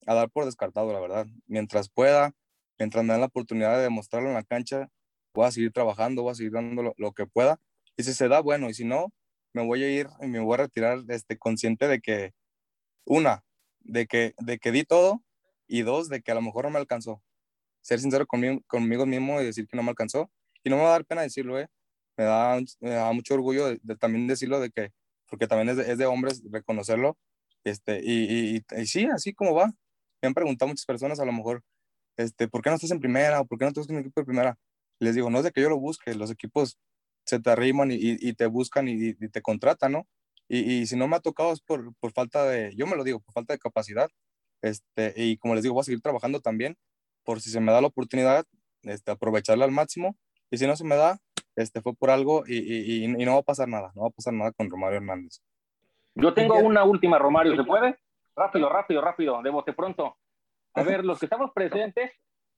a, 0.09 0.15
dar 0.15 0.31
por 0.31 0.45
descartado, 0.45 0.93
la 0.93 1.01
verdad. 1.01 1.27
Mientras 1.47 1.89
pueda, 1.91 2.33
mientras 2.79 3.05
me 3.05 3.13
dan 3.13 3.21
la 3.21 3.27
oportunidad 3.27 3.77
de 3.77 3.83
demostrarlo 3.83 4.29
en 4.29 4.35
la 4.35 4.45
cancha, 4.45 4.89
voy 5.35 5.47
a 5.47 5.51
seguir 5.53 5.73
trabajando, 5.73 6.23
voy 6.23 6.33
a 6.33 6.35
seguir 6.35 6.53
dando 6.53 6.83
lo, 6.83 6.95
lo, 6.97 7.13
que 7.13 7.27
pueda. 7.27 7.61
Y 7.97 8.05
si 8.05 8.15
se 8.15 8.29
da, 8.29 8.41
bueno, 8.41 8.69
y 8.71 8.75
si 8.75 8.85
no, 8.85 9.13
me 9.53 9.65
voy 9.67 9.83
a 9.83 9.91
ir 9.91 10.09
y 10.21 10.27
me 10.27 10.41
voy 10.41 10.55
a 10.55 10.59
retirar 10.59 10.99
este, 11.09 11.39
consciente 11.39 11.89
de 11.89 12.01
que, 12.01 12.33
una, 13.05 13.45
de 13.81 14.07
que, 14.07 14.35
de 14.39 14.59
que 14.59 14.73
di 14.73 14.85
todo 14.85 15.23
y 15.67 15.83
dos, 15.83 16.09
de 16.09 16.23
que 16.23 16.33
a 16.33 16.35
lo 16.35 16.43
mejor 16.43 16.65
no 16.65 16.71
me 16.71 16.79
alcanzó. 16.79 17.23
Ser 17.83 18.01
sincero 18.01 18.27
conmigo, 18.27 18.61
conmigo 18.67 19.07
mismo 19.07 19.41
y 19.41 19.45
decir 19.47 19.67
que 19.69 19.77
no 19.77 19.83
me 19.83 19.91
alcanzó. 19.91 20.31
Y 20.65 20.71
no 20.71 20.77
me 20.77 20.83
va 20.83 20.89
a 20.89 20.93
dar 20.93 21.05
pena 21.05 21.23
decirlo, 21.23 21.59
¿eh? 21.59 21.69
Me 22.17 22.25
da, 22.25 22.61
me 22.81 22.91
da 22.91 23.13
mucho 23.13 23.35
orgullo 23.35 23.69
de, 23.69 23.97
también 23.97 24.27
decirlo 24.27 24.61
de 24.61 24.71
que, 24.71 24.91
porque 25.29 25.47
también 25.47 25.69
es 25.71 25.77
de, 25.77 25.93
es 25.93 25.99
de 25.99 26.07
hombres 26.07 26.43
reconocerlo. 26.51 27.17
Este, 27.65 28.01
y, 28.03 28.57
y, 28.57 28.65
y, 28.77 28.87
sí, 28.87 29.07
así 29.07 29.35
como 29.35 29.55
va. 29.55 29.73
Me 30.23 30.29
han 30.29 30.35
preguntado 30.35 30.69
muchas 30.69 30.87
personas 30.87 31.21
a 31.21 31.25
lo 31.25 31.33
mejor, 31.33 31.63
este, 32.17 32.49
¿por 32.49 32.63
qué 32.63 32.71
no 32.71 32.77
estás 32.77 32.91
en 32.91 33.01
primera? 33.01 33.41
¿O 33.41 33.47
por 33.47 33.59
qué 33.59 33.65
no 33.65 33.69
estás 33.69 33.89
en 33.89 33.97
un 33.97 34.01
equipo 34.03 34.21
de 34.21 34.27
primera? 34.27 34.59
les 35.01 35.15
digo, 35.15 35.31
no 35.31 35.39
es 35.39 35.45
de 35.45 35.53
que 35.53 35.61
yo 35.61 35.69
lo 35.69 35.79
busque, 35.79 36.15
los 36.15 36.31
equipos 36.31 36.79
se 37.25 37.41
te 37.41 37.51
arriman 37.51 37.91
y, 37.91 37.99
y 38.01 38.33
te 38.35 38.47
buscan 38.47 38.89
y, 38.89 39.15
te 39.15 39.43
contratan, 39.43 39.93
¿no? 39.93 40.07
Y, 40.49 40.87
si 40.87 40.97
no 40.97 41.09
me 41.09 41.17
ha 41.17 41.21
tocado 41.21 41.53
es 41.53 41.61
por, 41.61 41.95
por, 42.01 42.13
falta 42.13 42.47
de, 42.47 42.75
yo 42.75 42.87
me 42.87 42.97
lo 42.97 43.05
digo, 43.05 43.21
por 43.21 43.35
falta 43.35 43.53
de 43.53 43.59
capacidad. 43.59 44.09
Este, 44.63 45.13
y 45.15 45.37
como 45.37 45.55
les 45.55 45.63
digo, 45.63 45.75
voy 45.75 45.83
a 45.83 45.85
seguir 45.85 46.01
trabajando 46.01 46.41
también 46.41 46.77
por 47.23 47.43
si 47.43 47.51
se 47.51 47.61
me 47.61 47.71
da 47.71 47.83
la 47.83 47.89
oportunidad, 47.89 48.47
este, 48.83 49.11
aprovecharla 49.11 49.67
al 49.67 49.73
máximo. 49.73 50.17
Y 50.51 50.57
si 50.57 50.67
no 50.67 50.75
se 50.75 50.85
me 50.85 50.97
da, 50.97 51.21
este, 51.55 51.83
fue 51.83 51.95
por 51.95 52.09
algo 52.09 52.45
y, 52.47 52.57
y, 52.57 53.05
y, 53.05 53.09
no 53.09 53.35
va 53.35 53.41
a 53.41 53.43
pasar 53.43 53.69
nada, 53.69 53.93
no 53.95 54.03
va 54.03 54.09
a 54.09 54.13
pasar 54.13 54.33
nada 54.33 54.53
con 54.53 54.71
Romario 54.71 54.97
Hernández. 54.97 55.43
Yo 56.15 56.33
tengo 56.33 56.57
una 56.59 56.85
última, 56.85 57.19
Romario, 57.19 57.55
¿se 57.55 57.65
puede? 57.65 57.99
Rápido, 58.39 58.69
rápido, 58.69 59.01
rápido, 59.01 59.43
de 59.43 59.73
pronto. 59.73 60.17
A 60.75 60.83
ver, 60.85 61.05
los 61.05 61.19
que 61.19 61.27
estamos 61.27 61.51
presentes, 61.53 62.13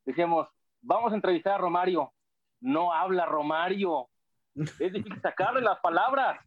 decíamos, 0.05 0.47
vamos 0.83 1.11
a 1.11 1.15
entrevistar 1.15 1.55
a 1.55 1.59
Romario. 1.59 2.13
No 2.61 2.93
habla 2.93 3.25
Romario. 3.25 4.09
Es 4.55 4.93
difícil 4.93 5.19
sacarle 5.23 5.63
las 5.63 5.81
palabras. 5.81 6.39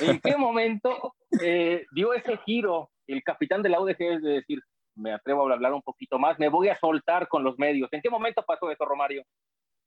¿En 0.00 0.20
qué 0.20 0.36
momento 0.36 1.16
eh, 1.40 1.86
dio 1.90 2.14
ese 2.14 2.36
giro 2.46 2.92
el 3.08 3.24
capitán 3.24 3.62
de 3.62 3.68
la 3.68 3.80
UDG 3.80 4.20
de 4.20 4.30
decir, 4.34 4.60
me 4.94 5.12
atrevo 5.12 5.48
a 5.48 5.54
hablar 5.54 5.72
un 5.72 5.82
poquito 5.82 6.20
más, 6.20 6.38
me 6.38 6.48
voy 6.48 6.68
a 6.68 6.78
soltar 6.78 7.26
con 7.26 7.42
los 7.42 7.58
medios? 7.58 7.88
¿En 7.92 8.00
qué 8.00 8.10
momento 8.10 8.44
pasó 8.46 8.70
eso, 8.70 8.84
Romario? 8.84 9.24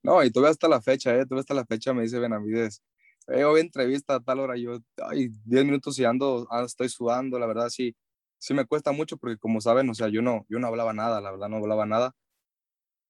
No, 0.02 0.22
y 0.22 0.30
todavía 0.30 0.50
hasta 0.50 0.68
la 0.68 0.82
fecha, 0.82 1.14
¿eh? 1.14 1.24
Todavía 1.24 1.40
hasta 1.40 1.54
la 1.54 1.64
fecha 1.64 1.94
me 1.94 2.02
dice 2.02 2.18
Benavides, 2.18 2.82
eh, 3.28 3.42
hoy 3.44 3.62
entrevista 3.62 4.16
a 4.16 4.20
tal 4.20 4.40
hora, 4.40 4.54
yo, 4.58 4.76
ay, 5.08 5.30
10 5.46 5.64
minutos 5.64 5.98
y 5.98 6.04
ando, 6.04 6.46
ah, 6.50 6.64
estoy 6.64 6.90
sudando, 6.90 7.38
la 7.38 7.46
verdad 7.46 7.70
sí, 7.70 7.96
sí 8.38 8.54
me 8.54 8.66
cuesta 8.66 8.92
mucho 8.92 9.16
porque 9.16 9.38
como 9.38 9.60
saben, 9.60 9.88
o 9.90 9.94
sea, 9.94 10.08
yo 10.08 10.22
no, 10.22 10.46
yo 10.48 10.58
no 10.58 10.66
hablaba 10.68 10.92
nada, 10.92 11.20
la 11.20 11.30
verdad 11.30 11.48
no 11.48 11.56
hablaba 11.56 11.86
nada. 11.86 12.14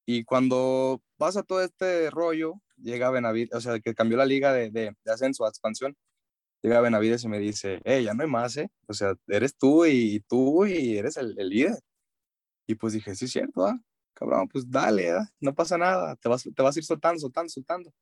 Y 0.06 0.24
cuando 0.24 1.02
pasa 1.18 1.42
todo 1.42 1.62
este 1.62 2.10
rollo, 2.10 2.54
llega 2.76 3.10
Benavides, 3.10 3.54
o 3.54 3.60
sea, 3.60 3.80
que 3.80 3.94
cambió 3.94 4.16
la 4.16 4.26
liga 4.26 4.52
de, 4.52 4.70
de, 4.70 4.94
ascenso 5.06 5.44
a 5.44 5.48
expansión, 5.48 5.96
llega 6.62 6.80
Benavides 6.80 7.24
y 7.24 7.28
me 7.28 7.38
dice, 7.40 7.80
eh, 7.84 8.02
ya 8.04 8.14
no 8.14 8.22
hay 8.22 8.30
más, 8.30 8.56
¿eh? 8.56 8.70
O 8.88 8.94
sea, 8.94 9.14
eres 9.28 9.56
tú 9.56 9.86
y, 9.86 10.20
tú 10.28 10.66
y 10.66 10.98
eres 10.98 11.16
el, 11.16 11.34
líder. 11.36 11.80
Y 12.66 12.74
pues 12.76 12.92
dije, 12.94 13.14
sí, 13.14 13.26
es 13.26 13.32
cierto, 13.32 13.66
¿ah? 13.66 13.78
Cabrón, 14.14 14.48
pues 14.48 14.70
dale, 14.70 15.10
¿ah? 15.12 15.28
no 15.40 15.54
pasa 15.54 15.78
nada, 15.78 16.16
te 16.16 16.28
vas, 16.28 16.42
te 16.44 16.62
vas 16.62 16.76
a 16.76 16.78
ir 16.80 16.84
soltando, 16.84 17.20
soltando, 17.20 17.48
soltando. 17.50 17.92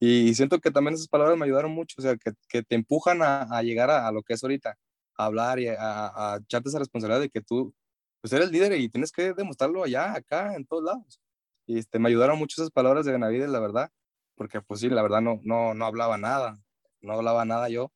Y 0.00 0.34
siento 0.34 0.60
que 0.60 0.70
también 0.70 0.94
esas 0.94 1.08
palabras 1.08 1.38
me 1.38 1.46
ayudaron 1.46 1.72
mucho, 1.72 1.96
o 1.98 2.02
sea, 2.02 2.16
que, 2.16 2.32
que 2.48 2.62
te 2.62 2.74
empujan 2.74 3.22
a, 3.22 3.42
a 3.44 3.62
llegar 3.62 3.90
a, 3.90 4.06
a, 4.08 4.12
lo 4.12 4.22
que 4.22 4.34
es 4.34 4.42
ahorita, 4.42 4.76
a 5.16 5.26
hablar 5.26 5.58
y 5.58 5.68
a, 5.68 5.76
a, 5.78 6.36
echarte 6.38 6.68
esa 6.68 6.78
responsabilidad 6.78 7.20
de 7.20 7.30
que 7.30 7.40
tú, 7.40 7.74
pues 8.20 8.32
eres 8.32 8.46
el 8.46 8.52
líder 8.52 8.72
y 8.74 8.88
tienes 8.88 9.12
que 9.12 9.32
demostrarlo 9.32 9.84
allá, 9.84 10.14
acá, 10.14 10.54
en 10.54 10.66
todos 10.66 10.84
lados. 10.84 11.20
Y 11.66 11.78
este, 11.78 11.98
me 11.98 12.08
ayudaron 12.08 12.38
mucho 12.38 12.60
esas 12.60 12.70
palabras 12.70 13.06
de 13.06 13.12
Benavides, 13.12 13.48
la 13.48 13.60
verdad, 13.60 13.90
porque 14.34 14.60
pues 14.60 14.80
sí, 14.80 14.88
la 14.88 15.02
verdad 15.02 15.20
no, 15.20 15.40
no, 15.42 15.74
no 15.74 15.86
hablaba 15.86 16.18
nada, 16.18 16.58
no 17.00 17.14
hablaba 17.14 17.44
nada 17.44 17.68
yo. 17.68 17.92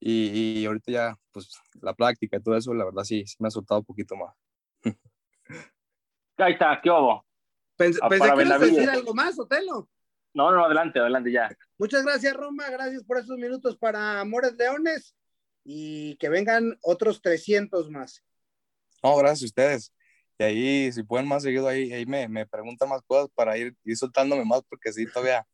Y, 0.00 0.60
y, 0.60 0.66
ahorita 0.66 0.90
ya, 0.90 1.18
pues 1.30 1.48
la 1.80 1.94
práctica 1.94 2.36
y 2.36 2.42
todo 2.42 2.56
eso, 2.56 2.74
la 2.74 2.84
verdad 2.84 3.04
sí, 3.04 3.24
sí 3.24 3.36
me 3.38 3.48
ha 3.48 3.50
soltado 3.52 3.80
un 3.80 3.86
poquito 3.86 4.16
más. 4.16 4.34
Ahí 6.38 6.54
está, 6.54 6.80
¿qué 6.82 6.90
hubo? 6.90 7.24
Pensé, 7.76 8.00
ah, 8.02 8.08
pensé 8.08 8.28
que 8.34 8.42
ibas 8.42 8.50
a 8.50 8.64
decir 8.64 8.90
algo 8.90 9.14
más, 9.14 9.38
Otelo. 9.38 9.88
No, 10.34 10.50
no, 10.50 10.64
adelante, 10.64 10.98
adelante 10.98 11.30
ya. 11.30 11.48
Muchas 11.78 12.04
gracias, 12.04 12.34
Roma. 12.34 12.68
Gracias 12.70 13.04
por 13.04 13.18
esos 13.18 13.36
minutos 13.38 13.76
para 13.76 14.20
Amores 14.20 14.54
Leones 14.54 15.14
y 15.64 16.16
que 16.16 16.28
vengan 16.28 16.78
otros 16.82 17.20
300 17.22 17.90
más. 17.90 18.22
No, 19.02 19.16
gracias 19.16 19.42
a 19.42 19.46
ustedes. 19.46 19.92
Y 20.38 20.44
ahí, 20.44 20.92
si 20.92 21.02
pueden 21.02 21.28
más 21.28 21.42
seguido, 21.42 21.68
ahí, 21.68 21.92
ahí 21.92 22.06
me, 22.06 22.28
me 22.28 22.46
preguntan 22.46 22.88
más 22.88 23.02
cosas 23.06 23.28
para 23.34 23.56
ir, 23.56 23.74
ir 23.84 23.96
soltándome 23.96 24.44
más, 24.44 24.62
porque 24.68 24.92
sí, 24.92 25.06
todavía 25.06 25.46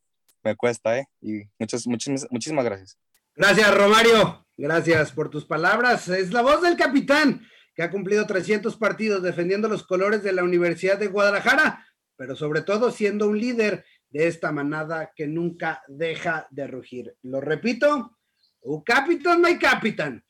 me 0.43 0.55
cuesta, 0.55 0.97
¿eh? 0.97 1.05
Y 1.21 1.43
muchas, 1.57 1.85
muchas, 1.87 2.27
muchísimas 2.29 2.65
gracias. 2.65 2.97
Gracias, 3.35 3.75
Romario. 3.75 4.45
Gracias 4.57 5.11
por 5.11 5.29
tus 5.29 5.45
palabras. 5.45 6.07
Es 6.09 6.33
la 6.33 6.41
voz 6.41 6.61
del 6.61 6.75
capitán 6.75 7.41
que 7.75 7.83
ha 7.83 7.91
cumplido 7.91 8.25
300 8.25 8.75
partidos 8.77 9.23
defendiendo 9.23 9.69
los 9.69 9.85
colores 9.85 10.23
de 10.23 10.33
la 10.33 10.43
Universidad 10.43 10.97
de 10.97 11.07
Guadalajara, 11.07 11.87
pero 12.17 12.35
sobre 12.35 12.61
todo 12.61 12.91
siendo 12.91 13.27
un 13.29 13.39
líder 13.39 13.85
de 14.09 14.27
esta 14.27 14.51
manada 14.51 15.13
que 15.15 15.27
nunca 15.27 15.83
deja 15.87 16.47
de 16.49 16.67
rugir. 16.67 17.15
Lo 17.21 17.39
repito, 17.39 18.18
un 18.61 18.81
capitán, 18.81 19.41
my 19.41 19.57
capitán. 19.57 20.23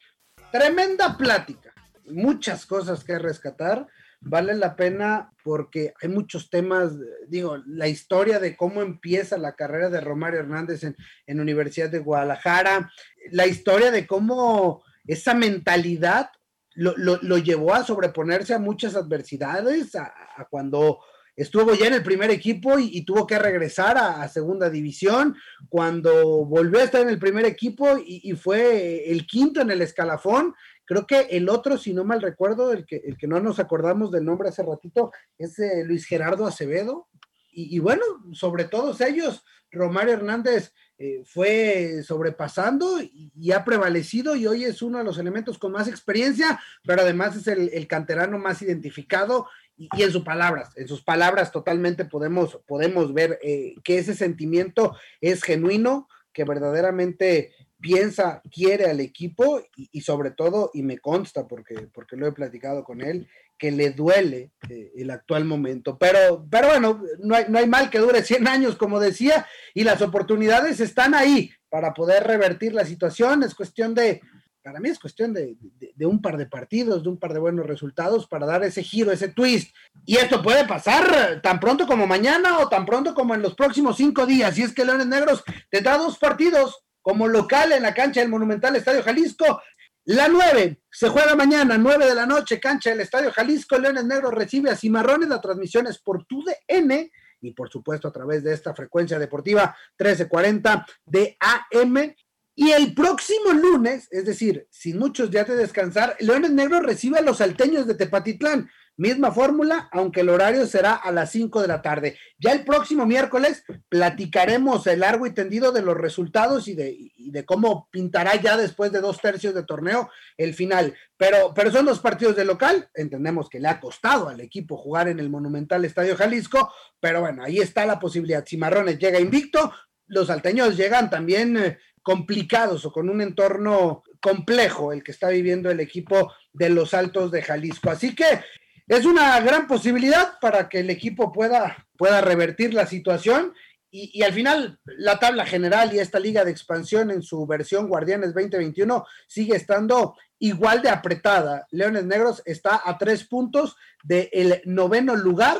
Tremenda 0.51 1.15
plática, 1.17 1.73
muchas 2.05 2.65
cosas 2.65 3.03
que 3.03 3.19
rescatar. 3.19 3.87
Vale 4.21 4.53
la 4.53 4.75
pena 4.75 5.31
porque 5.43 5.93
hay 6.01 6.09
muchos 6.09 6.49
temas, 6.49 6.91
digo, 7.29 7.57
la 7.65 7.87
historia 7.87 8.39
de 8.39 8.57
cómo 8.57 8.81
empieza 8.81 9.37
la 9.37 9.55
carrera 9.55 9.89
de 9.89 10.01
Romario 10.01 10.41
Hernández 10.41 10.83
en, 10.83 10.97
en 11.25 11.39
Universidad 11.39 11.89
de 11.89 11.99
Guadalajara, 11.99 12.91
la 13.31 13.47
historia 13.47 13.91
de 13.91 14.05
cómo 14.05 14.83
esa 15.05 15.33
mentalidad 15.33 16.31
lo, 16.75 16.97
lo, 16.97 17.17
lo 17.21 17.37
llevó 17.37 17.73
a 17.73 17.85
sobreponerse 17.85 18.53
a 18.53 18.59
muchas 18.59 18.95
adversidades, 18.95 19.95
a, 19.95 20.13
a 20.35 20.45
cuando 20.49 20.99
estuvo 21.39 21.73
ya 21.73 21.87
en 21.87 21.93
el 21.93 22.03
primer 22.03 22.29
equipo 22.31 22.77
y, 22.77 23.01
tuvo 23.03 23.25
que 23.25 23.39
regresar 23.39 23.97
a, 23.97 24.27
segunda 24.27 24.69
división, 24.69 25.37
cuando 25.69 26.45
volvió 26.45 26.81
a 26.81 26.83
estar 26.83 27.01
en 27.01 27.07
el 27.07 27.17
primer 27.17 27.45
equipo 27.45 27.97
y, 27.97 28.33
fue 28.33 29.09
el 29.09 29.25
quinto 29.25 29.61
en 29.61 29.71
el 29.71 29.81
escalafón. 29.81 30.53
Creo 30.83 31.07
que 31.07 31.21
el 31.31 31.47
otro, 31.47 31.77
si 31.77 31.93
no 31.93 32.03
mal 32.03 32.21
recuerdo, 32.21 32.73
el 32.73 32.85
que, 32.85 32.97
el 32.97 33.17
que 33.17 33.27
no 33.27 33.39
nos 33.39 33.59
acordamos 33.59 34.11
del 34.11 34.25
nombre 34.25 34.49
hace 34.49 34.63
ratito, 34.63 35.13
es 35.37 35.57
eh, 35.59 35.83
Luis 35.85 36.05
Gerardo 36.05 36.45
Acevedo. 36.45 37.07
Y, 37.51 37.79
bueno, 37.79 38.03
sobre 38.33 38.65
todos 38.65 39.01
ellos, 39.01 39.43
Romario 39.71 40.13
Hernández 40.13 40.73
eh, 40.97 41.23
fue 41.25 42.03
sobrepasando 42.03 43.01
y, 43.01 43.31
y, 43.35 43.51
ha 43.51 43.65
prevalecido 43.65 44.35
y 44.35 44.47
hoy 44.47 44.63
es 44.63 44.81
uno 44.81 44.99
de 44.99 45.03
los 45.03 45.17
elementos 45.17 45.57
con 45.57 45.73
más 45.73 45.87
experiencia, 45.87 46.59
pero 46.85 47.01
además 47.01 47.35
es 47.35 47.47
el, 47.47 47.69
el 47.73 47.87
canterano 47.87 48.37
más 48.37 48.61
identificado 48.61 49.47
y, 49.79 50.03
en 50.03 50.11
sus 50.11 50.23
palabras, 50.23 50.71
en 50.75 50.87
sus 50.87 51.01
palabras 51.01 51.51
totalmente 51.51 52.03
podemos, 52.03 52.59
podemos 52.67 53.13
ver 53.13 53.39
eh, 53.41 53.75
que 53.83 53.97
ese 53.97 54.13
sentimiento 54.13 54.95
es 55.21 55.41
genuino, 55.41 56.07
que 56.33 56.43
verdaderamente 56.43 57.53
piensa, 57.79 58.41
quiere 58.51 58.85
al 58.85 58.99
equipo 58.99 59.61
y, 59.75 59.89
y, 59.93 60.01
sobre 60.01 60.31
todo, 60.31 60.69
y 60.73 60.83
me 60.83 60.97
consta 60.97 61.47
porque, 61.47 61.87
porque 61.93 62.17
lo 62.17 62.27
he 62.27 62.33
platicado 62.33 62.83
con 62.83 63.01
él, 63.01 63.29
que 63.59 63.71
le 63.71 63.91
duele 63.91 64.51
eh, 64.69 64.91
el 64.95 65.11
actual 65.11 65.45
momento. 65.45 65.97
Pero, 65.97 66.45
pero 66.49 66.69
bueno, 66.69 67.03
no 67.19 67.35
hay, 67.35 67.45
no 67.49 67.59
hay 67.59 67.67
mal 67.67 67.89
que 67.89 67.99
dure 67.99 68.23
100 68.23 68.47
años, 68.47 68.75
como 68.75 68.99
decía, 68.99 69.45
y 69.73 69.83
las 69.83 70.01
oportunidades 70.01 70.79
están 70.79 71.13
ahí 71.13 71.51
para 71.69 71.93
poder 71.93 72.23
revertir 72.23 72.73
la 72.73 72.85
situación. 72.85 73.43
Es 73.43 73.53
cuestión 73.53 73.93
de, 73.93 74.21
para 74.61 74.79
mí 74.79 74.89
es 74.89 74.99
cuestión 74.99 75.33
de, 75.33 75.57
un 76.01 76.21
par 76.21 76.37
de 76.37 76.45
partidos, 76.45 77.03
de 77.03 77.09
un 77.09 77.17
par 77.17 77.33
de 77.33 77.39
buenos 77.39 77.65
resultados 77.65 78.27
para 78.27 78.45
dar 78.45 78.63
ese 78.63 78.83
giro, 78.83 79.11
ese 79.11 79.29
twist. 79.29 79.73
Y 80.05 80.17
esto 80.17 80.41
puede 80.41 80.65
pasar 80.65 81.41
tan 81.41 81.59
pronto 81.59 81.87
como 81.87 82.07
mañana 82.07 82.59
o 82.59 82.69
tan 82.69 82.85
pronto 82.85 83.13
como 83.13 83.35
en 83.35 83.41
los 83.41 83.55
próximos 83.55 83.97
cinco 83.97 84.25
días. 84.25 84.57
Y 84.57 84.63
es 84.63 84.73
que 84.73 84.85
Leones 84.85 85.07
Negros 85.07 85.43
te 85.69 85.81
da 85.81 85.97
dos 85.97 86.17
partidos 86.17 86.83
como 87.01 87.27
local 87.27 87.71
en 87.71 87.83
la 87.83 87.93
cancha 87.93 88.19
del 88.19 88.29
Monumental 88.29 88.75
Estadio 88.75 89.03
Jalisco. 89.03 89.61
La 90.05 90.27
9 90.27 90.81
se 90.89 91.09
juega 91.09 91.35
mañana, 91.35 91.77
9 91.77 92.07
de 92.07 92.15
la 92.15 92.25
noche, 92.25 92.59
cancha 92.59 92.89
del 92.89 93.01
Estadio 93.01 93.31
Jalisco. 93.31 93.77
Leones 93.77 94.05
Negros 94.05 94.33
recibe 94.33 94.71
a 94.71 94.75
Cimarrones. 94.75 95.29
La 95.29 95.41
transmisión 95.41 95.87
es 95.87 95.99
por 95.99 96.25
TUDN 96.25 97.11
y 97.41 97.53
por 97.53 97.69
supuesto 97.69 98.07
a 98.07 98.11
través 98.11 98.43
de 98.43 98.53
esta 98.53 98.73
frecuencia 98.73 99.19
deportiva 99.19 99.75
1340 99.97 100.85
de 101.05 101.37
AM. 101.39 102.13
Y 102.61 102.73
el 102.73 102.93
próximo 102.93 103.53
lunes, 103.53 104.09
es 104.11 104.25
decir, 104.25 104.67
sin 104.69 104.99
muchos 104.99 105.31
días 105.31 105.47
de 105.47 105.55
descansar, 105.55 106.17
Leones 106.19 106.51
Negros 106.51 106.83
recibe 106.83 107.17
a 107.17 107.21
los 107.21 107.37
salteños 107.37 107.87
de 107.87 107.95
Tepatitlán. 107.95 108.69
Misma 108.97 109.31
fórmula, 109.31 109.87
aunque 109.93 110.19
el 110.19 110.27
horario 110.27 110.67
será 110.67 110.95
a 110.95 111.09
las 111.13 111.31
5 111.31 111.61
de 111.61 111.69
la 111.69 111.81
tarde. 111.81 112.17
Ya 112.37 112.51
el 112.51 112.65
próximo 112.65 113.05
miércoles 113.05 113.63
platicaremos 113.87 114.85
el 114.87 114.99
largo 114.99 115.25
y 115.25 115.33
tendido 115.33 115.71
de 115.71 115.83
los 115.83 115.95
resultados 115.95 116.67
y 116.67 116.73
de, 116.75 116.97
y 117.15 117.31
de 117.31 117.45
cómo 117.45 117.87
pintará 117.91 118.35
ya 118.35 118.57
después 118.57 118.91
de 118.91 118.99
dos 118.99 119.21
tercios 119.21 119.53
de 119.53 119.63
torneo 119.63 120.09
el 120.35 120.53
final. 120.53 120.93
Pero, 121.15 121.53
pero 121.55 121.71
son 121.71 121.85
dos 121.85 121.99
partidos 121.99 122.35
de 122.35 122.43
local. 122.43 122.89
Entendemos 122.93 123.47
que 123.47 123.61
le 123.61 123.69
ha 123.69 123.79
costado 123.79 124.27
al 124.27 124.41
equipo 124.41 124.75
jugar 124.75 125.07
en 125.07 125.21
el 125.21 125.29
Monumental 125.29 125.85
Estadio 125.85 126.17
Jalisco, 126.17 126.73
pero 126.99 127.21
bueno, 127.21 127.41
ahí 127.41 127.59
está 127.59 127.85
la 127.85 127.99
posibilidad. 127.99 128.45
Cimarrones 128.45 128.99
llega 128.99 129.17
invicto, 129.17 129.71
los 130.09 130.27
salteños 130.27 130.75
llegan 130.75 131.09
también 131.09 131.55
eh, 131.55 131.77
complicados 132.03 132.85
o 132.85 132.91
con 132.91 133.09
un 133.09 133.21
entorno 133.21 134.03
complejo 134.21 134.91
el 134.91 135.03
que 135.03 135.11
está 135.11 135.29
viviendo 135.29 135.69
el 135.69 135.79
equipo 135.79 136.33
de 136.53 136.69
los 136.69 136.93
Altos 136.93 137.31
de 137.31 137.41
Jalisco. 137.41 137.89
Así 137.89 138.15
que 138.15 138.41
es 138.87 139.05
una 139.05 139.39
gran 139.41 139.67
posibilidad 139.67 140.39
para 140.41 140.67
que 140.67 140.79
el 140.79 140.89
equipo 140.89 141.31
pueda, 141.31 141.87
pueda 141.97 142.21
revertir 142.21 142.73
la 142.73 142.87
situación 142.87 143.53
y, 143.91 144.21
al 144.23 144.33
final 144.33 144.79
la 144.85 145.19
tabla 145.19 145.45
general 145.45 145.93
y 145.93 145.99
esta 145.99 146.19
liga 146.19 146.45
de 146.45 146.51
expansión 146.51 147.09
en 147.11 147.23
su 147.23 147.45
versión 147.47 147.87
Guardianes 147.87 148.33
2021 148.33 149.05
sigue 149.27 149.55
estando 149.55 150.15
igual 150.37 150.81
de 150.81 150.89
apretada. 150.89 151.65
Leones 151.71 152.05
Negros 152.05 152.41
está 152.45 152.81
a 152.83 152.97
tres 152.97 153.25
puntos 153.27 153.75
del 154.03 154.61
noveno 154.65 155.15
lugar, 155.15 155.57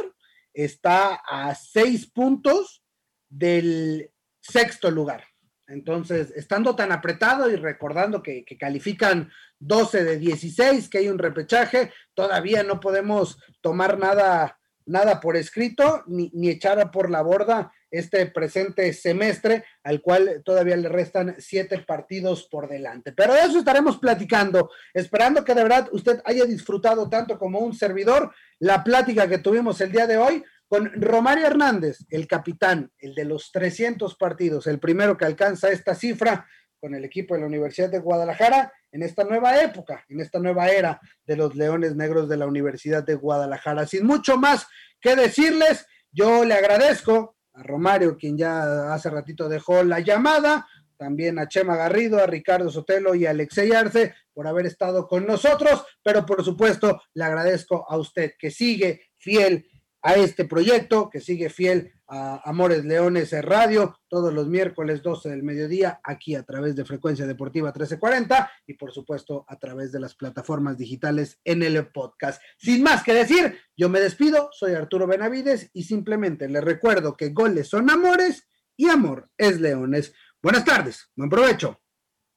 está 0.54 1.16
a 1.16 1.56
seis 1.56 2.08
puntos 2.08 2.84
del 3.30 4.12
sexto 4.40 4.92
lugar. 4.92 5.29
Entonces, 5.70 6.34
estando 6.36 6.76
tan 6.76 6.92
apretado 6.92 7.50
y 7.50 7.56
recordando 7.56 8.24
que, 8.24 8.44
califican 8.60 9.32
12 9.60 10.04
de 10.04 10.18
16, 10.18 10.90
que 10.90 10.98
hay 10.98 11.10
un 11.10 11.20
repechaje, 11.20 11.92
todavía 12.14 12.64
no 12.64 12.80
podemos 12.80 13.38
tomar 13.62 13.98
nada, 13.98 14.60
nada 14.86 15.20
por 15.20 15.38
escrito 15.38 16.04
ni, 16.08 16.32
ni 16.34 16.50
echar 16.50 16.92
por 16.92 17.10
la 17.10 17.22
borda 17.22 17.72
este 17.92 18.26
presente 18.28 18.94
semestre, 18.94 19.66
al 19.84 20.02
cual 20.02 20.42
todavía 20.44 20.76
le 20.76 20.90
restan 20.90 21.36
siete 21.40 21.80
partidos 21.80 22.48
por 22.50 22.70
delante. 22.70 23.12
Pero 23.12 23.34
de 23.34 23.42
eso 23.42 23.60
estaremos 23.60 23.98
platicando, 23.98 24.70
esperando 24.94 25.44
que 25.44 25.56
de 25.56 25.64
verdad 25.64 25.90
usted 25.92 26.22
haya 26.26 26.46
disfrutado 26.46 27.10
tanto 27.10 27.40
como 27.40 27.60
un 27.60 27.74
servidor 27.74 28.32
la 28.60 28.84
plática 28.84 29.28
que 29.28 29.40
tuvimos 29.40 29.82
el 29.82 29.92
día 29.92 30.06
de 30.06 30.18
hoy 30.18 30.44
con 30.70 30.92
Romario 31.02 31.48
Hernández, 31.48 32.06
el 32.10 32.28
capitán, 32.28 32.92
el 33.00 33.16
de 33.16 33.26
los 33.26 33.52
300 33.52 34.16
partidos, 34.16 34.68
el 34.68 34.80
primero 34.80 35.18
que 35.18 35.26
alcanza 35.26 35.72
esta 35.72 35.96
cifra 35.96 36.48
con 36.80 36.94
el 36.94 37.04
equipo 37.04 37.34
de 37.34 37.42
la 37.42 37.48
Universidad 37.48 37.90
de 37.90 37.98
Guadalajara 37.98 38.72
en 38.92 39.02
esta 39.02 39.24
nueva 39.24 39.62
época, 39.62 40.06
en 40.08 40.20
esta 40.22 40.40
nueva 40.40 40.70
era 40.70 41.02
de 41.26 41.36
los 41.36 41.56
Leones 41.56 41.96
Negros 41.96 42.30
de 42.30 42.38
la 42.38 42.46
Universidad 42.46 43.04
de 43.04 43.16
Guadalajara. 43.16 43.88
Sin 43.88 44.06
mucho 44.06 44.38
más 44.38 44.68
que 45.02 45.16
decirles, 45.16 45.88
yo 46.12 46.46
le 46.46 46.54
agradezco 46.54 47.36
a 47.54 47.64
Romario, 47.64 48.16
quien 48.16 48.38
ya 48.38 48.94
hace 48.94 49.10
ratito 49.10 49.50
dejó 49.50 49.84
la 49.84 50.02
llamada, 50.02 50.68
también 50.98 51.40
a 51.40 51.48
Chema 51.48 51.78
Garrido, 51.78 52.22
a 52.22 52.28
Ricardo 52.28 52.70
Sotelo 52.70 53.16
y 53.16 53.26
a 53.26 53.32
Alexey 53.32 53.72
Arce 53.72 54.14
por 54.34 54.46
haber 54.46 54.68
estado 54.68 55.08
con 55.08 55.26
nosotros, 55.26 55.84
pero 56.04 56.28
por 56.28 56.44
supuesto 56.46 57.02
le 57.16 57.24
agradezco 57.24 57.86
a 57.90 57.98
usted 57.98 58.34
que 58.38 58.52
sigue 58.52 59.02
fiel 59.18 59.66
a 60.02 60.16
este 60.16 60.45
proyecto, 60.45 61.10
que 61.10 61.20
sigue 61.20 61.50
fiel 61.50 61.93
a 62.08 62.41
Amores 62.50 62.86
Leones 62.86 63.32
Radio 63.43 64.00
todos 64.08 64.34
los 64.34 64.47
miércoles 64.47 65.04
12 65.04 65.30
del 65.30 65.43
mediodía 65.43 66.00
aquí 66.04 66.36
a 66.36 66.43
través 66.43 66.76
de 66.76 66.86
Frecuencia 66.86 67.28
Deportiva 67.28 67.70
1340 67.70 68.52
y 68.66 68.74
por 68.74 68.91
supuesto 68.91 69.45
a 69.47 69.60
través 69.60 69.91
de 69.91 70.00
las 70.00 70.16
plataformas 70.16 70.78
digitales 70.78 71.39
en 71.43 71.62
el 71.62 71.88
podcast. 71.88 72.41
Sin 72.58 72.82
más 72.82 73.04
que 73.04 73.14
decir, 73.14 73.60
yo 73.78 73.89
me 73.89 74.00
despido, 74.00 74.50
soy 74.52 74.74
Arturo 74.74 75.06
Benavides 75.06 75.70
y 75.74 75.84
simplemente 75.84 76.47
les 76.50 76.64
recuerdo 76.64 77.16
que 77.16 77.30
goles 77.30 77.68
son 77.68 77.89
amores 77.89 78.47
y 78.76 78.89
amor 78.89 79.30
es 79.38 79.60
leones. 79.60 80.14
Buenas 80.41 80.66
tardes, 80.66 81.12
buen 81.16 81.30
provecho 81.30 81.80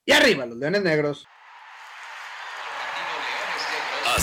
y 0.05 0.13
arriba 0.13 0.47
los 0.47 0.59
leones 0.59 0.83
negros. 0.83 1.27